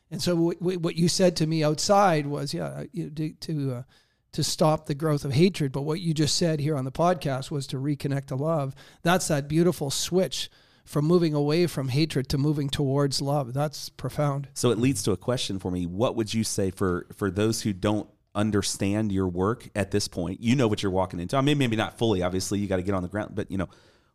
And 0.09 0.21
so 0.23 0.33
w- 0.33 0.57
w- 0.57 0.79
what 0.79 0.95
you 0.95 1.07
said 1.07 1.35
to 1.35 1.45
me 1.45 1.63
outside 1.63 2.25
was, 2.25 2.51
yeah, 2.51 2.85
you, 2.93 3.11
to 3.11 3.33
to, 3.33 3.73
uh, 3.73 3.83
to 4.31 4.43
stop 4.43 4.85
the 4.85 4.95
growth 4.95 5.25
of 5.25 5.33
hatred. 5.33 5.71
But 5.71 5.81
what 5.81 6.01
you 6.01 6.13
just 6.13 6.35
said 6.35 6.59
here 6.59 6.75
on 6.75 6.85
the 6.85 6.91
podcast 6.91 7.51
was 7.51 7.67
to 7.67 7.77
reconnect 7.77 8.27
to 8.27 8.35
love. 8.35 8.75
That's 9.03 9.27
that 9.27 9.47
beautiful 9.47 9.89
switch 9.89 10.49
from 10.85 11.05
moving 11.05 11.35
away 11.35 11.67
from 11.67 11.89
hatred 11.89 12.27
to 12.29 12.37
moving 12.37 12.67
towards 12.67 13.21
love. 13.21 13.53
That's 13.53 13.89
profound. 13.89 14.47
So 14.53 14.71
it 14.71 14.79
leads 14.79 15.03
to 15.03 15.11
a 15.11 15.17
question 15.17 15.59
for 15.59 15.69
me. 15.69 15.85
What 15.85 16.15
would 16.15 16.33
you 16.33 16.43
say 16.43 16.71
for 16.71 17.05
for 17.15 17.29
those 17.29 17.61
who 17.61 17.73
don't 17.73 18.09
understand 18.33 19.11
your 19.11 19.27
work 19.27 19.69
at 19.75 19.91
this 19.91 20.07
point? 20.07 20.41
You 20.41 20.55
know 20.55 20.67
what 20.67 20.81
you're 20.81 20.91
walking 20.91 21.19
into. 21.19 21.37
I 21.37 21.41
mean, 21.41 21.57
maybe 21.57 21.75
not 21.75 21.97
fully. 21.97 22.23
Obviously, 22.23 22.59
you 22.59 22.67
got 22.67 22.77
to 22.77 22.83
get 22.83 22.95
on 22.95 23.03
the 23.03 23.09
ground. 23.09 23.35
But 23.35 23.51
you 23.51 23.57
know, 23.57 23.69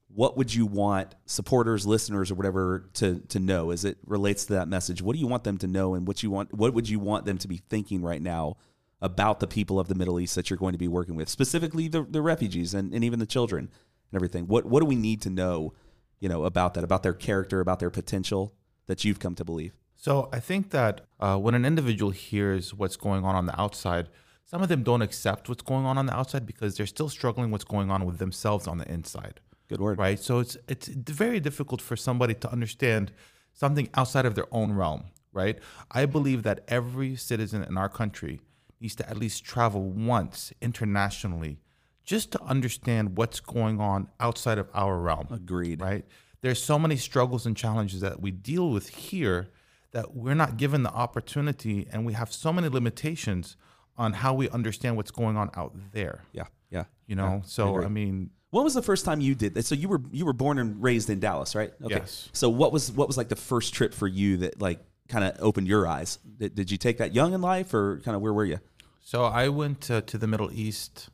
what 0.09 0.37
would 0.37 0.53
you 0.53 0.67
want 0.67 1.15
supporters, 1.27 1.87
listeners, 1.87 2.33
or 2.33 2.35
whatever 2.35 2.89
to 2.95 3.21
to 3.29 3.39
know 3.39 3.71
as 3.71 3.85
it 3.85 3.99
relates 4.05 4.47
to 4.47 4.55
that 4.55 4.67
message? 4.67 5.01
What 5.01 5.15
do 5.15 5.21
you 5.21 5.29
want 5.29 5.45
them 5.45 5.59
to 5.59 5.69
know, 5.69 5.95
and 5.95 6.09
what 6.09 6.25
you 6.25 6.31
want? 6.31 6.53
What 6.53 6.75
would 6.75 6.89
you 6.89 6.99
want 6.99 7.25
them 7.25 7.39
to 7.39 7.47
be 7.47 7.59
thinking 7.69 8.03
right 8.03 8.23
now 8.23 8.57
about 9.01 9.41
the 9.41 9.47
people 9.47 9.79
of 9.79 9.89
the 9.89 9.95
Middle 9.95 10.19
East 10.21 10.35
that 10.35 10.49
you're 10.51 10.57
going 10.57 10.73
to 10.73 10.79
be 10.79 10.89
working 10.89 11.17
with, 11.17 11.29
specifically 11.29 11.89
the 11.89 12.03
the 12.03 12.23
refugees 12.23 12.75
and, 12.75 12.95
and 12.95 13.05
even 13.05 13.19
the 13.19 13.27
children 13.27 13.71
and 14.11 14.17
everything? 14.17 14.47
What 14.47 14.67
what 14.67 14.81
do 14.81 14.87
we 14.87 14.97
need 14.97 15.21
to 15.23 15.31
know? 15.31 15.75
You 16.21 16.29
know 16.29 16.45
about 16.45 16.75
that, 16.75 16.85
about 16.85 17.03
their 17.03 17.13
character, 17.13 17.61
about 17.61 17.81
their 17.81 17.91
potential 17.91 18.55
that 18.87 19.05
you've 19.05 19.19
come 19.19 19.35
to 19.35 19.45
believe. 19.45 19.75
So 19.97 20.29
I 20.33 20.41
think 20.41 20.71
that 20.71 21.03
uh, 21.19 21.39
when 21.39 21.55
an 21.55 21.65
individual 21.65 22.11
hears 22.11 22.75
what's 22.75 22.97
going 22.97 23.25
on 23.25 23.35
on 23.35 23.47
the 23.47 23.59
outside, 23.59 24.09
some 24.45 24.63
of 24.63 24.69
them 24.69 24.83
don't 24.83 25.03
accept 25.03 25.49
what's 25.49 25.63
going 25.63 25.87
on 25.87 25.97
on 25.97 26.07
the 26.07 26.15
outside 26.15 26.45
because 26.47 26.77
they're 26.77 26.87
still 26.87 27.09
struggling 27.09 27.51
what's 27.51 27.65
going 27.65 27.91
on 27.91 28.05
with 28.05 28.19
themselves 28.19 28.67
on 28.67 28.79
the 28.79 28.91
inside. 28.91 29.41
Good 29.69 29.81
word. 29.81 29.99
Right. 29.99 30.21
So 30.21 30.41
it's 30.41 30.57
it's 30.69 30.89
very 30.89 31.41
difficult 31.41 31.81
for 31.81 31.97
somebody 31.97 32.35
to 32.35 32.53
understand 32.53 33.13
something 33.55 33.89
outside 33.95 34.27
of 34.27 34.35
their 34.35 34.47
own 34.53 34.73
realm. 34.73 35.05
Right. 35.33 35.59
I 35.91 36.07
believe 36.07 36.43
that 36.43 36.65
every 36.69 37.17
citizen 37.17 37.65
in 37.65 37.77
our 37.77 37.89
country 37.89 38.41
needs 38.85 38.95
to 38.95 39.09
at 39.09 39.17
least 39.17 39.45
travel 39.45 39.83
once 39.83 40.53
internationally 40.61 41.59
just 42.05 42.31
to 42.33 42.43
understand 42.43 43.17
what's 43.17 43.41
going 43.41 43.81
on 43.81 44.09
outside 44.21 44.59
of 44.59 44.69
our 44.75 44.99
realm 44.99 45.27
Agreed. 45.31 45.81
right? 45.81 46.05
There's 46.43 46.63
so 46.63 46.79
many 46.79 46.97
struggles 46.97 47.47
and 47.47 47.57
challenges 47.57 48.03
that 48.03 48.21
we 48.21 48.31
deal 48.31 48.69
with 48.69 48.89
here 48.91 49.49
that 49.93 50.15
we're 50.15 50.35
not 50.35 50.59
given 50.59 50.83
the 50.83 50.91
opportunity, 50.91 51.87
and 51.91 52.05
we 52.05 52.13
have 52.13 52.31
so 52.31 52.53
many 52.53 52.69
limitations 52.69 53.57
on 53.97 54.13
how 54.13 54.35
we 54.35 54.51
understand 54.51 54.97
what's 54.97 55.11
going 55.13 55.37
on 55.39 55.51
out 55.57 55.73
there. 55.93 56.25
Yeah. 56.33 56.45
Yeah. 56.69 56.85
You 57.07 57.17
know, 57.17 57.43
so 57.47 57.71
agree. 57.77 57.87
I 57.87 57.89
mean, 57.89 58.31
When 58.51 58.65
was 58.65 58.75
the 58.75 58.83
first 58.83 59.07
time 59.07 59.21
you 59.23 59.35
did 59.35 59.55
that? 59.55 59.65
So 59.65 59.75
you 59.75 59.89
were 59.89 60.03
you 60.11 60.27
were 60.27 60.33
born 60.35 60.59
and 60.59 60.83
raised 60.83 61.09
in 61.09 61.21
Dallas, 61.21 61.55
right? 61.55 61.73
Okay. 61.83 61.95
Yes. 61.95 62.29
So 62.33 62.51
what 62.51 62.73
was 62.73 62.93
what 62.93 63.07
was 63.09 63.17
like 63.17 63.29
the 63.29 63.37
first 63.37 63.73
trip 63.73 63.95
for 63.95 64.09
you 64.09 64.37
that 64.39 64.61
like 64.61 64.81
kind 65.09 65.25
of 65.25 65.37
opened 65.39 65.69
your 65.69 65.87
eyes? 65.87 66.19
Did, 66.39 66.55
did 66.55 66.71
you 66.71 66.77
take 66.77 66.99
that 66.99 67.15
young 67.15 67.33
in 67.33 67.41
life, 67.41 67.73
or 67.73 68.01
kind 68.05 68.15
of 68.17 68.21
where 68.21 68.33
were 68.33 68.45
you? 68.45 68.59
So 69.05 69.25
I 69.25 69.49
went 69.49 69.91
uh, 69.91 70.01
to 70.01 70.19
the 70.19 70.27
Middle 70.27 70.51
East. 70.53 71.09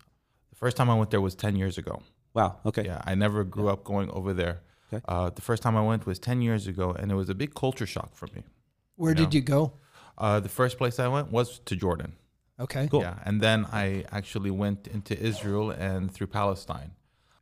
The 0.50 0.56
first 0.56 0.76
time 0.78 0.88
I 0.88 0.94
went 0.94 1.10
there 1.10 1.20
was 1.20 1.34
10 1.34 1.56
years 1.56 1.76
ago. 1.76 2.02
Wow. 2.32 2.50
Okay. 2.64 2.84
Yeah, 2.86 3.02
I 3.04 3.14
never 3.14 3.44
grew 3.44 3.68
up 3.68 3.84
going 3.84 4.08
over 4.10 4.32
there. 4.32 4.62
Okay. 4.92 5.02
Uh, 5.06 5.28
the 5.30 5.42
first 5.42 5.62
time 5.62 5.76
I 5.76 5.82
went 5.82 6.06
was 6.06 6.18
10 6.18 6.40
years 6.40 6.66
ago, 6.66 6.92
and 6.98 7.12
it 7.12 7.14
was 7.14 7.28
a 7.28 7.34
big 7.34 7.54
culture 7.54 7.86
shock 7.86 8.16
for 8.16 8.28
me. 8.34 8.42
Where 8.96 9.14
did 9.14 9.34
you 9.34 9.40
go? 9.40 9.74
Uh, 10.18 10.40
the 10.40 10.48
first 10.48 10.78
place 10.78 10.98
I 10.98 11.08
went 11.08 11.30
was 11.30 11.58
to 11.60 11.76
Jordan. 11.76 12.12
Okay. 12.58 12.88
Cool. 12.90 13.02
Yeah, 13.02 13.18
and 13.24 13.40
then 13.40 13.66
I 13.72 14.04
actually 14.12 14.50
went 14.50 14.86
into 14.86 15.18
Israel 15.18 15.70
and 15.70 16.10
through 16.10 16.26
Palestine, 16.28 16.92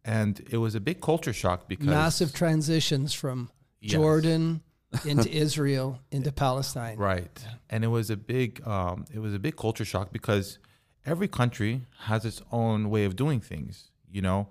and 0.05 0.41
it 0.51 0.59
was 0.59 0.75
a 0.75 0.81
big 0.81 1.01
culture 1.01 1.33
shock 1.33 1.69
because 1.69 1.87
Massive 1.87 2.33
transitions 2.33 3.13
from 3.15 3.51
Yes. 3.81 3.93
Jordan 3.93 4.63
into 5.05 5.31
Israel 5.45 5.99
into 6.11 6.33
Palestine. 6.33 6.97
right, 6.99 7.45
and 7.71 7.85
it 7.85 7.89
was 7.89 8.11
a 8.11 8.17
big 8.17 8.67
um, 8.67 9.05
it 9.13 9.19
was 9.19 9.35
a 9.35 9.39
big 9.39 9.57
culture 9.57 9.85
shock 9.85 10.13
because 10.13 10.59
every 11.07 11.29
country 11.29 11.83
has 12.05 12.25
its 12.25 12.43
own 12.53 12.91
way 12.91 13.05
of 13.05 13.17
doing 13.17 13.41
things, 13.41 13.91
you 14.11 14.21
know, 14.23 14.49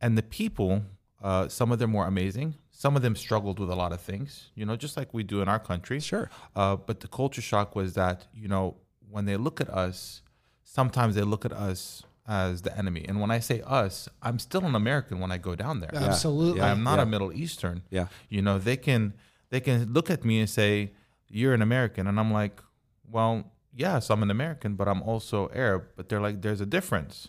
and 0.00 0.16
the 0.18 0.22
people, 0.22 0.82
uh, 1.22 1.46
some 1.48 1.70
of 1.72 1.78
them 1.78 1.92
were 1.92 2.06
amazing, 2.06 2.54
some 2.70 2.96
of 2.96 3.02
them 3.02 3.14
struggled 3.14 3.58
with 3.58 3.70
a 3.70 3.74
lot 3.74 3.92
of 3.92 4.00
things, 4.00 4.50
you 4.54 4.64
know, 4.64 4.76
just 4.76 4.96
like 4.96 5.12
we 5.14 5.22
do 5.22 5.40
in 5.42 5.48
our 5.48 5.58
country. 5.60 6.00
Sure. 6.00 6.30
Uh, 6.56 6.76
but 6.76 7.00
the 7.00 7.08
culture 7.08 7.42
shock 7.42 7.76
was 7.76 7.94
that 7.94 8.26
you 8.34 8.48
know 8.48 8.76
when 9.10 9.24
they 9.24 9.36
look 9.36 9.60
at 9.60 9.68
us, 9.68 10.22
sometimes 10.64 11.14
they 11.16 11.22
look 11.22 11.44
at 11.44 11.52
us 11.52 12.02
as 12.28 12.62
the 12.62 12.76
enemy. 12.78 13.04
And 13.08 13.20
when 13.20 13.30
I 13.32 13.40
say 13.40 13.60
us, 13.66 14.08
I'm 14.22 14.38
still 14.38 14.64
an 14.64 14.76
American 14.76 15.18
when 15.18 15.32
I 15.32 15.38
go 15.38 15.56
down 15.56 15.80
there. 15.80 15.90
Absolutely. 15.92 16.60
I'm 16.62 16.84
not 16.84 16.96
Yeah. 16.98 17.02
a 17.02 17.06
Middle 17.06 17.32
Eastern. 17.32 17.82
Yeah. 17.90 18.06
You 18.28 18.40
know, 18.42 18.58
they 18.58 18.76
can 18.76 19.14
they 19.50 19.60
can 19.60 19.92
look 19.92 20.10
at 20.10 20.24
me 20.24 20.40
and 20.40 20.48
say, 20.48 20.92
You're 21.28 21.54
an 21.54 21.62
American. 21.62 22.06
And 22.06 22.18
I'm 22.18 22.32
like, 22.32 22.60
Well, 23.08 23.52
yes, 23.74 24.10
I'm 24.10 24.22
an 24.22 24.30
American, 24.30 24.74
but 24.74 24.88
I'm 24.88 25.02
also 25.02 25.50
Arab. 25.54 25.84
But 25.96 26.08
they're 26.08 26.20
like, 26.20 26.42
there's 26.42 26.60
a 26.60 26.66
difference. 26.66 27.28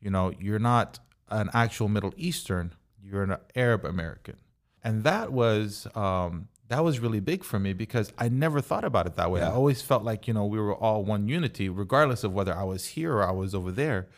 You 0.00 0.10
know, 0.10 0.32
you're 0.38 0.58
not 0.58 0.98
an 1.28 1.50
actual 1.52 1.88
Middle 1.88 2.14
Eastern, 2.16 2.74
you're 3.02 3.22
an 3.22 3.36
Arab 3.54 3.84
American. 3.84 4.36
And 4.82 5.04
that 5.04 5.32
was 5.32 5.86
um 5.94 6.48
that 6.68 6.84
was 6.84 7.00
really 7.00 7.20
big 7.20 7.44
for 7.44 7.58
me 7.58 7.72
because 7.72 8.12
I 8.18 8.28
never 8.28 8.60
thought 8.60 8.84
about 8.84 9.06
it 9.06 9.16
that 9.16 9.30
way. 9.30 9.40
I 9.40 9.50
always 9.50 9.80
felt 9.80 10.04
like, 10.04 10.28
you 10.28 10.34
know, 10.34 10.44
we 10.44 10.60
were 10.60 10.74
all 10.74 11.02
one 11.02 11.26
unity, 11.26 11.70
regardless 11.70 12.24
of 12.24 12.32
whether 12.34 12.54
I 12.54 12.64
was 12.64 12.88
here 12.88 13.14
or 13.14 13.26
I 13.26 13.32
was 13.32 13.54
over 13.54 13.72
there. 13.72 14.08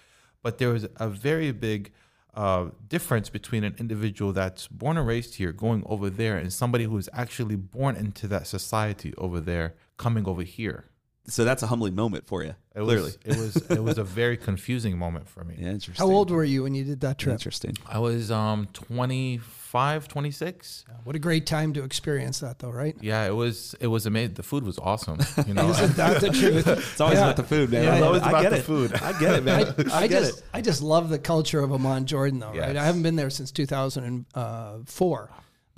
But 0.42 0.58
there 0.58 0.70
was 0.70 0.88
a 0.96 1.08
very 1.08 1.52
big 1.52 1.92
uh, 2.34 2.66
difference 2.88 3.28
between 3.28 3.64
an 3.64 3.74
individual 3.78 4.32
that's 4.32 4.68
born 4.68 4.96
and 4.96 5.06
raised 5.06 5.36
here 5.36 5.52
going 5.52 5.82
over 5.86 6.10
there 6.10 6.36
and 6.36 6.52
somebody 6.52 6.84
who 6.84 6.96
is 6.96 7.08
actually 7.12 7.56
born 7.56 7.96
into 7.96 8.28
that 8.28 8.46
society 8.46 9.12
over 9.18 9.40
there 9.40 9.74
coming 9.96 10.26
over 10.26 10.42
here. 10.42 10.89
So 11.30 11.44
that's 11.44 11.62
a 11.62 11.66
humbling 11.68 11.94
moment 11.94 12.26
for 12.26 12.42
you. 12.42 12.54
It 12.74 12.82
clearly. 12.82 13.02
was 13.02 13.18
it 13.24 13.36
was 13.36 13.56
it 13.70 13.82
was 13.82 13.98
a 13.98 14.04
very 14.04 14.36
confusing 14.48 14.98
moment 14.98 15.28
for 15.28 15.42
me. 15.44 15.54
yeah, 15.58 15.68
interesting. 15.70 16.04
How 16.06 16.12
old 16.12 16.30
were 16.30 16.44
you 16.44 16.62
when 16.64 16.74
you 16.74 16.84
did 16.84 17.00
that 17.00 17.18
trip? 17.18 17.32
Interesting. 17.32 17.76
I 17.86 17.98
was 17.98 18.30
um 18.30 18.66
25, 18.72 20.08
26. 20.08 20.84
What 21.04 21.16
a 21.16 21.18
great 21.18 21.46
time 21.46 21.72
to 21.74 21.82
experience 21.82 22.40
that, 22.40 22.58
though, 22.58 22.70
right? 22.70 22.96
Yeah, 23.00 23.26
it 23.26 23.34
was 23.34 23.74
it 23.80 23.86
was 23.88 24.06
amazing. 24.06 24.34
The 24.34 24.42
food 24.42 24.64
was 24.64 24.78
awesome. 24.78 25.18
You 25.46 25.54
know, 25.54 25.70
Isn't 25.70 25.96
that 25.96 26.20
the 26.20 26.30
truth? 26.30 26.66
It's 26.78 27.00
always 27.00 27.18
Yeah. 27.18 27.24
about 27.24 27.36
the 27.36 27.44
food, 27.44 27.70
man. 27.70 27.84
Yeah, 27.84 27.90
I, 27.90 27.96
it's 27.96 28.04
always 28.06 28.22
I 28.22 28.28
about 28.30 28.42
get 28.42 28.50
the 28.50 28.56
it. 28.58 28.64
food. 28.64 28.94
I 28.94 29.18
get 29.20 29.34
it, 29.36 29.44
man. 29.44 29.74
I, 29.92 29.98
I 30.02 30.06
get 30.06 30.20
just 30.22 30.38
it. 30.38 30.44
I 30.52 30.60
just 30.60 30.82
love 30.82 31.08
the 31.08 31.18
culture 31.18 31.60
of 31.60 31.72
Amman, 31.72 32.06
Jordan, 32.06 32.38
though. 32.40 32.52
Right? 32.52 32.76
I 32.76 32.84
haven't 32.84 33.02
been 33.02 33.16
there 33.16 33.30
since 33.30 33.50
2004, 33.52 35.30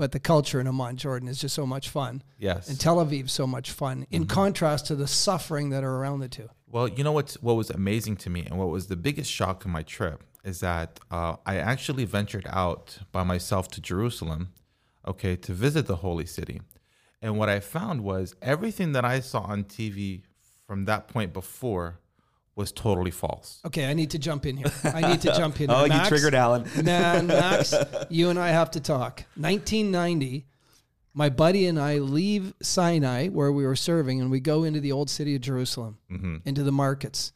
but 0.02 0.10
the 0.10 0.18
culture 0.18 0.60
in 0.60 0.66
Amman, 0.66 0.96
Jordan, 0.96 1.28
is 1.28 1.40
just 1.40 1.54
so 1.54 1.64
much 1.64 1.88
fun, 1.88 2.24
yes. 2.36 2.68
and 2.68 2.80
Tel 2.80 2.96
Aviv's 2.96 3.30
so 3.30 3.46
much 3.46 3.70
fun. 3.70 4.04
In 4.10 4.26
contrast 4.26 4.86
to 4.86 4.96
the 4.96 5.06
suffering 5.06 5.70
that 5.70 5.84
are 5.84 5.94
around 5.94 6.18
the 6.18 6.28
two. 6.28 6.48
Well, 6.66 6.88
you 6.88 7.04
know 7.04 7.12
what's 7.12 7.40
what 7.40 7.52
was 7.52 7.70
amazing 7.70 8.16
to 8.16 8.28
me, 8.28 8.44
and 8.44 8.58
what 8.58 8.68
was 8.68 8.88
the 8.88 8.96
biggest 8.96 9.30
shock 9.30 9.64
in 9.64 9.70
my 9.70 9.84
trip 9.84 10.24
is 10.42 10.58
that 10.58 10.98
uh, 11.12 11.36
I 11.46 11.58
actually 11.58 12.04
ventured 12.04 12.48
out 12.50 12.98
by 13.12 13.22
myself 13.22 13.68
to 13.68 13.80
Jerusalem, 13.80 14.48
okay, 15.06 15.36
to 15.36 15.52
visit 15.52 15.86
the 15.86 15.98
holy 15.98 16.26
city, 16.26 16.60
and 17.20 17.38
what 17.38 17.48
I 17.48 17.60
found 17.60 18.00
was 18.02 18.34
everything 18.42 18.90
that 18.94 19.04
I 19.04 19.20
saw 19.20 19.42
on 19.42 19.62
TV 19.62 20.22
from 20.66 20.86
that 20.86 21.06
point 21.06 21.32
before 21.32 22.00
was 22.54 22.72
totally 22.72 23.10
false. 23.10 23.60
Okay, 23.64 23.86
I 23.88 23.94
need 23.94 24.10
to 24.10 24.18
jump 24.18 24.44
in 24.46 24.56
here. 24.56 24.72
I 24.84 25.00
need 25.00 25.22
to 25.22 25.32
jump 25.36 25.60
in. 25.60 25.70
Oh, 25.70 25.84
here. 25.84 25.96
you 25.96 26.08
triggered 26.08 26.34
Alan. 26.34 26.68
Man, 26.84 27.26
Max, 27.26 27.74
you 28.10 28.30
and 28.30 28.38
I 28.38 28.48
have 28.48 28.70
to 28.72 28.80
talk. 28.80 29.24
1990, 29.36 30.46
my 31.14 31.28
buddy 31.30 31.66
and 31.66 31.78
I 31.78 31.98
leave 31.98 32.54
Sinai, 32.60 33.28
where 33.28 33.52
we 33.52 33.64
were 33.64 33.76
serving, 33.76 34.20
and 34.20 34.30
we 34.30 34.40
go 34.40 34.64
into 34.64 34.80
the 34.80 34.92
old 34.92 35.08
city 35.08 35.34
of 35.34 35.40
Jerusalem, 35.40 35.98
mm-hmm. 36.10 36.36
into 36.44 36.62
the 36.62 36.72
markets. 36.72 37.32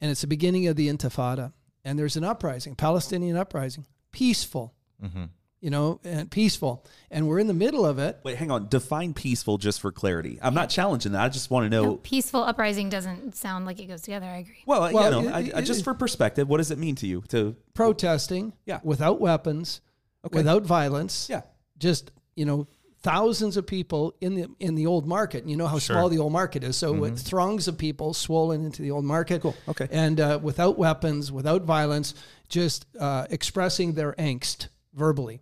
And 0.00 0.10
it's 0.10 0.22
the 0.22 0.26
beginning 0.26 0.66
of 0.66 0.76
the 0.76 0.88
Intifada. 0.88 1.52
And 1.84 1.98
there's 1.98 2.16
an 2.16 2.24
uprising, 2.24 2.74
Palestinian 2.74 3.36
uprising, 3.36 3.86
peaceful, 4.10 4.74
mm-hmm. 5.02 5.24
You 5.64 5.70
know, 5.70 5.98
and 6.04 6.30
peaceful. 6.30 6.84
And 7.10 7.26
we're 7.26 7.38
in 7.38 7.46
the 7.46 7.54
middle 7.54 7.86
of 7.86 7.98
it. 7.98 8.20
Wait, 8.22 8.36
hang 8.36 8.50
on. 8.50 8.68
Define 8.68 9.14
peaceful 9.14 9.56
just 9.56 9.80
for 9.80 9.90
clarity. 9.90 10.38
I'm 10.42 10.52
not 10.52 10.68
challenging 10.68 11.12
that. 11.12 11.22
I 11.22 11.30
just 11.30 11.50
want 11.50 11.64
to 11.64 11.70
know. 11.70 11.84
No, 11.84 11.96
peaceful 11.96 12.42
uprising 12.44 12.90
doesn't 12.90 13.34
sound 13.34 13.64
like 13.64 13.80
it 13.80 13.86
goes 13.86 14.02
together. 14.02 14.26
I 14.26 14.36
agree. 14.40 14.58
Well, 14.66 14.92
Well, 14.92 15.04
you 15.04 15.10
know, 15.22 15.28
it- 15.38 15.54
I, 15.54 15.56
I, 15.56 15.60
it- 15.60 15.64
just 15.64 15.82
for 15.82 15.94
perspective, 15.94 16.50
what 16.50 16.58
does 16.58 16.70
it 16.70 16.76
mean 16.76 16.96
to 16.96 17.06
you? 17.06 17.22
To 17.28 17.56
Protesting 17.72 18.52
Yeah. 18.66 18.80
without 18.84 19.22
weapons, 19.22 19.80
Okay. 20.26 20.36
without 20.38 20.64
violence. 20.64 21.28
yeah, 21.30 21.42
just 21.78 22.10
you 22.36 22.44
know 22.44 22.66
thousands 23.02 23.56
of 23.56 23.66
people 23.66 24.14
in 24.20 24.34
the 24.34 24.48
in 24.60 24.74
the 24.74 24.84
old 24.86 25.06
market. 25.06 25.42
And 25.44 25.50
you 25.50 25.56
know 25.56 25.66
how 25.66 25.78
small 25.78 26.10
the 26.10 26.18
old 26.18 26.32
market 26.32 26.62
is, 26.62 26.76
so 26.76 26.92
with 26.92 27.18
throngs 27.20 27.68
of 27.68 27.78
people 27.78 28.12
swollen 28.12 28.64
into 28.66 28.82
the 28.82 28.90
old 28.90 29.04
market. 29.06 29.40
Cool. 29.40 29.54
Okay. 29.68 29.88
And 29.90 30.20
uh, 30.20 30.38
without 30.42 30.76
weapons, 30.78 31.32
without 31.32 31.62
violence, 31.62 32.14
just 32.50 32.84
uh, 33.00 33.26
expressing 33.30 33.94
their 33.94 34.12
angst 34.14 34.68
verbally. 34.94 35.40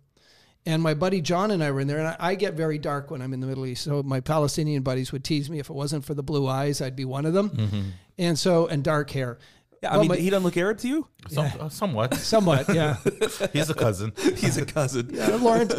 And 0.65 0.81
my 0.81 0.93
buddy 0.93 1.19
John 1.19 1.51
and 1.51 1.61
I 1.63 1.71
were 1.71 1.81
in 1.81 1.87
there, 1.87 1.99
and 1.99 2.07
I, 2.07 2.15
I 2.19 2.35
get 2.35 2.53
very 2.53 2.77
dark 2.77 3.11
when 3.11 3.21
I'm 3.21 3.33
in 3.33 3.41
the 3.41 3.47
Middle 3.47 3.65
East. 3.65 3.83
So 3.83 4.01
my 4.01 4.21
Palestinian 4.21 4.81
buddies 4.83 5.11
would 5.11 5.23
tease 5.23 5.49
me 5.49 5.59
if 5.59 5.69
it 5.69 5.73
wasn't 5.73 6.05
for 6.05 6.13
the 6.13 6.23
blue 6.23 6.47
eyes, 6.47 6.81
I'd 6.81 6.95
be 6.95 7.05
one 7.05 7.25
of 7.25 7.33
them. 7.33 7.93
And 8.17 8.39
so, 8.39 8.67
and 8.67 8.83
dark 8.83 9.09
hair. 9.11 9.39
Yeah, 9.81 9.89
I 9.89 9.91
Well, 9.97 10.01
mean, 10.03 10.09
my- 10.11 10.15
he 10.17 10.29
doesn't 10.29 10.45
look 10.45 10.55
Arab 10.55 10.77
to 10.77 10.87
you. 10.87 11.07
Some, 11.27 11.51
uh, 11.59 11.67
somewhat. 11.67 12.13
Somewhat, 12.33 12.73
yeah. 12.73 12.95
He's 13.53 13.69
a 13.69 13.73
cousin. 13.73 14.13
He's 14.37 14.55
a 14.55 14.65
cousin. 14.65 15.19
Uh, 15.19 15.37
Lawrence, 15.41 15.73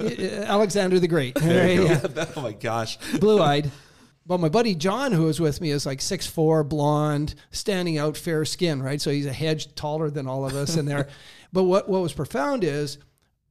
Alexander 0.00 0.98
the 1.00 1.08
Great. 1.08 1.40
Right? 1.40 1.80
Yeah. 1.80 2.26
oh 2.36 2.42
my 2.42 2.52
gosh. 2.52 2.98
blue 3.18 3.40
eyed. 3.40 3.70
But 4.26 4.40
my 4.40 4.48
buddy 4.48 4.74
John, 4.74 5.12
who 5.12 5.22
was 5.24 5.38
with 5.40 5.60
me, 5.60 5.70
is 5.70 5.86
like 5.86 6.00
six 6.00 6.26
four, 6.26 6.64
blonde, 6.64 7.34
standing 7.52 7.96
out, 7.96 8.16
fair 8.16 8.44
skin, 8.44 8.82
right? 8.82 9.00
So 9.00 9.10
he's 9.10 9.26
a 9.26 9.32
hedge 9.32 9.74
taller 9.76 10.10
than 10.10 10.26
all 10.26 10.44
of 10.44 10.54
us 10.54 10.76
in 10.76 10.84
there. 10.86 11.08
but 11.52 11.62
what, 11.64 11.88
what 11.88 12.02
was 12.02 12.12
profound 12.12 12.64
is 12.64 12.98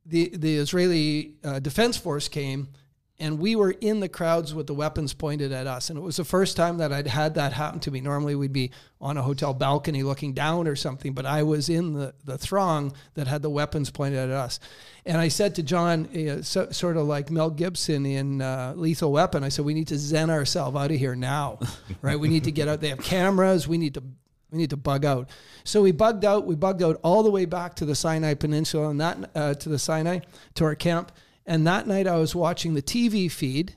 the, 0.05 0.29
the 0.35 0.57
Israeli 0.57 1.35
uh, 1.43 1.59
Defense 1.59 1.97
Force 1.97 2.27
came 2.27 2.69
and 3.17 3.39
we 3.39 3.55
were 3.55 3.71
in 3.71 4.01
the 4.01 4.09
crowds 4.09 4.53
with 4.53 4.67
the 4.67 4.73
weapons 4.73 5.13
pointed 5.13 5.53
at 5.53 5.67
us. 5.67 5.89
And 5.89 5.97
it 5.97 6.01
was 6.01 6.17
the 6.17 6.25
first 6.25 6.57
time 6.57 6.79
that 6.79 6.91
I'd 6.91 7.07
had 7.07 7.35
that 7.35 7.53
happen 7.53 7.79
to 7.81 7.91
me. 7.91 8.01
Normally 8.01 8.35
we'd 8.35 8.51
be 8.51 8.71
on 8.99 9.15
a 9.17 9.21
hotel 9.21 9.53
balcony 9.53 10.03
looking 10.03 10.33
down 10.33 10.67
or 10.67 10.75
something, 10.75 11.13
but 11.13 11.25
I 11.25 11.43
was 11.43 11.69
in 11.69 11.93
the, 11.93 12.13
the 12.25 12.37
throng 12.37 12.93
that 13.13 13.27
had 13.27 13.41
the 13.41 13.49
weapons 13.49 13.89
pointed 13.89 14.19
at 14.19 14.31
us. 14.31 14.59
And 15.05 15.17
I 15.17 15.29
said 15.29 15.55
to 15.55 15.63
John, 15.63 16.07
uh, 16.07 16.41
so, 16.41 16.69
sort 16.71 16.97
of 16.97 17.07
like 17.07 17.31
Mel 17.31 17.51
Gibson 17.51 18.05
in 18.05 18.41
uh, 18.41 18.73
Lethal 18.75 19.13
Weapon, 19.13 19.45
I 19.45 19.49
said, 19.49 19.63
we 19.63 19.73
need 19.73 19.87
to 19.87 19.97
zen 19.97 20.29
ourselves 20.29 20.75
out 20.75 20.91
of 20.91 20.97
here 20.97 21.15
now, 21.15 21.59
right? 22.01 22.19
We 22.19 22.27
need 22.27 22.43
to 22.45 22.51
get 22.51 22.67
out. 22.67 22.81
They 22.81 22.89
have 22.89 23.01
cameras. 23.01 23.65
We 23.65 23.77
need 23.77 23.93
to 23.93 24.03
we 24.51 24.57
need 24.57 24.69
to 24.69 24.77
bug 24.77 25.05
out. 25.05 25.29
So 25.63 25.81
we 25.81 25.91
bugged 25.91 26.23
out. 26.23 26.45
We 26.45 26.55
bugged 26.55 26.83
out 26.83 26.99
all 27.03 27.23
the 27.23 27.31
way 27.31 27.45
back 27.45 27.75
to 27.75 27.85
the 27.85 27.95
Sinai 27.95 28.35
Peninsula 28.35 28.89
and 28.89 29.01
that 29.01 29.29
uh, 29.35 29.53
to 29.55 29.69
the 29.69 29.79
Sinai 29.79 30.19
to 30.55 30.65
our 30.65 30.75
camp. 30.75 31.11
And 31.45 31.65
that 31.67 31.87
night 31.87 32.07
I 32.07 32.17
was 32.17 32.33
watching 32.35 32.73
the 32.73 32.81
TV 32.81 33.31
feed, 33.31 33.75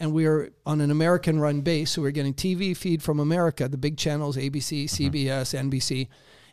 and 0.00 0.12
we 0.12 0.26
were 0.26 0.50
on 0.64 0.80
an 0.80 0.90
American-run 0.90 1.60
base, 1.60 1.92
so 1.92 2.02
we 2.02 2.08
are 2.08 2.12
getting 2.12 2.34
TV 2.34 2.76
feed 2.76 3.02
from 3.02 3.20
America, 3.20 3.68
the 3.68 3.76
big 3.78 3.96
channels, 3.96 4.36
ABC, 4.36 4.84
CBS, 4.84 5.54
NBC, 5.56 6.08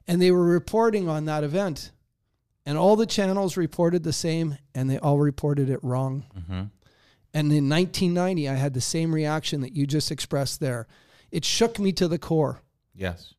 and 0.07 0.21
they 0.21 0.31
were 0.31 0.45
reporting 0.45 1.09
on 1.09 1.25
that 1.25 1.43
event. 1.43 1.91
And 2.65 2.77
all 2.77 2.95
the 2.95 3.05
channels 3.07 3.57
reported 3.57 4.03
the 4.03 4.13
same, 4.13 4.57
and 4.75 4.89
they 4.89 4.99
all 4.99 5.17
reported 5.17 5.69
it 5.69 5.79
wrong. 5.83 6.25
And 7.33 7.51
in 7.51 7.67
1990, 7.67 8.47
I 8.47 8.53
had 8.53 8.73
the 8.75 8.81
same 8.81 9.13
reaction 9.13 9.61
that 9.61 9.75
you 9.75 9.87
just 9.87 10.11
expressed 10.11 10.59
there. 10.59 10.87
It 11.31 11.43
shook 11.43 11.79
me 11.79 11.91
to 11.93 12.07
the 12.07 12.19
core 12.19 12.61
Yes. 12.95 13.33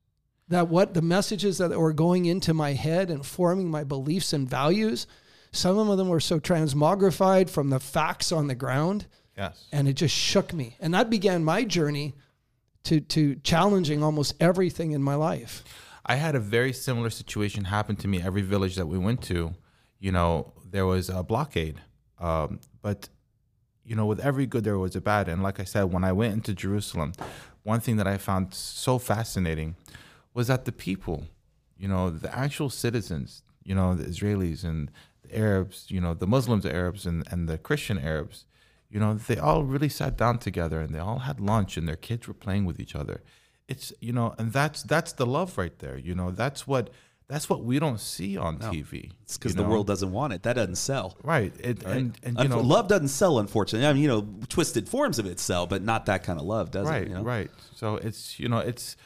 that 0.49 0.69
what 0.69 0.93
the 0.95 1.03
messages 1.03 1.59
that 1.59 1.71
were 1.79 1.93
going 1.93 2.27
into 2.27 2.53
my 2.53 2.73
head 2.75 3.11
and 3.11 3.25
forming 3.25 3.71
my 3.71 3.83
beliefs 3.85 4.33
and 4.33 4.49
values, 4.49 5.07
some 5.53 5.79
of 5.79 5.97
them 5.97 6.09
were 6.09 6.21
so 6.21 6.39
transmogrified 6.41 7.49
from 7.49 7.71
the 7.71 7.81
facts 7.81 8.31
on 8.33 8.47
the 8.49 8.55
ground, 8.55 9.07
Yes. 9.37 9.67
and 9.73 9.89
it 9.89 9.95
just 9.95 10.15
shook 10.15 10.53
me. 10.53 10.77
And 10.81 10.93
that 10.95 11.09
began 11.11 11.45
my 11.45 11.65
journey 11.65 12.15
to 12.85 13.01
to 13.01 13.37
challenging 13.37 14.03
almost 14.03 14.35
everything 14.41 14.93
in 14.93 15.03
my 15.03 15.15
life. 15.15 15.65
I 16.05 16.17
had 16.17 16.35
a 16.35 16.41
very 16.41 16.73
similar 16.75 17.09
situation 17.09 17.65
happen 17.65 17.97
to 17.97 18.09
me. 18.09 18.21
Every 18.21 18.43
village 18.43 18.75
that 18.77 18.87
we 18.87 18.99
went 18.99 19.23
to, 19.23 19.55
you 19.99 20.13
know, 20.13 20.53
there 20.71 20.85
was 20.85 21.09
a 21.09 21.23
blockade. 21.23 21.81
Um, 22.19 22.61
but, 22.83 23.09
you 23.87 23.97
know, 23.97 24.05
with 24.05 24.21
every 24.21 24.45
good, 24.47 24.65
there 24.65 24.79
was 24.79 24.95
a 24.95 25.01
bad. 25.01 25.29
And 25.29 25.43
like 25.43 25.59
I 25.61 25.65
said, 25.65 25.85
when 25.85 26.05
I 26.05 26.13
went 26.13 26.35
into 26.35 26.53
Jerusalem, 26.53 27.13
one 27.65 27.81
thing 27.81 27.97
that 27.97 28.07
I 28.07 28.19
found 28.19 28.55
so 28.55 28.99
fascinating 28.99 29.75
was 30.33 30.47
that 30.47 30.65
the 30.67 30.73
people, 30.73 31.25
you 31.77 31.89
know, 31.89 32.11
the 32.11 32.35
actual 32.35 32.71
citizens, 32.71 33.43
you 33.65 33.75
know, 33.75 33.95
the 33.95 34.05
Israelis 34.05 34.63
and 34.63 34.91
the 35.23 35.37
Arabs, 35.37 35.87
you 35.89 36.01
know, 36.01 36.15
the 36.15 36.27
Muslims, 36.27 36.65
Arabs, 36.67 37.07
and, 37.07 37.27
and 37.31 37.49
the 37.49 37.59
Christian 37.59 37.99
Arabs, 37.99 38.45
you 38.91 39.01
know, 39.01 39.15
they 39.15 39.39
all 39.39 39.65
really 39.65 39.89
sat 39.89 40.17
down 40.17 40.39
together 40.39 40.81
and 40.81 40.95
they 40.95 40.99
all 40.99 41.21
had 41.21 41.41
lunch 41.41 41.77
and 41.77 41.89
their 41.89 41.97
kids 41.97 42.29
were 42.29 42.35
playing 42.35 42.65
with 42.65 42.79
each 42.79 42.95
other. 42.95 43.23
It's 43.67 43.95
you 43.99 44.13
know, 44.13 44.35
and 44.39 44.53
that's 44.53 44.83
that's 44.83 45.13
the 45.13 45.25
love 45.25 45.57
right 45.57 45.77
there. 45.79 45.97
You 45.97 46.15
know, 46.15 46.31
that's 46.31 46.67
what 46.67 46.91
that's 47.35 47.51
what 47.51 47.65
we 47.65 47.79
don't 47.79 48.01
see 48.01 48.37
on 48.37 48.59
TV. 48.59 49.11
It's 49.23 49.37
because 49.37 49.55
the 49.55 49.63
know? 49.63 49.69
world 49.69 49.87
doesn't 49.87 50.13
want 50.13 50.33
it. 50.33 50.45
That 50.45 50.55
doesn't 50.55 50.77
sell. 50.77 51.17
right. 51.23 51.53
It, 51.59 51.83
And 51.83 52.17
and 52.23 52.39
you 52.39 52.49
know, 52.49 52.61
love 52.61 52.89
doesn't 52.89 53.09
sell, 53.09 53.39
unfortunately. 53.39 53.87
I 53.87 53.93
mean, 53.93 54.03
you 54.03 54.09
know, 54.09 54.29
twisted 54.49 54.89
forms 54.89 55.19
of 55.19 55.27
it 55.27 55.41
sell, 55.41 55.67
but 55.67 55.83
not 55.83 56.07
that 56.07 56.23
kind 56.23 56.39
of 56.39 56.47
love, 56.47 56.71
does 56.71 56.87
right 56.87 57.03
it? 57.03 57.09
You 57.09 57.15
know? 57.15 57.23
right 57.23 57.51
so 57.85 57.97
it's 57.97 58.41
you 58.41 58.49
know 58.49 58.59
it's 58.59 58.97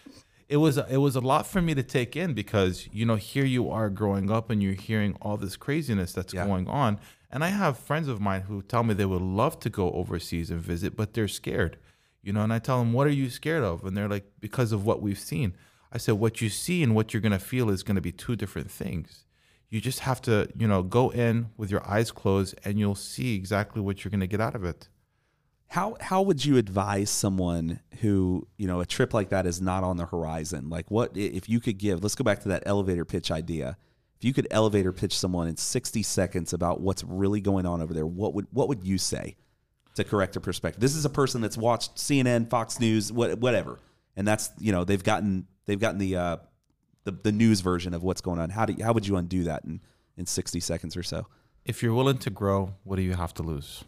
it 0.49 0.59
was 0.59 0.79
it 0.79 0.99
was 0.99 1.17
a 1.17 1.21
lot 1.21 1.47
for 1.47 1.61
me 1.61 1.75
to 1.75 1.83
take 1.83 2.17
in 2.17 2.33
because 2.35 2.89
you 2.93 3.05
know 3.05 3.17
here 3.17 3.45
you 3.45 3.71
are 3.71 3.91
growing 3.91 4.31
up 4.31 4.51
and 4.51 4.63
you're 4.63 4.73
hearing 4.73 5.17
all 5.21 5.37
this 5.37 5.57
craziness 5.57 6.13
that's 6.13 6.33
Yeah. 6.33 6.47
going 6.47 6.69
on 6.69 7.01
and 7.31 7.43
i 7.45 7.49
have 7.49 7.79
friends 7.79 8.09
of 8.09 8.21
mine 8.21 8.43
who 8.43 8.63
tell 8.63 8.85
me 8.85 8.95
they 8.95 9.05
would 9.05 9.23
love 9.23 9.59
to 9.61 9.71
go 9.71 9.91
overseas 9.93 10.51
and 10.51 10.61
visit 10.61 10.97
but 10.97 11.15
they're 11.15 11.29
scared 11.29 11.77
you 12.23 12.33
know 12.33 12.43
and 12.43 12.53
i 12.53 12.59
tell 12.59 12.79
them 12.79 12.93
what 12.93 13.07
are 13.07 13.19
you 13.23 13.29
scared 13.31 13.65
of 13.65 13.85
and 13.85 13.97
they're 13.97 14.09
like 14.09 14.27
because 14.41 14.71
of 14.73 14.85
what 14.87 15.03
we've 15.03 15.19
seen 15.19 15.55
i 15.93 15.99
said 15.99 16.15
what 16.15 16.41
you 16.41 16.49
see 16.49 16.83
and 16.83 16.95
what 16.95 17.13
you're 17.13 17.21
going 17.21 17.33
to 17.33 17.39
feel 17.39 17.71
is 17.71 17.83
going 17.83 17.95
to 17.97 18.01
be 18.01 18.13
two 18.13 18.37
different 18.37 18.71
things 18.71 19.25
you 19.71 19.81
just 19.81 20.01
have 20.01 20.21
to 20.23 20.49
you 20.57 20.67
know 20.67 20.83
go 20.83 21.11
in 21.11 21.51
with 21.57 21.71
your 21.71 21.87
eyes 21.89 22.11
closed 22.11 22.55
and 22.65 22.79
you'll 22.79 22.95
see 22.95 23.35
exactly 23.35 23.81
what 23.83 24.05
you're 24.05 24.11
going 24.11 24.21
to 24.21 24.27
get 24.27 24.41
out 24.41 24.55
of 24.55 24.65
it 24.65 24.89
How 25.69 25.97
how 26.01 26.23
would 26.23 26.45
you 26.45 26.57
advise 26.57 27.11
someone 27.11 27.81
who 28.01 28.47
you 28.57 28.67
know 28.67 28.81
a 28.81 28.87
trip 28.87 29.13
like 29.13 29.29
that 29.31 29.47
is 29.47 29.61
not 29.61 29.85
on 29.85 29.97
the 29.99 30.07
horizon? 30.07 30.71
Like, 30.71 30.91
what 30.91 31.15
if 31.15 31.49
you 31.49 31.61
could 31.61 31.77
give? 31.79 32.03
Let's 32.03 32.15
go 32.15 32.25
back 32.25 32.41
to 32.43 32.49
that 32.49 32.63
elevator 32.65 33.05
pitch 33.05 33.31
idea. 33.31 33.77
If 34.17 34.25
you 34.25 34.33
could 34.33 34.49
elevator 34.51 34.93
pitch 34.93 35.17
someone 35.19 35.47
in 35.47 35.57
sixty 35.59 36.03
seconds 36.03 36.53
about 36.55 36.81
what's 36.81 37.05
really 37.05 37.41
going 37.43 37.67
on 37.67 37.83
over 37.83 37.93
there, 37.93 38.07
what 38.07 38.33
would 38.35 38.47
what 38.51 38.69
would 38.69 38.83
you 38.85 38.97
say 38.99 39.37
to 39.95 40.05
correct 40.05 40.33
their 40.33 40.41
perspective? 40.41 40.81
This 40.81 40.97
is 40.97 41.05
a 41.05 41.11
person 41.11 41.43
that's 41.43 41.59
watched 41.59 41.97
CNN, 41.97 42.49
Fox 42.49 42.81
News, 42.81 43.13
what, 43.13 43.39
whatever, 43.39 43.79
and 44.17 44.27
that's 44.27 44.51
you 44.59 44.73
know 44.73 44.85
they've 44.85 45.05
gotten 45.05 45.47
they've 45.69 45.79
gotten 45.79 45.99
the 45.99 46.17
uh, 46.17 46.37
the 47.05 47.13
the 47.13 47.33
news 47.33 47.61
version 47.61 47.95
of 47.95 48.03
what's 48.03 48.21
going 48.21 48.41
on. 48.41 48.51
How 48.51 48.67
do 48.67 48.73
you, 48.73 48.85
how 48.85 48.93
would 48.93 49.07
you 49.07 49.17
undo 49.17 49.45
that 49.45 49.63
in 49.65 49.81
in 50.17 50.27
sixty 50.27 50.59
seconds 50.59 50.97
or 50.97 51.05
so? 51.05 51.29
if 51.69 51.83
you're 51.83 51.95
willing 51.95 52.19
to 52.19 52.31
grow 52.31 52.75
what 52.83 52.97
do 52.97 53.03
you 53.03 53.15
have 53.15 53.33
to 53.35 53.43
lose 53.45 53.85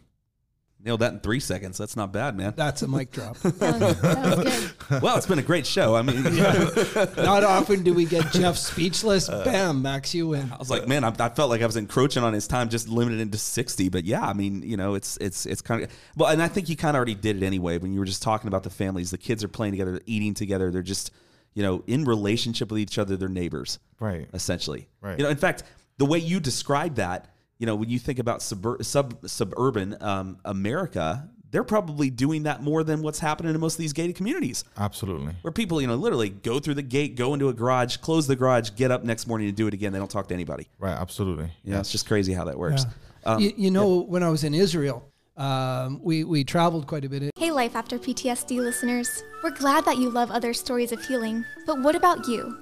Nailed 0.83 1.01
that 1.01 1.13
in 1.13 1.21
three 1.21 1.41
seconds. 1.41 1.77
That's 1.77 1.95
not 1.95 2.11
bad, 2.11 2.35
man. 2.39 2.55
That's 2.57 2.81
a 2.81 2.89
mic 2.89 3.11
drop. 3.11 3.37
That 3.43 3.79
was, 3.79 4.01
that 4.01 4.39
was 4.39 4.73
good. 4.73 5.03
well, 5.03 5.19
it's 5.19 5.27
been 5.27 5.39
a 5.39 5.43
great 5.43 5.67
show. 5.67 5.95
I 5.95 6.01
mean, 6.01 6.23
Not 7.19 7.45
often 7.45 7.83
do 7.83 7.93
we 7.93 8.07
get 8.07 8.33
Jeff 8.33 8.57
speechless. 8.57 9.29
Bam, 9.29 9.83
Max, 9.83 10.15
you 10.15 10.29
win. 10.29 10.51
I 10.51 10.57
was 10.57 10.71
like, 10.71 10.89
man, 10.89 11.05
I, 11.05 11.13
I 11.19 11.29
felt 11.29 11.51
like 11.51 11.61
I 11.61 11.67
was 11.67 11.77
encroaching 11.77 12.23
on 12.23 12.33
his 12.33 12.49
time, 12.49 12.71
just 12.71 12.89
limited 12.89 13.21
into 13.21 13.37
sixty. 13.37 13.91
But 13.91 14.07
yeah, 14.07 14.27
I 14.27 14.33
mean, 14.33 14.63
you 14.63 14.79
know, 14.79 14.95
it's 14.95 15.19
it's 15.19 15.45
it's 15.45 15.61
kind 15.61 15.85
of 15.85 15.91
well, 16.17 16.31
and 16.31 16.43
I 16.43 16.49
think 16.49 16.71
you 16.71 16.77
kind 16.77 16.97
of 16.97 16.99
already 16.99 17.15
did 17.15 17.37
it 17.37 17.45
anyway 17.45 17.77
when 17.77 17.93
you 17.93 18.01
were 18.01 18.07
just 18.07 18.23
talking 18.23 18.49
about 18.49 18.63
the 18.63 18.71
families. 18.71 19.11
The 19.11 19.19
kids 19.19 19.45
are 19.45 19.49
playing 19.49 19.75
together, 19.75 19.93
they're 19.93 20.01
eating 20.07 20.33
together. 20.33 20.71
They're 20.71 20.81
just 20.81 21.11
you 21.55 21.63
know 21.63 21.83
in 21.87 22.05
relationship 22.05 22.71
with 22.71 22.81
each 22.81 22.99
other. 22.99 23.17
They're 23.17 23.29
neighbors, 23.29 23.79
Right. 23.99 24.29
essentially. 24.33 24.89
Right. 25.01 25.19
You 25.19 25.25
know, 25.25 25.31
in 25.31 25.37
fact, 25.37 25.65
the 25.99 26.07
way 26.07 26.19
you 26.19 26.41
describe 26.41 26.95
that, 26.97 27.35
you 27.59 27.67
know, 27.67 27.77
when 27.77 27.89
you 27.91 27.99
think 27.99 28.19
about 28.19 28.41
subur- 28.41 28.85
sub 28.85 29.19
suburban 29.29 29.97
um, 30.03 30.39
America, 30.45 31.29
they're 31.51 31.65
probably 31.65 32.11
doing 32.11 32.45
that 32.45 32.63
more 32.63 32.85
than 32.85 33.03
what's 33.03 33.19
happening 33.19 33.53
in 33.53 33.61
most 33.61 33.75
of 33.75 33.79
these 33.79 33.93
gated 33.93 34.15
communities 34.15 34.63
Absolutely. 34.79 35.35
where 35.43 35.51
people, 35.51 35.81
you 35.81 35.89
know, 35.89 35.97
literally 35.97 36.29
go 36.29 36.61
through 36.61 36.75
the 36.75 36.83
gate, 36.83 37.17
go 37.17 37.35
into 37.35 37.49
a 37.49 37.53
garage, 37.53 37.97
close 37.97 38.29
the 38.29 38.37
garage, 38.37 38.71
get 38.77 38.93
up 38.93 39.03
next 39.03 39.27
morning 39.27 39.49
and 39.49 39.57
do 39.57 39.67
it 39.67 39.75
again. 39.75 39.93
They 39.93 39.99
don't 39.99 40.11
talk 40.11 40.29
to 40.29 40.35
anybody. 40.35 40.69
Right. 40.79 40.93
Absolutely. 40.97 41.51
Yeah, 41.65 41.81
it's 41.81 41.91
just 41.91 42.07
crazy 42.07 42.33
how 42.33 42.45
that 42.45 42.57
works. 42.57 42.87
Um, 43.25 43.41
you, 43.43 43.53
you 43.57 43.71
know, 43.73 43.99
when 44.03 44.23
I 44.23 44.29
was 44.31 44.45
in 44.45 44.55
Israel, 44.55 45.10
um, 45.41 46.01
we, 46.03 46.23
we 46.23 46.45
traveled 46.45 46.87
quite 46.87 47.05
a 47.05 47.09
bit. 47.09 47.31
Hey, 47.37 47.51
Life 47.51 47.75
After 47.75 47.99
PTSD 47.99 48.59
listeners. 48.59 49.23
We're 49.43 49.51
glad 49.51 49.87
that 49.87 49.97
you 49.97 50.11
love 50.11 50.31
other 50.31 50.53
stories 50.53 50.93
of 50.93 51.03
healing, 51.03 51.45
but 51.67 51.81
what 51.81 51.97
about 51.97 52.29
you? 52.29 52.59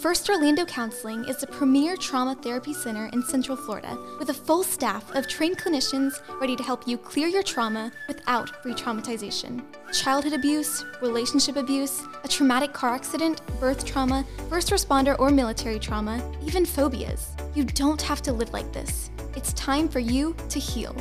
First 0.00 0.30
Orlando 0.30 0.64
Counseling 0.64 1.26
is 1.26 1.36
the 1.36 1.46
premier 1.46 1.98
trauma 1.98 2.34
therapy 2.34 2.72
center 2.72 3.10
in 3.12 3.22
Central 3.22 3.58
Florida 3.58 3.98
with 4.18 4.30
a 4.30 4.34
full 4.34 4.62
staff 4.62 5.14
of 5.14 5.28
trained 5.28 5.58
clinicians 5.58 6.14
ready 6.40 6.56
to 6.56 6.62
help 6.62 6.88
you 6.88 6.96
clear 6.96 7.28
your 7.28 7.42
trauma 7.42 7.92
without 8.08 8.64
re 8.64 8.72
traumatization. 8.72 9.62
Childhood 9.92 10.32
abuse, 10.32 10.82
relationship 11.02 11.56
abuse, 11.56 12.02
a 12.24 12.28
traumatic 12.28 12.72
car 12.72 12.94
accident, 12.94 13.42
birth 13.60 13.84
trauma, 13.84 14.24
first 14.48 14.70
responder 14.70 15.14
or 15.18 15.28
military 15.28 15.78
trauma, 15.78 16.22
even 16.42 16.64
phobias. 16.64 17.36
You 17.54 17.64
don't 17.64 18.00
have 18.00 18.22
to 18.22 18.32
live 18.32 18.54
like 18.54 18.72
this. 18.72 19.10
It's 19.36 19.52
time 19.52 19.86
for 19.90 20.00
you 20.00 20.34
to 20.48 20.58
heal. 20.58 20.96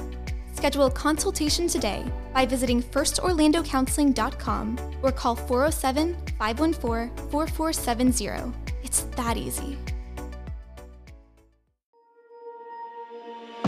Schedule 0.62 0.86
a 0.86 0.92
consultation 0.92 1.68
today 1.68 2.06
by 2.36 2.46
visiting 2.46 2.84
firstorlandocounseling.com 2.84 4.78
or 5.02 5.12
call 5.12 5.36
407 5.36 6.16
514 6.38 7.30
4470. 7.32 8.54
It's 8.84 9.02
that 9.18 9.38
easy. 9.38 9.76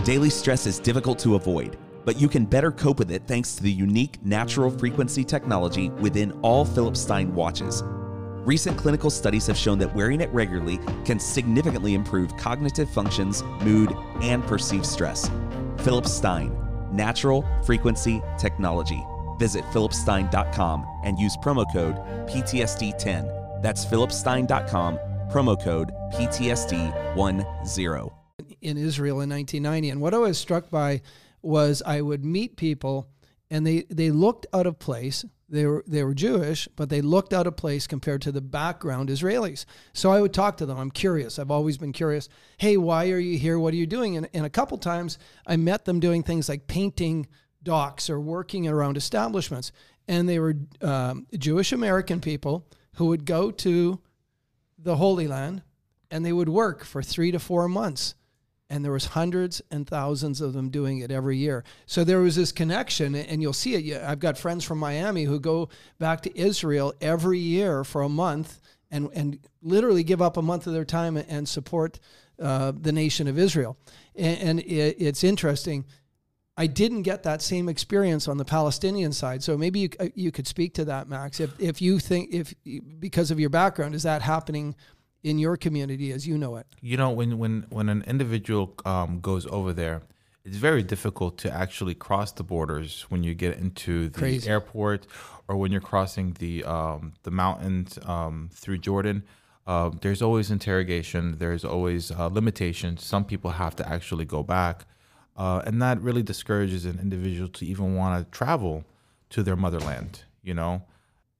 Daily 0.03 0.29
stress 0.29 0.67
is 0.67 0.77
difficult 0.77 1.17
to 1.17 1.33
avoid. 1.33 1.79
but 2.05 2.19
you 2.19 2.27
can 2.27 2.45
better 2.45 2.69
cope 2.71 2.99
with 2.99 3.09
it 3.09 3.23
thanks 3.25 3.55
to 3.55 3.63
the 3.63 3.71
unique 3.71 4.23
natural 4.23 4.69
frequency 4.69 5.23
technology 5.23 5.89
within 6.01 6.31
all 6.43 6.63
Philip 6.65 6.95
Stein 6.97 7.33
watches. 7.33 7.81
Recent 8.45 8.77
clinical 8.77 9.09
studies 9.09 9.47
have 9.47 9.57
shown 9.57 9.79
that 9.79 9.95
wearing 9.95 10.19
it 10.21 10.29
regularly 10.33 10.79
can 11.05 11.17
significantly 11.17 11.93
improve 11.93 12.35
cognitive 12.35 12.89
functions, 12.89 13.41
mood, 13.61 13.95
and 14.21 14.45
perceived 14.45 14.85
stress. 14.85 15.31
Philip 15.77 16.05
Stein, 16.05 16.62
natural 16.93 17.43
frequency 17.65 18.21
technology. 18.37 19.03
Visit 19.39 19.65
philipstein.com 19.65 21.01
and 21.03 21.19
use 21.19 21.35
promo 21.37 21.65
code 21.73 21.97
PTSD10. 22.29 23.61
That's 23.61 23.85
philipstein.com, 23.85 24.99
promo 25.31 25.61
code 25.61 25.91
PTSD10. 26.13 28.11
in 28.61 28.77
Israel 28.77 29.21
in 29.21 29.29
1990. 29.29 29.89
And 29.89 30.01
what 30.01 30.13
I 30.13 30.17
was 30.17 30.37
struck 30.37 30.69
by 30.69 31.01
was 31.41 31.81
I 31.85 32.01
would 32.01 32.25
meet 32.25 32.55
people 32.55 33.07
and 33.49 33.67
they, 33.67 33.83
they 33.89 34.09
looked 34.09 34.47
out 34.53 34.65
of 34.65 34.79
place. 34.79 35.25
They 35.53 35.67
were, 35.67 35.83
they 35.85 36.03
were 36.03 36.15
Jewish, 36.15 36.67
but 36.75 36.89
they 36.89 37.01
looked 37.01 37.31
out 37.31 37.45
of 37.45 37.55
place 37.55 37.85
compared 37.85 38.23
to 38.23 38.31
the 38.31 38.41
background 38.41 39.09
Israelis. 39.09 39.65
So 39.93 40.11
I 40.11 40.19
would 40.19 40.33
talk 40.33 40.57
to 40.57 40.65
them. 40.65 40.79
I'm 40.79 40.89
curious. 40.89 41.37
I've 41.37 41.51
always 41.51 41.77
been 41.77 41.93
curious. 41.93 42.27
Hey, 42.57 42.75
why 42.75 43.11
are 43.11 43.19
you 43.19 43.37
here? 43.37 43.59
What 43.59 43.71
are 43.71 43.77
you 43.77 43.85
doing? 43.85 44.17
And, 44.17 44.27
and 44.33 44.47
a 44.47 44.49
couple 44.49 44.79
times 44.79 45.19
I 45.45 45.57
met 45.57 45.85
them 45.85 45.99
doing 45.99 46.23
things 46.23 46.49
like 46.49 46.65
painting 46.65 47.27
docks 47.61 48.09
or 48.09 48.19
working 48.19 48.67
around 48.67 48.97
establishments. 48.97 49.71
And 50.07 50.27
they 50.27 50.39
were 50.39 50.55
um, 50.81 51.27
Jewish 51.37 51.71
American 51.71 52.19
people 52.19 52.67
who 52.95 53.05
would 53.05 53.23
go 53.23 53.51
to 53.51 53.99
the 54.79 54.95
Holy 54.95 55.27
Land 55.27 55.61
and 56.09 56.25
they 56.25 56.33
would 56.33 56.49
work 56.49 56.83
for 56.83 57.03
three 57.03 57.29
to 57.29 57.37
four 57.37 57.69
months 57.69 58.15
and 58.69 58.83
there 58.83 58.91
was 58.91 59.07
hundreds 59.07 59.61
and 59.69 59.87
thousands 59.87 60.41
of 60.41 60.53
them 60.53 60.69
doing 60.69 60.99
it 60.99 61.11
every 61.11 61.37
year 61.37 61.63
so 61.85 62.03
there 62.03 62.19
was 62.19 62.35
this 62.35 62.51
connection 62.51 63.15
and 63.15 63.41
you'll 63.41 63.53
see 63.53 63.75
it 63.75 64.01
i've 64.03 64.19
got 64.19 64.37
friends 64.37 64.63
from 64.63 64.77
miami 64.77 65.23
who 65.23 65.39
go 65.39 65.69
back 65.99 66.21
to 66.21 66.37
israel 66.37 66.93
every 67.01 67.39
year 67.39 67.83
for 67.83 68.01
a 68.01 68.09
month 68.09 68.59
and, 68.91 69.09
and 69.13 69.39
literally 69.61 70.03
give 70.03 70.21
up 70.21 70.37
a 70.37 70.41
month 70.41 70.67
of 70.67 70.73
their 70.73 70.85
time 70.85 71.17
and 71.17 71.47
support 71.47 71.99
uh, 72.39 72.71
the 72.75 72.91
nation 72.91 73.27
of 73.27 73.37
israel 73.37 73.77
and, 74.15 74.39
and 74.39 74.59
it, 74.61 74.95
it's 74.99 75.23
interesting 75.23 75.85
I 76.55 76.67
didn't 76.67 77.01
get 77.01 77.23
that 77.23 77.41
same 77.41 77.67
experience 77.67 78.27
on 78.27 78.37
the 78.37 78.45
Palestinian 78.45 79.11
side. 79.11 79.41
So 79.43 79.57
maybe 79.57 79.79
you, 79.79 79.89
uh, 79.99 80.07
you 80.13 80.31
could 80.31 80.47
speak 80.47 80.75
to 80.75 80.85
that, 80.85 81.09
Max. 81.09 81.39
If, 81.39 81.59
if 81.59 81.81
you 81.81 81.97
think, 81.97 82.31
if 82.31 82.53
because 82.99 83.31
of 83.31 83.39
your 83.39 83.49
background, 83.49 83.95
is 83.95 84.03
that 84.03 84.21
happening 84.21 84.75
in 85.23 85.39
your 85.39 85.57
community 85.57 86.11
as 86.11 86.27
you 86.27 86.37
know 86.37 86.57
it? 86.57 86.67
You 86.81 86.97
know, 86.97 87.09
when 87.09 87.37
when 87.37 87.65
when 87.69 87.89
an 87.89 88.03
individual 88.07 88.73
um, 88.85 89.19
goes 89.21 89.47
over 89.47 89.73
there, 89.73 90.01
it's 90.45 90.57
very 90.57 90.83
difficult 90.83 91.37
to 91.39 91.51
actually 91.51 91.95
cross 91.95 92.31
the 92.31 92.43
borders 92.43 93.05
when 93.09 93.23
you 93.23 93.33
get 93.33 93.57
into 93.57 94.09
the 94.09 94.19
Crazy. 94.19 94.49
airport 94.49 95.07
or 95.47 95.55
when 95.55 95.71
you're 95.71 95.81
crossing 95.81 96.33
the 96.39 96.63
um, 96.65 97.13
the 97.23 97.31
mountains 97.31 97.97
um, 98.05 98.49
through 98.53 98.79
Jordan. 98.79 99.23
Uh, 99.65 99.91
there's 100.01 100.21
always 100.21 100.51
interrogation. 100.51 101.37
There's 101.37 101.63
always 101.63 102.11
uh, 102.11 102.27
limitations. 102.27 103.05
Some 103.05 103.23
people 103.23 103.51
have 103.51 103.77
to 103.77 103.87
actually 103.87 104.25
go 104.25 104.43
back, 104.43 104.85
uh, 105.37 105.61
and 105.65 105.81
that 105.81 106.01
really 106.01 106.21
discourages 106.21 106.83
an 106.85 106.99
individual 106.99 107.47
to 107.47 107.65
even 107.65 107.95
want 107.95 108.21
to 108.21 108.37
travel 108.37 108.83
to 109.29 109.41
their 109.41 109.55
motherland. 109.55 110.23
You 110.41 110.53
know, 110.53 110.83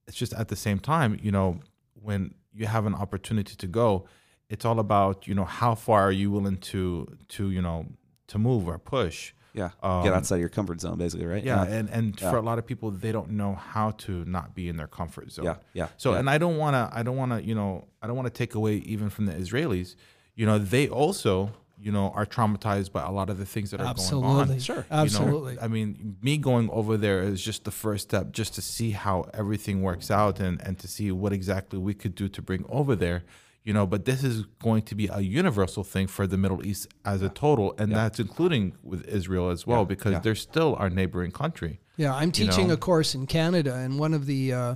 it's 0.06 0.16
just 0.16 0.32
at 0.32 0.48
the 0.48 0.56
same 0.56 0.78
time, 0.78 1.18
you 1.22 1.30
know, 1.30 1.60
when 1.92 2.34
you 2.54 2.66
have 2.66 2.86
an 2.86 2.94
opportunity 2.94 3.54
to 3.56 3.66
go, 3.66 4.06
it's 4.48 4.64
all 4.64 4.78
about 4.78 5.26
you 5.26 5.34
know 5.34 5.44
how 5.44 5.74
far 5.74 6.02
are 6.08 6.12
you 6.12 6.30
willing 6.30 6.58
to 6.72 6.82
to 7.28 7.50
you 7.50 7.62
know 7.62 7.86
to 8.28 8.38
move 8.38 8.68
or 8.68 8.78
push. 8.78 9.32
Yeah. 9.52 9.70
Um, 9.84 10.02
Get 10.02 10.12
outside 10.12 10.38
your 10.40 10.48
comfort 10.48 10.80
zone, 10.80 10.98
basically, 10.98 11.26
right? 11.26 11.44
Yeah, 11.44 11.62
and 11.64 11.88
and 11.90 12.20
Yeah. 12.20 12.30
for 12.30 12.38
a 12.38 12.42
lot 12.42 12.58
of 12.58 12.66
people, 12.66 12.90
they 12.90 13.12
don't 13.12 13.30
know 13.30 13.54
how 13.54 13.92
to 14.04 14.24
not 14.24 14.52
be 14.54 14.68
in 14.68 14.76
their 14.76 14.88
comfort 14.88 15.30
zone. 15.30 15.44
Yeah, 15.44 15.56
yeah, 15.74 15.88
So, 15.96 16.12
yeah. 16.12 16.18
and 16.18 16.28
I 16.28 16.38
don't 16.38 16.56
want 16.56 16.74
to, 16.74 16.90
I 16.98 17.04
don't 17.04 17.16
want 17.16 17.30
to, 17.32 17.40
you 17.48 17.54
know, 17.54 17.86
I 18.02 18.08
don't 18.08 18.16
want 18.16 18.26
to 18.26 18.32
take 18.32 18.56
away 18.56 18.74
even 18.94 19.10
from 19.10 19.26
the 19.26 19.32
Israelis. 19.32 19.94
You 20.34 20.44
know, 20.46 20.58
they 20.58 20.88
also, 20.88 21.52
you 21.84 21.92
know, 21.92 22.10
are 22.14 22.24
traumatized 22.24 22.92
by 22.92 23.02
a 23.04 23.10
lot 23.10 23.28
of 23.28 23.36
the 23.36 23.44
things 23.44 23.70
that 23.70 23.78
are 23.78 23.84
going 23.84 24.24
on. 24.24 24.40
Absolutely. 24.40 24.60
Sure. 24.60 24.76
You 24.76 24.82
know, 24.90 25.02
Absolutely. 25.02 25.58
I 25.60 25.68
mean, 25.68 26.16
me 26.22 26.38
going 26.38 26.70
over 26.70 26.96
there 26.96 27.20
is 27.22 27.44
just 27.44 27.64
the 27.64 27.70
first 27.70 28.04
step, 28.08 28.32
just 28.32 28.54
to 28.54 28.62
see 28.62 28.92
how 28.92 29.28
everything 29.34 29.82
works 29.82 30.10
out 30.10 30.40
and 30.40 30.60
and 30.62 30.78
to 30.78 30.88
see 30.88 31.12
what 31.12 31.32
exactly 31.34 31.78
we 31.78 31.92
could 31.92 32.14
do 32.14 32.26
to 32.28 32.40
bring 32.40 32.64
over 32.70 32.96
there. 32.96 33.22
You 33.64 33.72
know, 33.72 33.86
but 33.86 34.04
this 34.06 34.24
is 34.24 34.44
going 34.62 34.82
to 34.90 34.94
be 34.94 35.08
a 35.08 35.20
universal 35.20 35.84
thing 35.84 36.06
for 36.06 36.26
the 36.26 36.38
Middle 36.38 36.66
East 36.66 36.88
as 37.04 37.20
a 37.22 37.28
total, 37.28 37.74
and 37.78 37.92
that's 37.92 38.18
including 38.18 38.74
with 38.82 39.06
Israel 39.06 39.50
as 39.50 39.66
well, 39.66 39.80
Yeah, 39.80 39.84
because 39.94 40.12
yeah. 40.12 40.18
they're 40.20 40.34
still 40.34 40.76
our 40.76 40.90
neighboring 40.90 41.32
country. 41.32 41.80
Yeah, 41.96 42.14
I'm 42.14 42.28
You 42.28 42.32
teaching 42.32 42.68
know? 42.68 42.74
a 42.74 42.76
course 42.76 43.14
in 43.14 43.26
Canada, 43.26 43.74
and 43.74 43.98
one 43.98 44.12
of 44.12 44.26
the, 44.26 44.52
uh, 44.52 44.74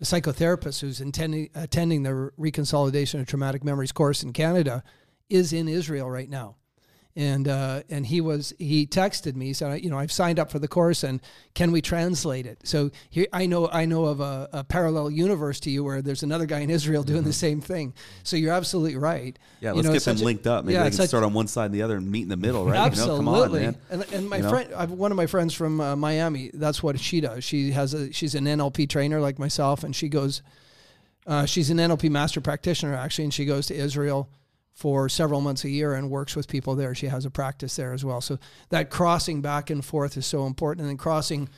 the 0.00 0.04
psychotherapists 0.04 0.80
who's 0.82 1.00
intending, 1.00 1.48
attending 1.54 2.02
the 2.02 2.30
Reconsolidation 2.38 3.20
of 3.20 3.26
Traumatic 3.26 3.64
Memories 3.64 3.92
course 3.92 4.22
in 4.22 4.32
Canada 4.34 4.82
is 5.30 5.52
in 5.52 5.68
Israel 5.68 6.10
right 6.10 6.28
now. 6.28 6.56
And 7.16 7.48
uh, 7.48 7.82
and 7.90 8.06
he 8.06 8.20
was 8.20 8.54
he 8.56 8.86
texted 8.86 9.34
me 9.34 9.46
he 9.46 9.52
said 9.52 9.82
you 9.82 9.90
know 9.90 9.98
I've 9.98 10.12
signed 10.12 10.38
up 10.38 10.48
for 10.48 10.60
the 10.60 10.68
course 10.68 11.02
and 11.02 11.20
can 11.54 11.72
we 11.72 11.82
translate 11.82 12.46
it 12.46 12.60
so 12.62 12.92
here 13.10 13.26
I 13.32 13.46
know 13.46 13.68
I 13.68 13.84
know 13.84 14.04
of 14.04 14.20
a, 14.20 14.48
a 14.52 14.62
parallel 14.62 15.10
universe 15.10 15.58
to 15.60 15.70
you 15.70 15.82
where 15.82 16.02
there's 16.02 16.22
another 16.22 16.46
guy 16.46 16.60
in 16.60 16.70
Israel 16.70 17.02
doing 17.02 17.24
the 17.24 17.32
same 17.32 17.60
thing 17.60 17.94
so 18.22 18.36
you're 18.36 18.52
absolutely 18.54 18.96
right 18.96 19.34
Mm-hmm. 19.34 19.64
Yeah, 19.64 19.70
You 19.70 19.76
let's 19.76 19.86
know, 19.88 19.92
get 19.92 20.04
them 20.04 20.16
linked 20.18 20.46
up. 20.46 20.64
Maybe 20.64 20.74
yeah, 20.74 20.84
they 20.84 20.96
can 20.96 21.08
start 21.08 21.24
on 21.24 21.34
one 21.34 21.48
side 21.48 21.66
and 21.66 21.74
the 21.74 21.82
other 21.82 21.96
and 21.96 22.10
meet 22.10 22.22
in 22.22 22.28
the 22.28 22.36
middle, 22.36 22.64
right? 22.64 22.76
Absolutely. 22.76 23.16
You 23.16 23.22
know, 23.24 23.32
come 23.34 23.52
on, 23.52 23.52
man. 23.60 23.76
And, 23.90 24.14
and 24.14 24.30
my 24.30 24.36
You 24.36 24.42
know? 24.44 24.48
friend, 24.50 24.72
I've, 24.74 24.90
one 24.92 25.10
of 25.10 25.16
my 25.16 25.26
friends 25.26 25.52
from 25.52 25.80
uh, 25.80 25.96
Miami, 25.96 26.50
that's 26.54 26.82
what 26.82 26.98
she 26.98 27.20
does. 27.20 27.44
She 27.44 27.72
has 27.72 27.92
a, 27.92 28.10
she's 28.12 28.34
an 28.34 28.44
NLP 28.46 28.88
trainer 28.88 29.20
like 29.20 29.38
myself, 29.38 29.84
and 29.84 29.94
she 29.94 30.08
goes, 30.08 30.40
uh, 31.26 31.44
she's 31.44 31.68
an 31.68 31.76
NLP 31.76 32.08
master 32.08 32.40
practitioner 32.40 32.94
actually, 32.94 33.24
and 33.24 33.34
she 33.34 33.44
goes 33.44 33.66
to 33.66 33.74
Israel 33.74 34.30
for 34.72 35.08
several 35.08 35.40
months 35.40 35.64
a 35.64 35.68
year 35.68 35.94
and 35.94 36.10
works 36.10 36.34
with 36.34 36.48
people 36.48 36.74
there. 36.74 36.94
She 36.94 37.06
has 37.08 37.24
a 37.24 37.30
practice 37.30 37.76
there 37.76 37.92
as 37.92 38.04
well. 38.04 38.20
So 38.20 38.38
that 38.70 38.90
crossing 38.90 39.42
back 39.42 39.70
and 39.70 39.84
forth 39.84 40.16
is 40.16 40.26
so 40.26 40.46
important, 40.46 40.82
and 40.82 40.90
then 40.90 40.96
crossing 40.96 41.48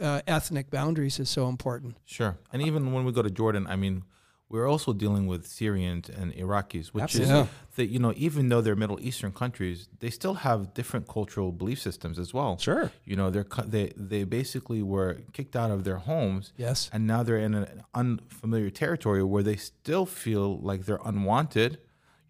uh, 0.00 0.22
ethnic 0.26 0.70
boundaries 0.70 1.18
is 1.18 1.28
so 1.28 1.48
important. 1.48 1.96
Sure. 2.06 2.38
And 2.52 2.62
even 2.62 2.92
when 2.92 3.04
we 3.04 3.12
go 3.12 3.22
to 3.22 3.30
Jordan, 3.30 3.66
I 3.66 3.76
mean, 3.76 4.04
we're 4.50 4.66
also 4.68 4.92
dealing 4.92 5.28
with 5.28 5.46
Syrians 5.46 6.08
and 6.08 6.34
Iraqis, 6.34 6.88
which 6.88 7.04
Absolutely. 7.04 7.42
is 7.42 7.48
that 7.76 7.86
you 7.86 8.00
know, 8.00 8.12
even 8.16 8.48
though 8.48 8.60
they're 8.60 8.74
Middle 8.74 8.98
Eastern 9.00 9.30
countries, 9.30 9.88
they 10.00 10.10
still 10.10 10.34
have 10.34 10.74
different 10.74 11.06
cultural 11.06 11.52
belief 11.52 11.80
systems 11.80 12.18
as 12.18 12.34
well. 12.34 12.58
Sure. 12.58 12.90
You 13.04 13.14
know, 13.14 13.30
they're 13.30 13.46
they 13.64 13.92
they 13.96 14.24
basically 14.24 14.82
were 14.82 15.18
kicked 15.32 15.54
out 15.54 15.70
of 15.70 15.84
their 15.84 15.98
homes. 15.98 16.52
Yes. 16.56 16.90
And 16.92 17.06
now 17.06 17.22
they're 17.22 17.38
in 17.38 17.54
an 17.54 17.84
unfamiliar 17.94 18.70
territory 18.70 19.22
where 19.22 19.44
they 19.44 19.56
still 19.56 20.04
feel 20.04 20.58
like 20.58 20.84
they're 20.84 20.98
unwanted. 21.04 21.78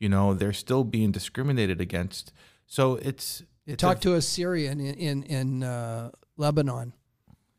You 0.00 0.08
know, 0.08 0.34
they're 0.34 0.52
still 0.52 0.82
being 0.82 1.12
discriminated 1.12 1.80
against. 1.80 2.32
So 2.66 2.96
it's 2.96 3.42
You 3.66 3.74
it's 3.74 3.80
talk 3.80 3.98
a- 3.98 4.00
to 4.00 4.14
a 4.14 4.22
Syrian 4.22 4.80
in 4.80 4.94
in, 4.94 5.22
in 5.24 5.62
uh, 5.62 6.10
Lebanon, 6.36 6.94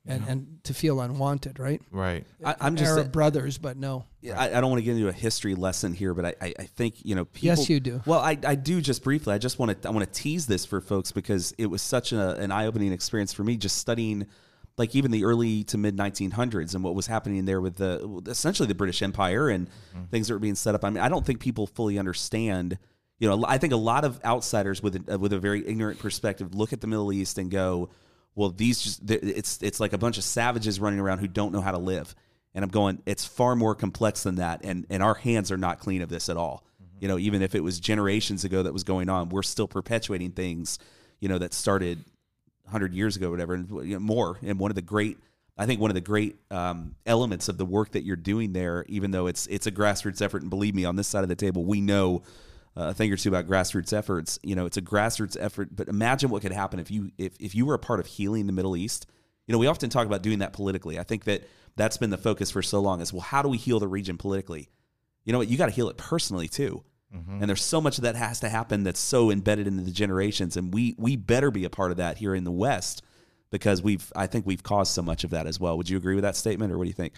and, 0.07 0.27
and 0.27 0.63
to 0.63 0.73
feel 0.73 0.99
unwanted, 0.99 1.59
right? 1.59 1.79
right. 1.91 2.25
I, 2.43 2.55
I'm 2.59 2.75
just 2.75 2.91
Arab 2.91 3.11
brothers, 3.11 3.59
but 3.59 3.77
no. 3.77 4.05
Yeah, 4.21 4.39
I, 4.39 4.57
I 4.57 4.61
don't 4.61 4.71
want 4.71 4.79
to 4.79 4.83
get 4.83 4.95
into 4.95 5.07
a 5.07 5.13
history 5.13 5.53
lesson 5.53 5.93
here, 5.93 6.15
but 6.15 6.25
I, 6.25 6.35
I, 6.41 6.53
I 6.59 6.63
think 6.63 7.05
you 7.05 7.13
know 7.13 7.25
people. 7.25 7.47
Yes, 7.47 7.69
you 7.69 7.79
do. 7.79 8.01
Well, 8.07 8.19
I, 8.19 8.35
I 8.45 8.55
do 8.55 8.81
just 8.81 9.03
briefly. 9.03 9.33
I 9.33 9.37
just 9.37 9.59
want 9.59 9.79
to 9.79 9.87
I 9.87 9.91
want 9.91 10.11
to 10.11 10.19
tease 10.19 10.47
this 10.47 10.65
for 10.65 10.81
folks 10.81 11.11
because 11.11 11.53
it 11.59 11.67
was 11.67 11.83
such 11.83 12.11
a, 12.11 12.35
an 12.37 12.51
eye 12.51 12.65
opening 12.65 12.91
experience 12.91 13.31
for 13.33 13.43
me 13.43 13.55
just 13.57 13.77
studying, 13.77 14.25
like 14.81 14.95
even 14.95 15.11
the 15.11 15.25
early 15.25 15.63
to 15.65 15.77
mid 15.77 15.95
1900s 15.95 16.73
and 16.73 16.83
what 16.83 16.95
was 16.95 17.05
happening 17.05 17.45
there 17.45 17.61
with 17.61 17.75
the 17.75 18.23
essentially 18.27 18.65
the 18.65 18.73
British 18.73 19.03
Empire 19.03 19.47
and 19.47 19.67
mm-hmm. 19.67 20.05
things 20.05 20.27
that 20.27 20.33
were 20.33 20.39
being 20.39 20.55
set 20.55 20.73
up. 20.73 20.83
I 20.83 20.89
mean, 20.89 21.03
I 21.03 21.07
don't 21.07 21.23
think 21.23 21.39
people 21.39 21.67
fully 21.67 21.99
understand. 21.99 22.79
You 23.19 23.29
know, 23.29 23.45
I 23.47 23.59
think 23.59 23.73
a 23.73 23.77
lot 23.77 24.05
of 24.05 24.19
outsiders 24.25 24.81
with 24.81 25.07
a, 25.07 25.19
with 25.19 25.33
a 25.33 25.39
very 25.39 25.65
ignorant 25.67 25.99
perspective 25.99 26.55
look 26.55 26.73
at 26.73 26.81
the 26.81 26.87
Middle 26.87 27.13
East 27.13 27.37
and 27.37 27.51
go, 27.51 27.91
"Well, 28.33 28.49
these 28.49 28.81
just 28.81 29.07
it's 29.07 29.61
it's 29.61 29.79
like 29.79 29.93
a 29.93 29.99
bunch 29.99 30.17
of 30.17 30.23
savages 30.23 30.79
running 30.79 30.99
around 30.99 31.19
who 31.19 31.27
don't 31.27 31.51
know 31.51 31.61
how 31.61 31.71
to 31.71 31.77
live." 31.77 32.15
And 32.55 32.65
I'm 32.65 32.71
going, 32.71 33.03
it's 33.05 33.23
far 33.23 33.55
more 33.55 33.75
complex 33.75 34.23
than 34.23 34.35
that, 34.35 34.61
and 34.63 34.87
and 34.89 35.03
our 35.03 35.13
hands 35.13 35.51
are 35.51 35.57
not 35.57 35.77
clean 35.77 36.01
of 36.01 36.09
this 36.09 36.27
at 36.27 36.37
all. 36.37 36.65
Mm-hmm. 36.81 36.97
You 37.01 37.07
know, 37.09 37.19
even 37.19 37.43
if 37.43 37.53
it 37.53 37.63
was 37.63 37.79
generations 37.79 38.45
ago 38.45 38.63
that 38.63 38.73
was 38.73 38.83
going 38.83 39.09
on, 39.09 39.29
we're 39.29 39.43
still 39.43 39.67
perpetuating 39.67 40.31
things, 40.31 40.79
you 41.19 41.29
know, 41.29 41.37
that 41.37 41.53
started 41.53 42.03
100 42.71 42.93
years 42.93 43.15
ago, 43.17 43.29
whatever, 43.29 43.53
and 43.53 43.69
you 43.69 43.93
know, 43.93 43.99
more. 43.99 44.37
And 44.41 44.57
one 44.57 44.71
of 44.71 44.75
the 44.75 44.81
great, 44.81 45.17
I 45.57 45.65
think, 45.65 45.81
one 45.81 45.91
of 45.91 45.95
the 45.95 46.01
great 46.01 46.37
um, 46.49 46.95
elements 47.05 47.49
of 47.49 47.57
the 47.57 47.65
work 47.65 47.91
that 47.91 48.03
you're 48.03 48.15
doing 48.15 48.53
there, 48.53 48.85
even 48.87 49.11
though 49.11 49.27
it's 49.27 49.45
it's 49.47 49.67
a 49.67 49.71
grassroots 49.71 50.21
effort, 50.21 50.41
and 50.41 50.49
believe 50.49 50.73
me, 50.73 50.85
on 50.85 50.95
this 50.95 51.07
side 51.07 51.23
of 51.23 51.29
the 51.29 51.35
table, 51.35 51.65
we 51.65 51.81
know 51.81 52.23
uh, 52.77 52.83
a 52.83 52.93
thing 52.93 53.11
or 53.11 53.17
two 53.17 53.29
about 53.29 53.47
grassroots 53.47 53.91
efforts. 53.91 54.39
You 54.43 54.55
know, 54.55 54.65
it's 54.65 54.77
a 54.77 54.81
grassroots 54.81 55.35
effort, 55.39 55.75
but 55.75 55.89
imagine 55.89 56.29
what 56.29 56.41
could 56.41 56.53
happen 56.53 56.79
if 56.79 56.89
you 56.89 57.11
if 57.17 57.33
if 57.39 57.53
you 57.53 57.65
were 57.65 57.73
a 57.73 57.79
part 57.79 57.99
of 57.99 58.05
healing 58.05 58.47
the 58.47 58.53
Middle 58.53 58.77
East. 58.77 59.05
You 59.47 59.53
know, 59.53 59.59
we 59.59 59.67
often 59.67 59.89
talk 59.89 60.05
about 60.05 60.21
doing 60.21 60.39
that 60.39 60.53
politically. 60.53 60.97
I 60.97 61.03
think 61.03 61.25
that 61.25 61.43
that's 61.75 61.97
been 61.97 62.09
the 62.09 62.17
focus 62.17 62.51
for 62.51 62.61
so 62.61 62.79
long. 62.79 63.01
Is 63.01 63.11
well, 63.11 63.21
how 63.21 63.41
do 63.41 63.49
we 63.49 63.57
heal 63.57 63.79
the 63.79 63.87
region 63.87 64.17
politically? 64.17 64.69
You 65.25 65.33
know 65.33 65.39
what? 65.39 65.49
You 65.49 65.57
got 65.57 65.67
to 65.67 65.71
heal 65.71 65.89
it 65.89 65.97
personally 65.97 66.47
too. 66.47 66.83
Mm-hmm. 67.15 67.39
And 67.41 67.49
there's 67.49 67.63
so 67.63 67.81
much 67.81 67.97
that 67.97 68.15
has 68.15 68.39
to 68.39 68.49
happen 68.49 68.83
that's 68.83 68.99
so 68.99 69.31
embedded 69.31 69.67
into 69.67 69.83
the 69.83 69.91
generations, 69.91 70.55
and 70.55 70.73
we 70.73 70.95
we 70.97 71.15
better 71.15 71.51
be 71.51 71.65
a 71.65 71.69
part 71.69 71.91
of 71.91 71.97
that 71.97 72.17
here 72.19 72.33
in 72.33 72.43
the 72.45 72.51
West 72.51 73.01
because 73.49 73.81
we've 73.81 74.11
I 74.15 74.27
think 74.27 74.45
we've 74.45 74.63
caused 74.63 74.93
so 74.93 75.01
much 75.01 75.23
of 75.23 75.29
that 75.31 75.45
as 75.45 75.59
well. 75.59 75.75
Would 75.77 75.89
you 75.89 75.97
agree 75.97 76.15
with 76.15 76.23
that 76.23 76.35
statement, 76.37 76.71
or 76.71 76.77
what 76.77 76.85
do 76.85 76.89
you 76.89 76.93
think? 76.93 77.13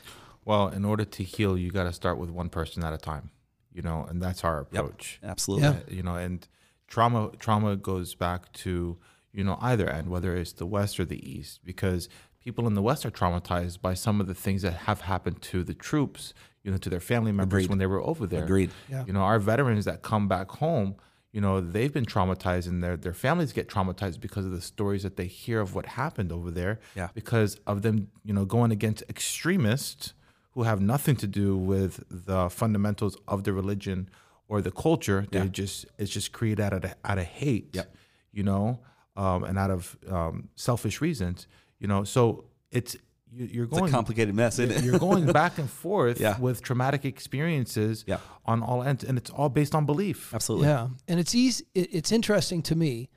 Well, 0.46 0.68
in 0.70 0.84
order 0.84 1.06
to 1.06 1.24
heal, 1.24 1.58
you 1.58 1.72
got 1.72 1.84
to 1.84 1.94
start 1.94 2.18
with 2.18 2.30
one 2.32 2.50
person 2.50 2.84
at 2.84 2.92
a 2.92 2.98
time, 2.98 3.30
you 3.72 3.82
know, 3.82 4.06
and 4.10 4.22
that's 4.22 4.44
our 4.44 4.68
Yep. 4.72 4.84
approach. 4.84 5.20
Absolutely. 5.24 5.68
Yeah. 5.68 5.76
you 5.96 6.04
know, 6.04 6.16
and 6.16 6.48
trauma 6.88 7.32
trauma 7.40 7.76
goes 7.76 8.16
back 8.16 8.52
to 8.54 8.98
you 9.32 9.44
know 9.44 9.58
either 9.62 9.88
end, 9.90 10.10
whether 10.10 10.36
it's 10.36 10.54
the 10.54 10.66
West 10.66 11.00
or 11.00 11.06
the 11.06 11.24
East, 11.30 11.60
because 11.64 12.10
people 12.44 12.66
in 12.68 12.74
the 12.74 12.82
West 12.82 13.06
are 13.06 13.12
traumatized 13.12 13.80
by 13.80 13.94
some 13.94 14.20
of 14.20 14.26
the 14.28 14.34
things 14.34 14.64
that 14.64 14.74
have 14.74 15.02
happened 15.02 15.42
to 15.44 15.64
the 15.64 15.74
troops, 15.74 16.34
you 16.64 16.72
know, 16.72 16.78
to 16.78 16.90
their 16.90 17.00
family 17.00 17.32
members 17.32 17.58
Agreed. 17.66 17.70
when 17.70 17.78
they 17.80 17.86
were 17.88 18.02
over 18.02 18.26
there. 18.26 18.44
Agreed. 18.44 18.72
Yeah. 18.90 19.04
You 19.06 19.14
know, 19.14 19.22
our 19.22 19.40
veterans 19.40 19.86
that 19.86 20.02
come 20.02 20.28
back 20.28 20.50
home, 20.52 20.96
you 21.32 21.42
know, 21.42 21.60
they've 21.60 21.92
been 21.92 22.06
traumatized, 22.06 22.68
and 22.68 22.84
their 22.84 22.96
their 22.96 23.14
families 23.14 23.54
get 23.54 23.68
traumatized 23.68 24.20
because 24.22 24.46
of 24.46 24.52
the 24.52 24.62
stories 24.62 25.04
that 25.04 25.18
they 25.18 25.26
hear 25.28 25.60
of 25.60 25.76
what 25.76 25.86
happened 25.88 26.32
over 26.32 26.52
there. 26.52 26.80
Yeah. 26.96 27.10
Because 27.14 27.56
of 27.68 27.82
them, 27.82 28.10
you 28.24 28.34
know, 28.34 28.46
going 28.46 28.72
against 28.72 29.04
extremists 29.10 30.14
who 30.52 30.64
have 30.64 30.80
nothing 30.80 31.16
to 31.18 31.28
do 31.28 31.58
with 31.58 32.04
the 32.10 32.50
fundamentals 32.50 33.18
of 33.28 33.44
the 33.44 33.52
religion 33.52 34.10
or 34.48 34.62
the 34.62 34.72
culture. 34.72 35.26
Yeah. 35.32 35.40
They 35.40 35.46
Yeah. 35.46 35.52
just 35.52 35.86
it's 35.98 36.12
just 36.12 36.32
created 36.32 36.62
out 36.62 36.74
of 36.74 36.94
out 37.04 37.18
of 37.18 37.26
hate. 37.26 37.70
Yep. 37.74 37.96
You 38.32 38.44
know, 38.44 38.80
um, 39.16 39.44
and 39.44 39.58
out 39.58 39.72
of 39.72 39.98
um, 40.10 40.50
selfish 40.56 41.02
reasons. 41.02 41.48
You 41.80 41.88
know, 41.88 42.04
so 42.04 42.46
it's 42.72 42.96
you, 43.36 43.46
you're 43.52 43.66
It's 43.66 43.78
a 43.78 43.80
going 43.80 43.92
complicated 43.92 44.36
mess, 44.36 44.60
isn't 44.60 44.72
it? 44.78 44.84
you're 44.84 45.00
going 45.00 45.26
back 45.32 45.58
and 45.58 45.70
forth 45.70 46.20
Yeah. 46.26 46.38
with 46.40 46.62
traumatic 46.62 47.06
experiences 47.06 48.04
Yeah. 48.08 48.18
on 48.46 48.62
all 48.64 48.84
ends, 48.84 49.04
and 49.04 49.18
it's 49.18 49.30
all 49.30 49.50
based 49.50 49.74
on 49.76 49.86
belief. 49.86 50.34
Absolutely. 50.34 50.68
Yeah, 50.68 50.90
and 51.08 51.20
it's 51.20 51.34
easy. 51.36 51.66
it- 51.74 51.90
It's 51.92 52.12
interesting 52.12 52.62
to 52.64 52.76
me 52.76 53.10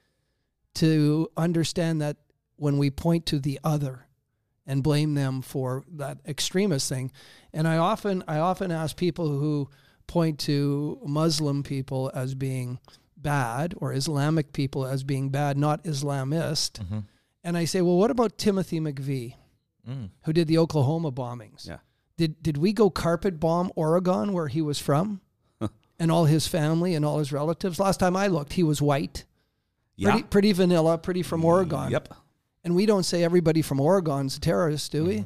to 0.74 1.28
understand 1.36 2.00
that 2.02 2.16
when 2.56 2.78
we 2.78 2.90
point 2.90 3.26
to 3.26 3.38
the 3.38 3.58
other 3.64 4.06
and 4.66 4.82
blame 4.82 5.14
them 5.14 5.42
for 5.42 5.84
that 5.88 6.18
extremist 6.26 6.88
thing, 6.88 7.12
and 7.52 7.68
I 7.68 7.76
often 7.78 8.22
I 8.26 8.38
often 8.38 8.70
ask 8.70 8.96
people 8.96 9.28
who 9.28 9.68
point 10.06 10.38
to 10.40 10.98
Muslim 11.04 11.62
people 11.62 12.10
as 12.14 12.34
being 12.34 12.78
bad 13.16 13.74
or 13.78 13.92
Islamic 13.92 14.52
people 14.52 14.86
as 14.86 15.02
being 15.04 15.30
bad, 15.30 15.56
not 15.56 15.82
Islamist, 15.84 16.80
Mm-hmm. 16.80 16.98
and 17.44 17.56
I 17.56 17.64
say, 17.64 17.80
well, 17.82 17.96
what 17.96 18.10
about 18.10 18.38
Timothy 18.38 18.78
McVeigh, 18.80 19.34
Mm. 19.88 20.10
who 20.22 20.32
did 20.32 20.48
the 20.48 20.58
Oklahoma 20.58 21.12
bombings? 21.12 21.66
Yeah. 21.68 21.78
Did 22.16 22.42
did 22.42 22.56
we 22.56 22.72
go 22.72 22.90
carpet 22.90 23.38
bomb 23.38 23.70
Oregon 23.76 24.32
where 24.32 24.48
he 24.48 24.60
was 24.62 24.78
from? 24.78 25.20
and 25.98 26.12
all 26.12 26.26
his 26.26 26.46
family 26.46 26.94
and 26.94 27.06
all 27.06 27.18
his 27.18 27.32
relatives. 27.32 27.80
Last 27.80 27.98
time 28.00 28.16
I 28.18 28.26
looked, 28.26 28.52
he 28.52 28.62
was 28.62 28.82
white. 28.82 29.24
Yeah. 29.96 30.10
Pretty, 30.10 30.26
pretty 30.26 30.52
vanilla, 30.52 30.98
pretty 30.98 31.22
from 31.22 31.42
Oregon. 31.42 31.90
Yep. 31.90 32.12
And 32.64 32.74
we 32.76 32.84
don't 32.84 33.04
say 33.04 33.24
everybody 33.24 33.62
from 33.62 33.80
Oregon's 33.80 34.36
a 34.36 34.40
terrorist, 34.40 34.92
do 34.92 35.04
we? 35.06 35.24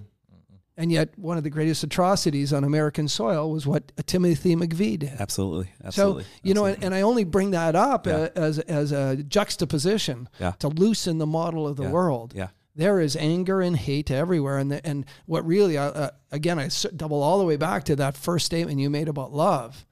And 0.76 0.92
yet, 0.92 1.10
one 1.18 1.36
of 1.36 1.42
the 1.42 1.50
greatest 1.50 1.82
atrocities 1.82 2.52
on 2.52 2.62
American 2.62 3.08
soil 3.08 3.50
was 3.50 3.66
what 3.66 3.90
Timothy 4.06 4.54
McVeigh 4.54 5.00
did. 5.00 5.12
Absolutely. 5.20 5.72
Absolutely. 5.84 6.22
So 6.22 6.28
you 6.44 6.54
know, 6.54 6.66
and, 6.66 6.82
and 6.84 6.94
I 6.94 7.00
only 7.00 7.24
bring 7.24 7.50
that 7.50 7.74
up 7.74 8.06
Yeah. 8.06 8.28
as 8.36 8.60
as 8.60 8.92
a 8.92 9.16
juxtaposition 9.16 10.28
Yeah. 10.38 10.52
to 10.60 10.68
loosen 10.68 11.18
the 11.18 11.26
model 11.26 11.66
of 11.66 11.76
the 11.76 11.82
Yeah. 11.84 11.90
world. 11.90 12.32
Yeah. 12.34 12.48
There 12.74 13.00
is 13.00 13.16
anger 13.16 13.60
and 13.60 13.76
hate 13.76 14.10
everywhere, 14.10 14.58
and 14.58 14.70
the, 14.70 14.86
and 14.86 15.04
what 15.26 15.44
really, 15.46 15.76
uh, 15.76 15.90
uh, 15.90 16.10
again, 16.30 16.58
I 16.58 16.68
double 16.96 17.22
all 17.22 17.38
the 17.38 17.44
way 17.44 17.56
back 17.56 17.84
to 17.84 17.96
that 17.96 18.16
first 18.16 18.46
statement 18.46 18.78
you 18.80 18.88
made 18.88 19.08
about 19.08 19.32
love, 19.32 19.84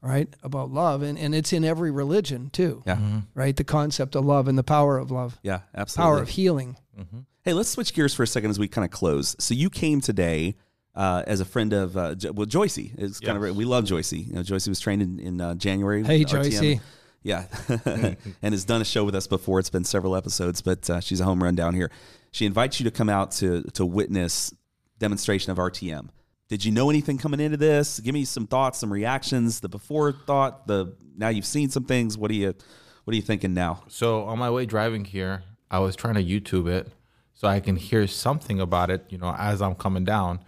right? 0.00 0.28
About 0.42 0.70
love, 0.70 1.02
and 1.02 1.18
and 1.18 1.34
it's 1.34 1.52
in 1.52 1.64
every 1.64 1.90
religion 1.90 2.48
too, 2.50 2.82
Yeah. 2.86 2.98
right? 3.34 3.54
The 3.56 3.64
concept 3.64 4.14
of 4.14 4.24
love 4.24 4.46
and 4.48 4.56
the 4.56 4.62
power 4.62 4.96
of 4.98 5.10
love, 5.10 5.38
Yeah. 5.42 5.60
Absolutely. 5.74 6.08
power 6.10 6.22
of 6.22 6.28
healing. 6.30 6.76
Hey, 7.42 7.52
let's 7.54 7.70
switch 7.70 7.94
gears 7.94 8.12
for 8.14 8.22
a 8.22 8.26
second 8.26 8.50
as 8.50 8.58
we 8.58 8.68
kind 8.68 8.84
of 8.84 8.90
close. 8.90 9.34
So 9.38 9.54
you 9.54 9.70
came 9.70 10.00
today 10.02 10.56
uh, 10.94 11.22
as 11.26 11.40
a 11.40 11.44
friend 11.44 11.72
of 11.72 11.96
uh, 11.96 12.14
Jo- 12.14 12.32
well, 12.32 12.46
Joycey. 12.46 12.92
It's 12.98 13.18
kind 13.18 13.42
of 13.42 13.56
we 13.56 13.64
love 13.64 13.84
Joycey. 13.84 14.26
You 14.26 14.34
know, 14.34 14.42
Joycey 14.42 14.68
was 14.68 14.78
trained 14.78 15.00
in, 15.02 15.18
in 15.18 15.40
uh, 15.40 15.54
January. 15.54 16.04
Hey, 16.04 16.18
with 16.20 16.28
RTM. 16.28 16.50
Joycey. 16.52 16.80
Yeah, 17.22 17.46
and 18.42 18.54
has 18.54 18.64
done 18.64 18.80
a 18.80 18.84
show 18.84 19.04
with 19.04 19.14
us 19.14 19.26
before. 19.26 19.58
It's 19.58 19.70
been 19.70 19.84
several 19.84 20.16
episodes, 20.16 20.62
but 20.62 20.88
uh, 20.88 21.00
she's 21.00 21.20
a 21.20 21.24
home 21.24 21.42
run 21.42 21.54
down 21.54 21.74
here. 21.74 21.90
She 22.30 22.46
invites 22.46 22.80
you 22.80 22.84
to 22.84 22.90
come 22.90 23.08
out 23.08 23.32
to 23.32 23.62
to 23.74 23.84
witness 23.84 24.54
demonstration 24.98 25.52
of 25.52 25.58
RTM. 25.58 26.08
Did 26.48 26.64
you 26.64 26.72
know 26.72 26.90
anything 26.90 27.18
coming 27.18 27.38
into 27.38 27.56
this? 27.56 28.00
Give 28.00 28.14
me 28.14 28.24
some 28.24 28.46
thoughts, 28.46 28.78
some 28.78 28.92
reactions. 28.92 29.60
The 29.60 29.68
before 29.68 30.12
thought, 30.12 30.66
the 30.66 30.96
now 31.16 31.28
you've 31.28 31.46
seen 31.46 31.70
some 31.70 31.84
things. 31.84 32.16
What 32.16 32.30
are 32.30 32.34
you 32.34 32.54
what 33.04 33.12
are 33.12 33.16
you 33.16 33.22
thinking 33.22 33.54
now? 33.54 33.82
So 33.88 34.24
on 34.24 34.38
my 34.38 34.50
way 34.50 34.66
driving 34.66 35.04
here, 35.04 35.44
I 35.70 35.78
was 35.78 35.96
trying 35.96 36.14
to 36.14 36.24
YouTube 36.24 36.68
it 36.68 36.88
so 37.34 37.48
I 37.48 37.60
can 37.60 37.76
hear 37.76 38.06
something 38.06 38.60
about 38.60 38.90
it, 38.90 39.06
you 39.08 39.18
know, 39.18 39.34
as 39.38 39.62
I'm 39.62 39.74
coming 39.74 40.04
down. 40.04 40.40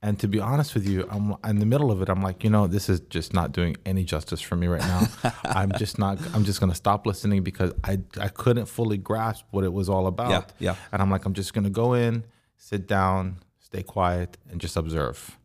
And 0.00 0.18
to 0.20 0.28
be 0.28 0.38
honest 0.38 0.74
with 0.74 0.86
you, 0.86 1.08
I'm 1.10 1.34
in 1.44 1.58
the 1.58 1.66
middle 1.66 1.90
of 1.90 2.00
it. 2.02 2.08
I'm 2.08 2.22
like, 2.22 2.44
you 2.44 2.50
know, 2.50 2.68
this 2.68 2.88
is 2.88 3.00
just 3.00 3.34
not 3.34 3.50
doing 3.50 3.76
any 3.84 4.04
justice 4.04 4.40
for 4.40 4.54
me 4.54 4.68
right 4.68 4.80
now. 4.80 5.08
I'm 5.44 5.72
just 5.72 5.98
not. 5.98 6.18
I'm 6.34 6.44
just 6.44 6.60
gonna 6.60 6.74
stop 6.74 7.04
listening 7.04 7.42
because 7.42 7.72
I 7.82 7.98
I 8.20 8.28
couldn't 8.28 8.66
fully 8.66 8.96
grasp 8.96 9.46
what 9.50 9.64
it 9.64 9.72
was 9.72 9.88
all 9.88 10.06
about. 10.06 10.30
Yeah, 10.30 10.42
yeah. 10.58 10.76
And 10.92 11.02
I'm 11.02 11.10
like, 11.10 11.24
I'm 11.24 11.34
just 11.34 11.52
gonna 11.52 11.70
go 11.70 11.94
in, 11.94 12.24
sit 12.56 12.86
down, 12.86 13.38
stay 13.58 13.82
quiet, 13.82 14.38
and 14.48 14.60
just 14.60 14.76
observe. 14.76 15.36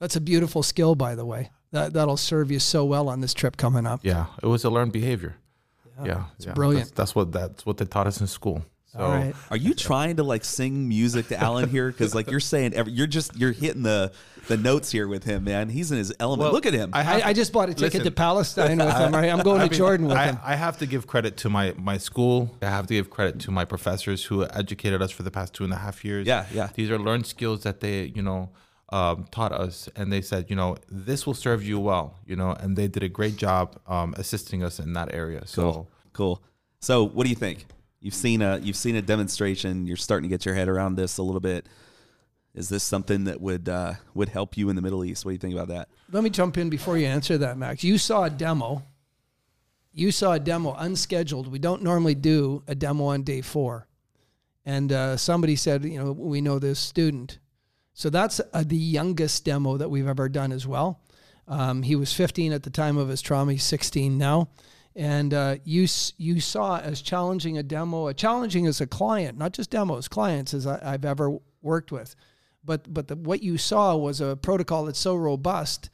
That's 0.00 0.16
a 0.16 0.20
beautiful 0.20 0.64
skill, 0.64 0.96
by 0.96 1.14
the 1.14 1.24
way. 1.24 1.50
That 1.70 1.92
that'll 1.92 2.16
serve 2.16 2.50
you 2.50 2.58
so 2.58 2.84
well 2.84 3.08
on 3.08 3.20
this 3.20 3.32
trip 3.32 3.56
coming 3.56 3.86
up. 3.86 4.00
Yeah, 4.02 4.26
it 4.42 4.46
was 4.46 4.64
a 4.64 4.70
learned 4.70 4.92
behavior. 4.92 5.36
Yeah, 6.04 6.24
it's 6.36 6.46
yeah. 6.46 6.54
brilliant. 6.54 6.86
That's, 6.86 7.12
that's 7.12 7.14
what 7.14 7.30
that's 7.30 7.64
what 7.64 7.76
they 7.76 7.84
taught 7.84 8.08
us 8.08 8.20
in 8.20 8.26
school. 8.26 8.64
So 8.92 8.98
All 8.98 9.08
right. 9.08 9.36
Are 9.52 9.56
you 9.56 9.72
trying 9.72 10.16
to 10.16 10.24
like 10.24 10.44
sing 10.44 10.88
music 10.88 11.28
to 11.28 11.38
Alan 11.40 11.68
here? 11.68 11.92
Because 11.92 12.12
like 12.12 12.28
you're 12.28 12.40
saying, 12.40 12.74
every, 12.74 12.92
you're 12.92 13.06
just 13.06 13.36
you're 13.36 13.52
hitting 13.52 13.84
the 13.84 14.10
the 14.48 14.56
notes 14.56 14.90
here 14.90 15.06
with 15.06 15.22
him, 15.22 15.44
man. 15.44 15.68
He's 15.68 15.92
in 15.92 15.98
his 15.98 16.12
element. 16.18 16.46
Well, 16.46 16.52
Look 16.52 16.66
at 16.66 16.72
him. 16.72 16.90
I 16.92 17.02
have 17.02 17.22
I, 17.22 17.28
I 17.28 17.32
just 17.32 17.52
bought 17.52 17.68
a 17.68 17.74
ticket 17.74 17.94
Listen, 17.94 18.04
to 18.06 18.10
Palestine 18.10 18.78
with 18.78 18.96
him. 18.96 19.12
Right? 19.12 19.30
I'm 19.30 19.44
going 19.44 19.60
I 19.60 19.66
to 19.66 19.70
mean, 19.70 19.78
Jordan 19.78 20.06
with 20.08 20.16
I, 20.16 20.26
him. 20.26 20.38
I 20.42 20.56
have 20.56 20.78
to 20.78 20.86
give 20.86 21.06
credit 21.06 21.36
to 21.38 21.48
my 21.48 21.72
my 21.78 21.98
school. 21.98 22.52
I 22.62 22.66
have 22.66 22.88
to 22.88 22.94
give 22.94 23.10
credit 23.10 23.38
to 23.40 23.52
my 23.52 23.64
professors 23.64 24.24
who 24.24 24.44
educated 24.44 25.00
us 25.00 25.12
for 25.12 25.22
the 25.22 25.30
past 25.30 25.54
two 25.54 25.62
and 25.62 25.72
a 25.72 25.76
half 25.76 26.04
years. 26.04 26.26
Yeah, 26.26 26.46
yeah. 26.52 26.70
These 26.74 26.90
are 26.90 26.98
learned 26.98 27.26
skills 27.26 27.62
that 27.62 27.78
they, 27.78 28.06
you 28.06 28.22
know, 28.22 28.50
um, 28.88 29.26
taught 29.30 29.52
us, 29.52 29.88
and 29.94 30.12
they 30.12 30.20
said, 30.20 30.46
you 30.50 30.56
know, 30.56 30.76
this 30.90 31.28
will 31.28 31.34
serve 31.34 31.62
you 31.62 31.78
well, 31.78 32.16
you 32.26 32.34
know, 32.34 32.50
and 32.50 32.76
they 32.76 32.88
did 32.88 33.04
a 33.04 33.08
great 33.08 33.36
job 33.36 33.78
um, 33.86 34.14
assisting 34.16 34.64
us 34.64 34.80
in 34.80 34.94
that 34.94 35.14
area. 35.14 35.46
So. 35.46 35.62
cool, 35.62 35.90
cool. 36.12 36.42
So, 36.80 37.04
what 37.04 37.22
do 37.24 37.30
you 37.30 37.36
think? 37.36 37.66
You've 38.00 38.14
seen 38.14 38.40
a 38.40 38.58
you've 38.58 38.76
seen 38.76 38.96
a 38.96 39.02
demonstration. 39.02 39.86
You're 39.86 39.96
starting 39.96 40.28
to 40.28 40.34
get 40.34 40.46
your 40.46 40.54
head 40.54 40.68
around 40.68 40.96
this 40.96 41.18
a 41.18 41.22
little 41.22 41.40
bit. 41.40 41.66
Is 42.54 42.68
this 42.68 42.82
something 42.82 43.24
that 43.24 43.40
would 43.40 43.68
uh, 43.68 43.94
would 44.14 44.30
help 44.30 44.56
you 44.56 44.70
in 44.70 44.76
the 44.76 44.82
Middle 44.82 45.04
East? 45.04 45.24
What 45.24 45.30
do 45.30 45.34
you 45.34 45.38
think 45.38 45.54
about 45.54 45.68
that? 45.68 45.88
Let 46.10 46.24
me 46.24 46.30
jump 46.30 46.56
in 46.58 46.70
before 46.70 46.96
you 46.96 47.06
answer 47.06 47.38
that, 47.38 47.58
Max. 47.58 47.84
You 47.84 47.98
saw 47.98 48.24
a 48.24 48.30
demo. 48.30 48.82
You 49.92 50.12
saw 50.12 50.32
a 50.32 50.40
demo 50.40 50.74
unscheduled. 50.74 51.48
We 51.48 51.58
don't 51.58 51.82
normally 51.82 52.14
do 52.14 52.62
a 52.66 52.74
demo 52.74 53.06
on 53.06 53.22
day 53.22 53.42
four. 53.42 53.86
And 54.64 54.92
uh, 54.92 55.16
somebody 55.16 55.56
said, 55.56 55.84
you 55.84 56.02
know, 56.02 56.12
we 56.12 56.40
know 56.40 56.58
this 56.58 56.78
student. 56.78 57.38
So 57.92 58.08
that's 58.08 58.40
uh, 58.52 58.64
the 58.64 58.76
youngest 58.76 59.44
demo 59.44 59.76
that 59.76 59.90
we've 59.90 60.06
ever 60.06 60.28
done 60.28 60.52
as 60.52 60.66
well. 60.66 61.00
Um, 61.48 61.82
he 61.82 61.96
was 61.96 62.12
15 62.12 62.52
at 62.52 62.62
the 62.62 62.70
time 62.70 62.96
of 62.96 63.08
his 63.08 63.20
trauma. 63.20 63.52
He's 63.52 63.64
16 63.64 64.16
now. 64.16 64.48
And 64.96 65.32
uh, 65.32 65.56
you 65.64 65.86
you 66.16 66.40
saw 66.40 66.78
as 66.78 67.00
challenging 67.00 67.56
a 67.56 67.62
demo, 67.62 68.08
a 68.08 68.14
challenging 68.14 68.66
as 68.66 68.80
a 68.80 68.86
client, 68.86 69.38
not 69.38 69.52
just 69.52 69.70
demos, 69.70 70.08
clients 70.08 70.52
as 70.52 70.66
I, 70.66 70.80
I've 70.82 71.04
ever 71.04 71.38
worked 71.62 71.92
with. 71.92 72.16
But 72.64 72.92
but 72.92 73.08
the, 73.08 73.16
what 73.16 73.42
you 73.42 73.56
saw 73.56 73.96
was 73.96 74.20
a 74.20 74.36
protocol 74.36 74.84
that's 74.84 74.98
so 74.98 75.14
robust 75.14 75.90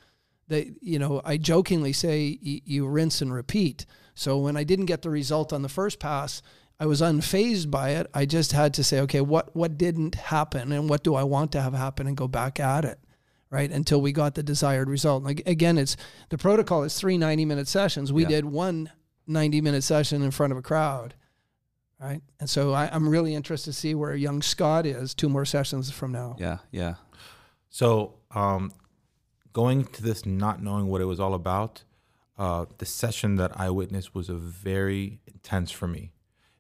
that 0.49 0.67
you 0.81 0.99
know 0.99 1.21
I 1.25 1.37
jokingly 1.37 1.93
say 1.93 2.39
y- 2.45 2.63
you 2.65 2.87
rinse 2.87 3.21
and 3.21 3.33
repeat. 3.33 3.85
So 4.15 4.39
when 4.39 4.57
I 4.57 4.65
didn't 4.65 4.87
get 4.87 5.03
the 5.03 5.11
result 5.11 5.53
on 5.53 5.61
the 5.61 5.69
first 5.69 6.01
pass, 6.01 6.41
I 6.81 6.87
was 6.87 7.03
unfazed 7.03 7.71
by 7.71 7.91
it. 7.91 8.07
I 8.15 8.25
just 8.25 8.53
had 8.53 8.73
to 8.75 8.85
say, 8.85 9.01
okay, 9.01 9.21
what 9.21 9.55
what 9.55 9.77
didn't 9.77 10.15
happen, 10.15 10.73
and 10.73 10.89
what 10.89 11.05
do 11.05 11.15
I 11.15 11.23
want 11.23 11.53
to 11.53 11.61
have 11.61 11.75
happen, 11.75 12.07
and 12.07 12.17
go 12.17 12.29
back 12.29 12.59
at 12.59 12.85
it, 12.85 12.99
right 13.57 13.71
until 13.73 14.01
we 14.01 14.13
got 14.13 14.35
the 14.35 14.43
desired 14.43 14.89
result. 14.89 15.23
Like 15.25 15.43
again, 15.47 15.79
it's 15.79 15.97
the 16.29 16.39
protocol 16.39 16.83
is 16.83 16.95
three 16.95 17.17
90 17.19 17.45
minute 17.45 17.69
sessions. 17.69 18.13
We 18.13 18.23
Yeah. 18.23 18.29
did 18.29 18.45
one 18.45 18.91
90 19.27 19.61
minute 19.61 19.83
session 19.83 20.23
in 20.23 20.31
front 20.31 20.53
of 20.53 20.59
a 20.59 20.63
crowd. 20.63 21.15
Right. 21.99 22.21
And 22.39 22.49
so 22.51 22.73
I, 22.75 22.91
I'm 22.93 23.09
really 23.09 23.35
interested 23.35 23.73
to 23.73 23.79
see 23.79 23.95
where 23.95 24.15
young 24.15 24.43
Scott 24.43 24.85
is 24.85 25.15
two 25.15 25.31
more 25.31 25.47
sessions 25.47 25.91
from 25.91 26.13
now. 26.13 26.37
Yeah, 26.39 26.59
yeah, 26.71 26.95
So, 27.71 28.15
um, 28.33 28.73
going 29.55 29.85
to 29.87 30.03
this 30.03 30.27
not 30.27 30.63
knowing 30.63 30.89
what 30.89 31.01
it 31.01 31.07
was 31.07 31.19
all 31.19 31.33
about, 31.33 31.85
uh, 32.37 32.67
the 32.77 32.85
session 32.85 33.37
that 33.37 33.59
I 33.59 33.71
witnessed 33.71 34.15
was 34.15 34.29
a 34.29 34.35
very 34.35 35.21
intense 35.27 35.71
for 35.71 35.89
me 35.89 36.13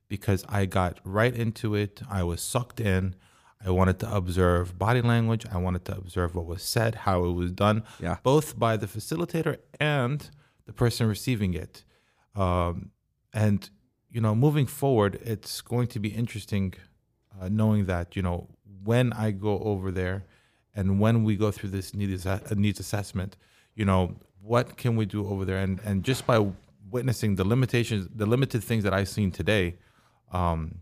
because 0.08 0.42
I 0.48 0.64
got 0.64 1.00
right 1.04 1.34
into 1.34 1.74
it. 1.74 2.00
I 2.08 2.22
was 2.22 2.40
sucked 2.40 2.80
in. 2.80 3.14
I 3.64 3.70
wanted 3.70 3.98
to 4.00 4.14
observe 4.14 4.78
body 4.78 5.00
language. 5.02 5.44
I 5.50 5.56
wanted 5.58 5.84
to 5.86 5.96
observe 5.96 6.34
what 6.34 6.46
was 6.46 6.62
said, 6.62 6.94
how 7.06 7.24
it 7.24 7.32
was 7.32 7.50
done, 7.52 7.82
Yeah. 8.00 8.16
both 8.22 8.58
by 8.58 8.76
the 8.76 8.86
facilitator 8.86 9.58
and 9.80 10.28
the 10.66 10.72
person 10.72 11.06
receiving 11.08 11.54
it. 11.54 11.84
Um, 12.34 12.90
and 13.32 13.68
you 14.10 14.20
know, 14.20 14.34
moving 14.34 14.66
forward, 14.66 15.18
it's 15.22 15.60
going 15.60 15.88
to 15.88 15.98
be 15.98 16.08
interesting 16.08 16.74
uh, 17.38 17.48
knowing 17.50 17.86
that 17.86 18.16
you 18.16 18.22
know 18.22 18.48
when 18.84 19.12
I 19.12 19.30
go 19.32 19.58
over 19.60 19.90
there 19.90 20.24
and 20.74 21.00
when 21.00 21.24
we 21.24 21.36
go 21.36 21.50
through 21.50 21.70
this 21.70 21.92
needs 21.94 22.26
needs 22.54 22.78
assessment, 22.80 23.36
you 23.74 23.84
know 23.84 24.16
what 24.40 24.76
can 24.76 24.96
we 24.96 25.04
do 25.06 25.26
over 25.26 25.44
there, 25.44 25.58
and 25.58 25.80
and 25.84 26.04
just 26.04 26.26
by 26.26 26.38
witnessing 26.90 27.34
the 27.36 27.44
limitations, 27.44 28.08
the 28.14 28.26
limited 28.26 28.62
things 28.62 28.84
that 28.84 28.94
I've 28.94 29.08
seen 29.08 29.30
today, 29.32 29.76
um, 30.32 30.76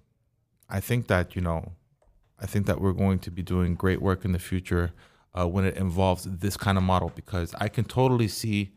I 0.69 0.81
think 0.81 1.07
that 1.07 1.35
you 1.35 1.41
know, 1.41 1.73
I 2.41 2.47
think 2.47 2.67
that 2.67 2.81
we're 2.81 2.93
going 2.93 3.19
to 3.21 3.31
be 3.31 3.43
doing 3.43 3.75
great 3.75 4.03
work 4.03 4.25
in 4.25 4.33
the 4.33 4.39
future 4.39 4.93
uh, 5.35 5.47
when 5.47 5.65
it 5.65 5.77
involves 5.77 6.25
this 6.25 6.57
kind 6.57 6.79
of 6.79 6.85
model 6.85 7.13
because 7.15 7.55
I 7.61 7.69
can 7.69 7.85
totally 7.85 8.29
see, 8.29 8.73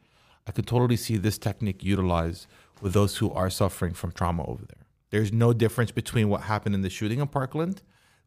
I 0.48 0.52
can 0.52 0.64
totally 0.64 0.98
see 0.98 1.18
this 1.18 1.38
technique 1.38 1.84
utilized 1.84 2.48
with 2.82 2.94
those 2.94 3.18
who 3.18 3.32
are 3.32 3.50
suffering 3.50 3.94
from 3.94 4.12
trauma 4.12 4.46
over 4.46 4.66
there. 4.66 4.86
There's 5.10 5.32
no 5.32 5.54
difference 5.54 5.92
between 5.92 6.30
what 6.30 6.42
happened 6.42 6.76
in 6.76 6.82
the 6.82 6.90
shooting 6.90 7.20
in 7.20 7.28
Parkland 7.28 7.82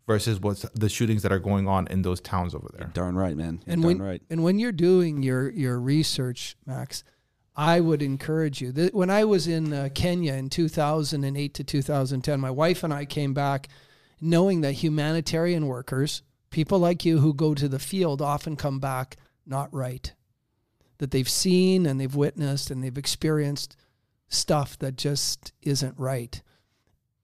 versus 0.06 0.40
what's 0.40 0.62
the 0.74 0.88
shootings 0.88 1.22
that 1.22 1.30
are 1.30 1.38
going 1.38 1.68
on 1.68 1.86
in 1.88 2.02
those 2.02 2.20
towns 2.20 2.54
over 2.54 2.68
there. 2.76 2.90
Darn 2.94 3.14
right, 3.14 3.36
man. 3.36 3.60
You're 3.66 3.74
and 3.74 3.82
darn 3.82 3.98
when 3.98 4.02
right. 4.02 4.22
and 4.30 4.42
when 4.42 4.58
you're 4.58 4.72
doing 4.72 5.22
your 5.22 5.50
your 5.50 5.78
research, 5.78 6.56
Max, 6.66 7.04
I 7.54 7.80
would 7.80 8.02
encourage 8.02 8.60
you. 8.60 8.72
That 8.72 8.94
when 8.94 9.10
I 9.10 9.24
was 9.24 9.46
in 9.46 9.72
uh, 9.72 9.88
Kenya 9.94 10.34
in 10.34 10.48
2008 10.48 11.54
to 11.54 11.64
2010, 11.64 12.40
my 12.40 12.50
wife 12.50 12.82
and 12.82 12.92
I 12.92 13.04
came 13.04 13.34
back 13.34 13.68
knowing 14.20 14.60
that 14.60 14.72
humanitarian 14.72 15.66
workers, 15.66 16.22
people 16.50 16.78
like 16.78 17.04
you 17.04 17.18
who 17.18 17.34
go 17.34 17.54
to 17.54 17.68
the 17.68 17.78
field, 17.78 18.20
often 18.20 18.56
come 18.56 18.78
back 18.78 19.16
not 19.46 19.72
right. 19.72 20.12
That 20.98 21.10
they've 21.10 21.28
seen 21.28 21.86
and 21.86 22.00
they've 22.00 22.14
witnessed 22.14 22.70
and 22.70 22.82
they've 22.84 22.98
experienced 22.98 23.76
stuff 24.28 24.78
that 24.78 24.96
just 24.96 25.52
isn't 25.62 25.98
right 25.98 26.42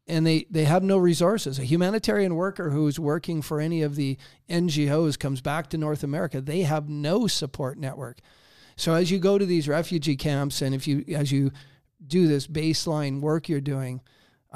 and 0.09 0.27
they, 0.27 0.47
they 0.51 0.65
have 0.65 0.83
no 0.83 0.99
resources. 0.99 1.59
A 1.59 1.65
humanitarian 1.65 2.37
worker 2.37 2.71
who's 2.71 2.99
working 2.99 3.43
for 3.43 3.61
any 3.61 3.83
of 3.83 3.97
the 3.97 4.17
NGOs 4.49 5.19
comes 5.19 5.41
back 5.41 5.69
to 5.71 5.79
North 5.79 6.05
America, 6.05 6.41
they 6.41 6.63
have 6.63 6.89
no 6.89 7.27
support 7.27 7.79
network. 7.79 8.19
So 8.77 8.95
as 8.95 9.11
you 9.11 9.19
go 9.19 9.39
to 9.39 9.47
these 9.47 9.69
refugee 9.69 10.17
camps 10.17 10.63
and 10.63 10.75
if 10.75 10.87
you 10.87 11.05
as 11.15 11.33
you 11.33 11.51
do 12.07 12.29
this 12.29 12.47
baseline 12.47 13.21
work 13.21 13.49
you're 13.49 13.61
doing, 13.61 14.03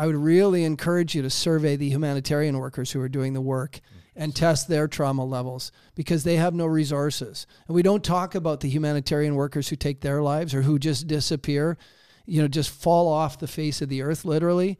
I 0.00 0.06
would 0.06 0.16
really 0.16 0.64
encourage 0.64 1.14
you 1.14 1.20
to 1.20 1.28
survey 1.28 1.76
the 1.76 1.90
humanitarian 1.90 2.56
workers 2.56 2.90
who 2.90 3.02
are 3.02 3.08
doing 3.08 3.34
the 3.34 3.40
work 3.42 3.80
and 4.16 4.34
test 4.34 4.66
their 4.66 4.88
trauma 4.88 5.26
levels 5.26 5.72
because 5.94 6.24
they 6.24 6.36
have 6.36 6.54
no 6.54 6.64
resources. 6.64 7.46
And 7.68 7.74
we 7.74 7.82
don't 7.82 8.02
talk 8.02 8.34
about 8.34 8.60
the 8.60 8.70
humanitarian 8.70 9.34
workers 9.34 9.68
who 9.68 9.76
take 9.76 10.00
their 10.00 10.22
lives 10.22 10.54
or 10.54 10.62
who 10.62 10.78
just 10.78 11.06
disappear, 11.06 11.76
you 12.24 12.40
know, 12.40 12.48
just 12.48 12.70
fall 12.70 13.08
off 13.08 13.40
the 13.40 13.46
face 13.46 13.82
of 13.82 13.90
the 13.90 14.00
earth 14.00 14.24
literally 14.24 14.78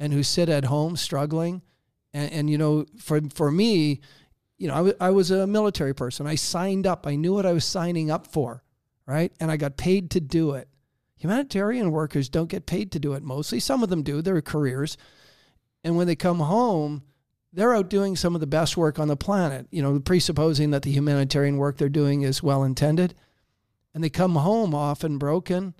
and 0.00 0.12
who 0.12 0.24
sit 0.24 0.48
at 0.48 0.64
home 0.64 0.96
struggling. 0.96 1.62
And, 2.12 2.32
and 2.32 2.50
you 2.50 2.58
know, 2.58 2.86
for, 2.98 3.20
for 3.32 3.52
me, 3.52 4.00
you 4.58 4.66
know, 4.66 4.74
I, 4.74 4.78
w- 4.78 4.96
I 4.98 5.10
was 5.10 5.30
a 5.30 5.46
military 5.46 5.94
person. 5.94 6.26
I 6.26 6.34
signed 6.34 6.88
up. 6.88 7.06
I 7.06 7.14
knew 7.14 7.34
what 7.34 7.46
I 7.46 7.52
was 7.52 7.64
signing 7.64 8.10
up 8.10 8.26
for, 8.26 8.64
right? 9.06 9.32
And 9.38 9.48
I 9.48 9.58
got 9.58 9.76
paid 9.76 10.10
to 10.10 10.20
do 10.20 10.54
it. 10.54 10.68
Humanitarian 11.18 11.90
workers 11.90 12.28
don't 12.28 12.50
get 12.50 12.66
paid 12.66 12.92
to 12.92 12.98
do 12.98 13.14
it 13.14 13.22
mostly. 13.22 13.58
Some 13.60 13.82
of 13.82 13.88
them 13.88 14.02
do, 14.02 14.20
their 14.22 14.40
careers. 14.42 14.96
And 15.82 15.96
when 15.96 16.06
they 16.06 16.16
come 16.16 16.40
home, 16.40 17.02
they're 17.52 17.74
out 17.74 17.88
doing 17.88 18.16
some 18.16 18.34
of 18.34 18.40
the 18.40 18.46
best 18.46 18.76
work 18.76 18.98
on 18.98 19.08
the 19.08 19.16
planet, 19.16 19.66
you 19.70 19.82
know, 19.82 19.98
presupposing 19.98 20.70
that 20.72 20.82
the 20.82 20.90
humanitarian 20.90 21.56
work 21.56 21.78
they're 21.78 21.88
doing 21.88 22.22
is 22.22 22.42
well 22.42 22.62
intended. 22.64 23.14
And 23.94 24.04
they 24.04 24.10
come 24.10 24.34
home 24.34 24.74
often 24.74 25.16
broken 25.16 25.74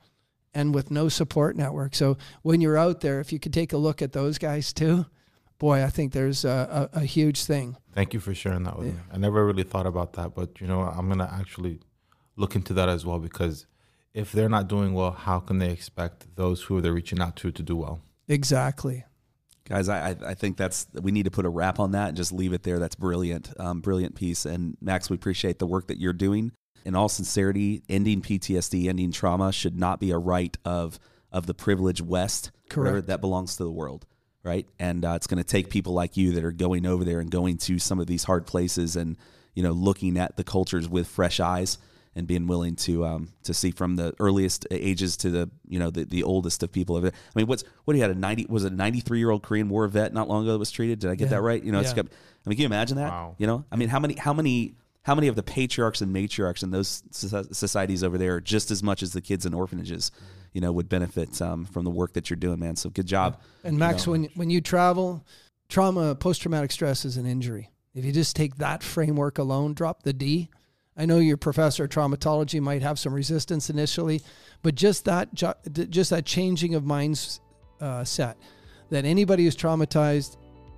and 0.55 0.75
with 0.75 0.91
no 0.91 1.11
support 1.11 1.55
network. 1.55 1.95
So 1.95 2.17
when 2.41 2.63
you're 2.63 2.79
out 2.79 3.03
there, 3.03 3.21
if 3.21 3.31
you 3.31 3.39
could 3.39 3.53
take 3.53 3.75
a 3.75 3.77
look 3.77 4.01
at 4.01 4.13
those 4.13 4.39
guys 4.39 4.73
too, 4.73 5.05
boy, 5.59 5.85
I 5.85 5.89
think 5.89 6.13
there's 6.13 6.47
a, 6.47 6.89
a, 6.95 7.01
a 7.01 7.05
huge 7.05 7.45
thing. 7.45 7.77
Thank 7.93 8.15
you 8.15 8.21
for 8.21 8.35
sharing 8.35 8.63
that 8.63 8.79
with 8.79 8.89
me. 8.89 9.01
I 9.13 9.19
never 9.19 9.45
really 9.45 9.65
thought 9.65 9.87
about 9.87 10.15
that, 10.15 10.35
but 10.35 10.61
you 10.63 10.67
know, 10.67 10.81
I'm 10.81 11.09
gonna 11.09 11.31
actually 11.31 11.81
look 12.37 12.55
into 12.55 12.73
that 12.75 12.89
as 12.89 13.05
well 13.05 13.19
because 13.19 13.67
if 14.17 14.33
they're 14.33 14.49
not 14.49 14.67
doing 14.67 14.95
well, 14.95 15.13
how 15.13 15.39
can 15.41 15.59
they 15.59 15.71
expect 15.71 16.35
those 16.37 16.63
who 16.63 16.81
they're 16.81 16.93
reaching 16.95 17.21
out 17.21 17.37
to 17.37 17.53
to 17.53 17.63
do 17.63 17.77
well? 17.77 18.01
Exactly. 18.27 19.05
Guys, 19.65 19.89
I, 19.89 20.11
I- 20.11 20.31
I 20.31 20.35
think 20.35 20.57
that's 20.57 20.87
we 21.01 21.13
need 21.13 21.25
to 21.25 21.31
put 21.31 21.45
a 21.45 21.49
wrap 21.49 21.79
on 21.79 21.93
that 21.93 22.09
and 22.09 22.17
just 22.17 22.33
leave 22.33 22.53
it 22.53 22.63
there. 22.63 22.79
That's 22.79 22.95
brilliant, 22.95 23.53
um, 23.61 23.81
brilliant 23.81 24.15
piece. 24.15 24.45
And 24.47 24.77
Max, 24.81 25.11
we 25.11 25.15
appreciate 25.17 25.59
the 25.59 25.67
work 25.67 25.89
that 25.89 25.99
you're 26.01 26.13
doing. 26.13 26.53
In 26.85 26.95
all 26.95 27.09
sincerity, 27.09 27.83
ending 27.89 28.23
PTSD, 28.23 28.89
ending 28.89 29.11
trauma 29.11 29.53
should 29.53 29.77
not 29.77 29.99
be 30.01 30.11
a 30.13 30.19
right 30.19 30.57
of 30.65 30.99
of 31.33 31.47
the 31.47 31.55
privileged 31.55 32.01
West, 32.01 32.53
Correct. 32.71 33.09
that 33.09 33.21
belongs 33.21 33.57
to 33.57 33.65
the 33.65 33.71
world, 33.71 34.07
right? 34.45 34.67
And 34.79 35.05
uh, 35.05 35.15
it's 35.17 35.27
going 35.27 35.39
to 35.43 35.45
take 35.45 35.69
people 35.69 35.93
like 35.93 36.17
you 36.17 36.33
that 36.33 36.45
are 36.45 36.53
going 36.53 36.87
over 36.87 37.05
there 37.05 37.19
and 37.21 37.29
going 37.31 37.59
to 37.59 37.79
some 37.81 37.99
of 37.99 38.07
these 38.07 38.23
hard 38.25 38.47
places 38.47 38.95
and 38.97 39.17
you 39.55 39.63
know 39.65 39.73
looking 39.73 40.17
at 40.17 40.37
the 40.37 40.45
cultures 40.45 40.89
with 40.89 41.09
fresh 41.09 41.41
eyes 41.41 41.79
and 42.17 42.27
being 42.27 42.47
willing 42.49 42.75
to 42.75 43.05
um, 43.05 43.29
to 43.45 43.55
see 43.55 43.71
from 43.71 43.95
the 43.95 44.13
earliest 44.19 44.67
ages 44.73 45.17
to 45.19 45.31
the 45.31 45.51
you 45.69 45.79
know 45.79 45.91
the, 45.91 46.05
the 46.05 46.23
oldest 46.25 46.63
of 46.65 46.73
people 46.73 46.97
over 46.97 47.11
there. 47.11 47.19
I 47.35 47.39
mean, 47.39 47.47
what's 47.47 47.63
what 47.85 47.93
do 47.93 47.99
you 47.99 48.03
had 48.03 48.11
a 48.11 48.19
ninety 48.19 48.47
was 48.49 48.65
a 48.65 48.71
ninety 48.71 49.01
three 49.01 49.19
year 49.19 49.31
old 49.31 49.43
Korean 49.43 49.69
War 49.69 49.87
vet 49.87 50.13
not 50.13 50.29
long 50.29 50.43
ago 50.43 50.53
that 50.53 50.59
was 50.59 50.71
treated? 50.73 50.99
Did 50.99 51.11
I 51.11 51.15
get 51.15 51.27
Yeah. 51.27 51.31
that 51.37 51.43
right? 51.43 51.63
You 51.63 51.71
know, 51.71 51.79
it's 51.81 51.91
Yeah. 51.91 51.97
got, 51.97 52.07
I 52.07 52.49
mean, 52.49 52.57
can 52.57 52.63
you 52.63 52.67
imagine 52.67 52.97
that? 52.97 53.11
Wow. 53.11 53.37
You 53.39 53.47
know, 53.47 53.65
I 53.71 53.77
mean, 53.77 53.89
how 53.91 54.01
many 54.01 54.15
how 54.15 54.33
many 54.33 54.75
how 55.03 55.15
many 55.15 55.29
of 55.29 55.37
the 55.37 55.43
patriarchs 55.45 56.01
and 56.01 56.13
matriarchs 56.13 56.65
in 56.65 56.73
those 56.73 57.03
societies 57.13 58.03
over 58.03 58.19
there, 58.19 58.41
just 58.41 58.73
as 58.73 58.83
much 58.83 59.03
as 59.05 59.13
the 59.13 59.21
kids 59.21 59.47
in 59.47 59.55
orphanages, 59.55 60.11
you 60.53 60.61
know, 60.61 60.73
would 60.73 60.89
benefit 60.89 61.41
um, 61.41 61.65
from 61.65 61.85
the 61.85 61.91
work 61.91 62.15
that 62.15 62.29
you're 62.29 62.37
doing, 62.37 62.59
man. 62.59 62.75
So 62.77 62.91
good 62.91 63.07
job. 63.07 63.39
And 63.63 63.79
Max, 63.79 64.07
when 64.07 64.25
when 64.35 64.51
you 64.51 64.61
travel, 64.61 65.25
trauma, 65.69 66.15
post 66.15 66.43
traumatic 66.43 66.73
stress 66.73 67.05
is 67.05 67.17
an 67.19 67.27
injury. 67.27 67.71
If 67.95 68.05
you 68.05 68.13
just 68.13 68.37
take 68.37 68.57
that 68.57 68.83
framework 68.83 69.39
alone, 69.39 69.75
drop 69.75 70.03
the 70.03 70.13
D. 70.13 70.49
I 70.97 71.05
know 71.07 71.19
your 71.19 71.37
professor 71.37 71.85
of 71.85 71.91
traumatology 71.91 72.61
might 72.61 72.83
have 72.83 72.99
some 72.99 73.13
resistance 73.13 73.69
initially, 73.69 74.23
but 74.63 74.75
just 74.75 75.05
that 75.05 75.35
just 75.35 76.11
that 76.11 76.25
changing 76.25 76.75
of 76.75 76.85
minds 76.85 77.41
uh, 77.81 78.05
set 78.05 78.37
that 78.91 79.05
anybody 79.05 79.45
who's 79.45 79.57
traumatized 79.57 80.37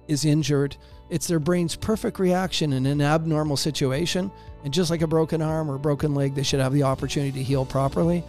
is 0.09 0.25
injured. 0.25 0.77
It's 1.11 1.27
their 1.27 1.39
brain's 1.39 1.77
perfect 1.77 2.19
reaction 2.19 2.73
in 2.73 2.87
an 2.87 3.01
abnormal 3.01 3.57
situation, 3.57 4.31
and 4.65 4.73
just 4.73 4.91
like 4.91 5.03
a 5.03 5.07
broken 5.07 5.41
arm 5.41 5.71
or 5.71 5.77
a 5.77 5.79
broken 5.79 6.15
leg, 6.15 6.35
they 6.35 6.43
should 6.43 6.61
have 6.61 6.73
the 6.73 6.83
opportunity 6.83 7.33
to 7.33 7.43
heal 7.43 7.65
properly. 7.65 8.25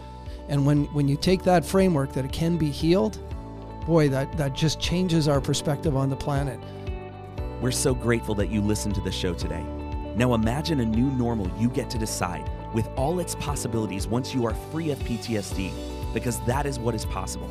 And 0.48 0.64
when 0.66 0.84
when 0.94 1.08
you 1.08 1.16
take 1.16 1.42
that 1.44 1.64
framework 1.64 2.12
that 2.12 2.24
it 2.24 2.32
can 2.32 2.56
be 2.56 2.70
healed, 2.70 3.18
boy, 3.86 4.08
that, 4.10 4.36
that 4.36 4.54
just 4.54 4.80
changes 4.80 5.28
our 5.28 5.40
perspective 5.40 5.96
on 5.96 6.10
the 6.10 6.16
planet. 6.16 6.60
We're 7.60 7.72
so 7.72 7.94
grateful 7.94 8.34
that 8.36 8.50
you 8.50 8.60
listened 8.60 8.94
to 8.94 9.00
the 9.00 9.12
show 9.12 9.34
today. 9.34 9.64
Now 10.16 10.34
imagine 10.34 10.80
a 10.80 10.84
new 10.84 11.10
normal 11.10 11.50
you 11.58 11.68
get 11.68 11.88
to 11.90 11.98
decide 11.98 12.50
with 12.74 12.88
all 12.96 13.20
its 13.20 13.34
possibilities 13.36 14.06
once 14.06 14.34
you 14.34 14.46
are 14.46 14.54
free 14.54 14.90
of 14.90 14.98
PTSD, 15.00 15.72
because 16.12 16.40
that 16.40 16.66
is 16.66 16.78
what 16.78 16.94
is 16.94 17.04
possible. 17.04 17.48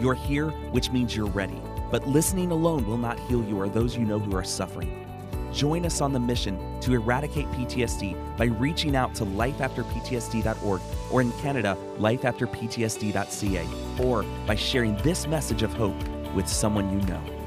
You're 0.00 0.14
here, 0.14 0.50
which 0.70 0.90
means 0.90 1.16
you're 1.16 1.26
ready. 1.26 1.60
But 1.90 2.06
listening 2.06 2.50
alone 2.50 2.86
will 2.86 2.98
not 2.98 3.18
heal 3.20 3.42
you 3.44 3.58
or 3.58 3.68
those 3.68 3.96
you 3.96 4.04
know 4.04 4.18
who 4.18 4.36
are 4.36 4.44
suffering. 4.44 5.06
Join 5.52 5.86
us 5.86 6.00
on 6.00 6.12
the 6.12 6.20
mission 6.20 6.80
to 6.80 6.92
eradicate 6.92 7.50
PTSD 7.52 8.36
by 8.36 8.46
reaching 8.46 8.94
out 8.94 9.14
to 9.16 9.24
lifeafterptsd.org 9.24 10.80
or 11.10 11.20
in 11.20 11.32
Canada, 11.32 11.76
lifeafterptsd.ca, 11.98 14.04
or 14.04 14.22
by 14.46 14.54
sharing 14.54 14.96
this 14.98 15.26
message 15.26 15.62
of 15.62 15.72
hope 15.72 15.96
with 16.34 16.46
someone 16.46 16.92
you 16.92 17.06
know. 17.06 17.37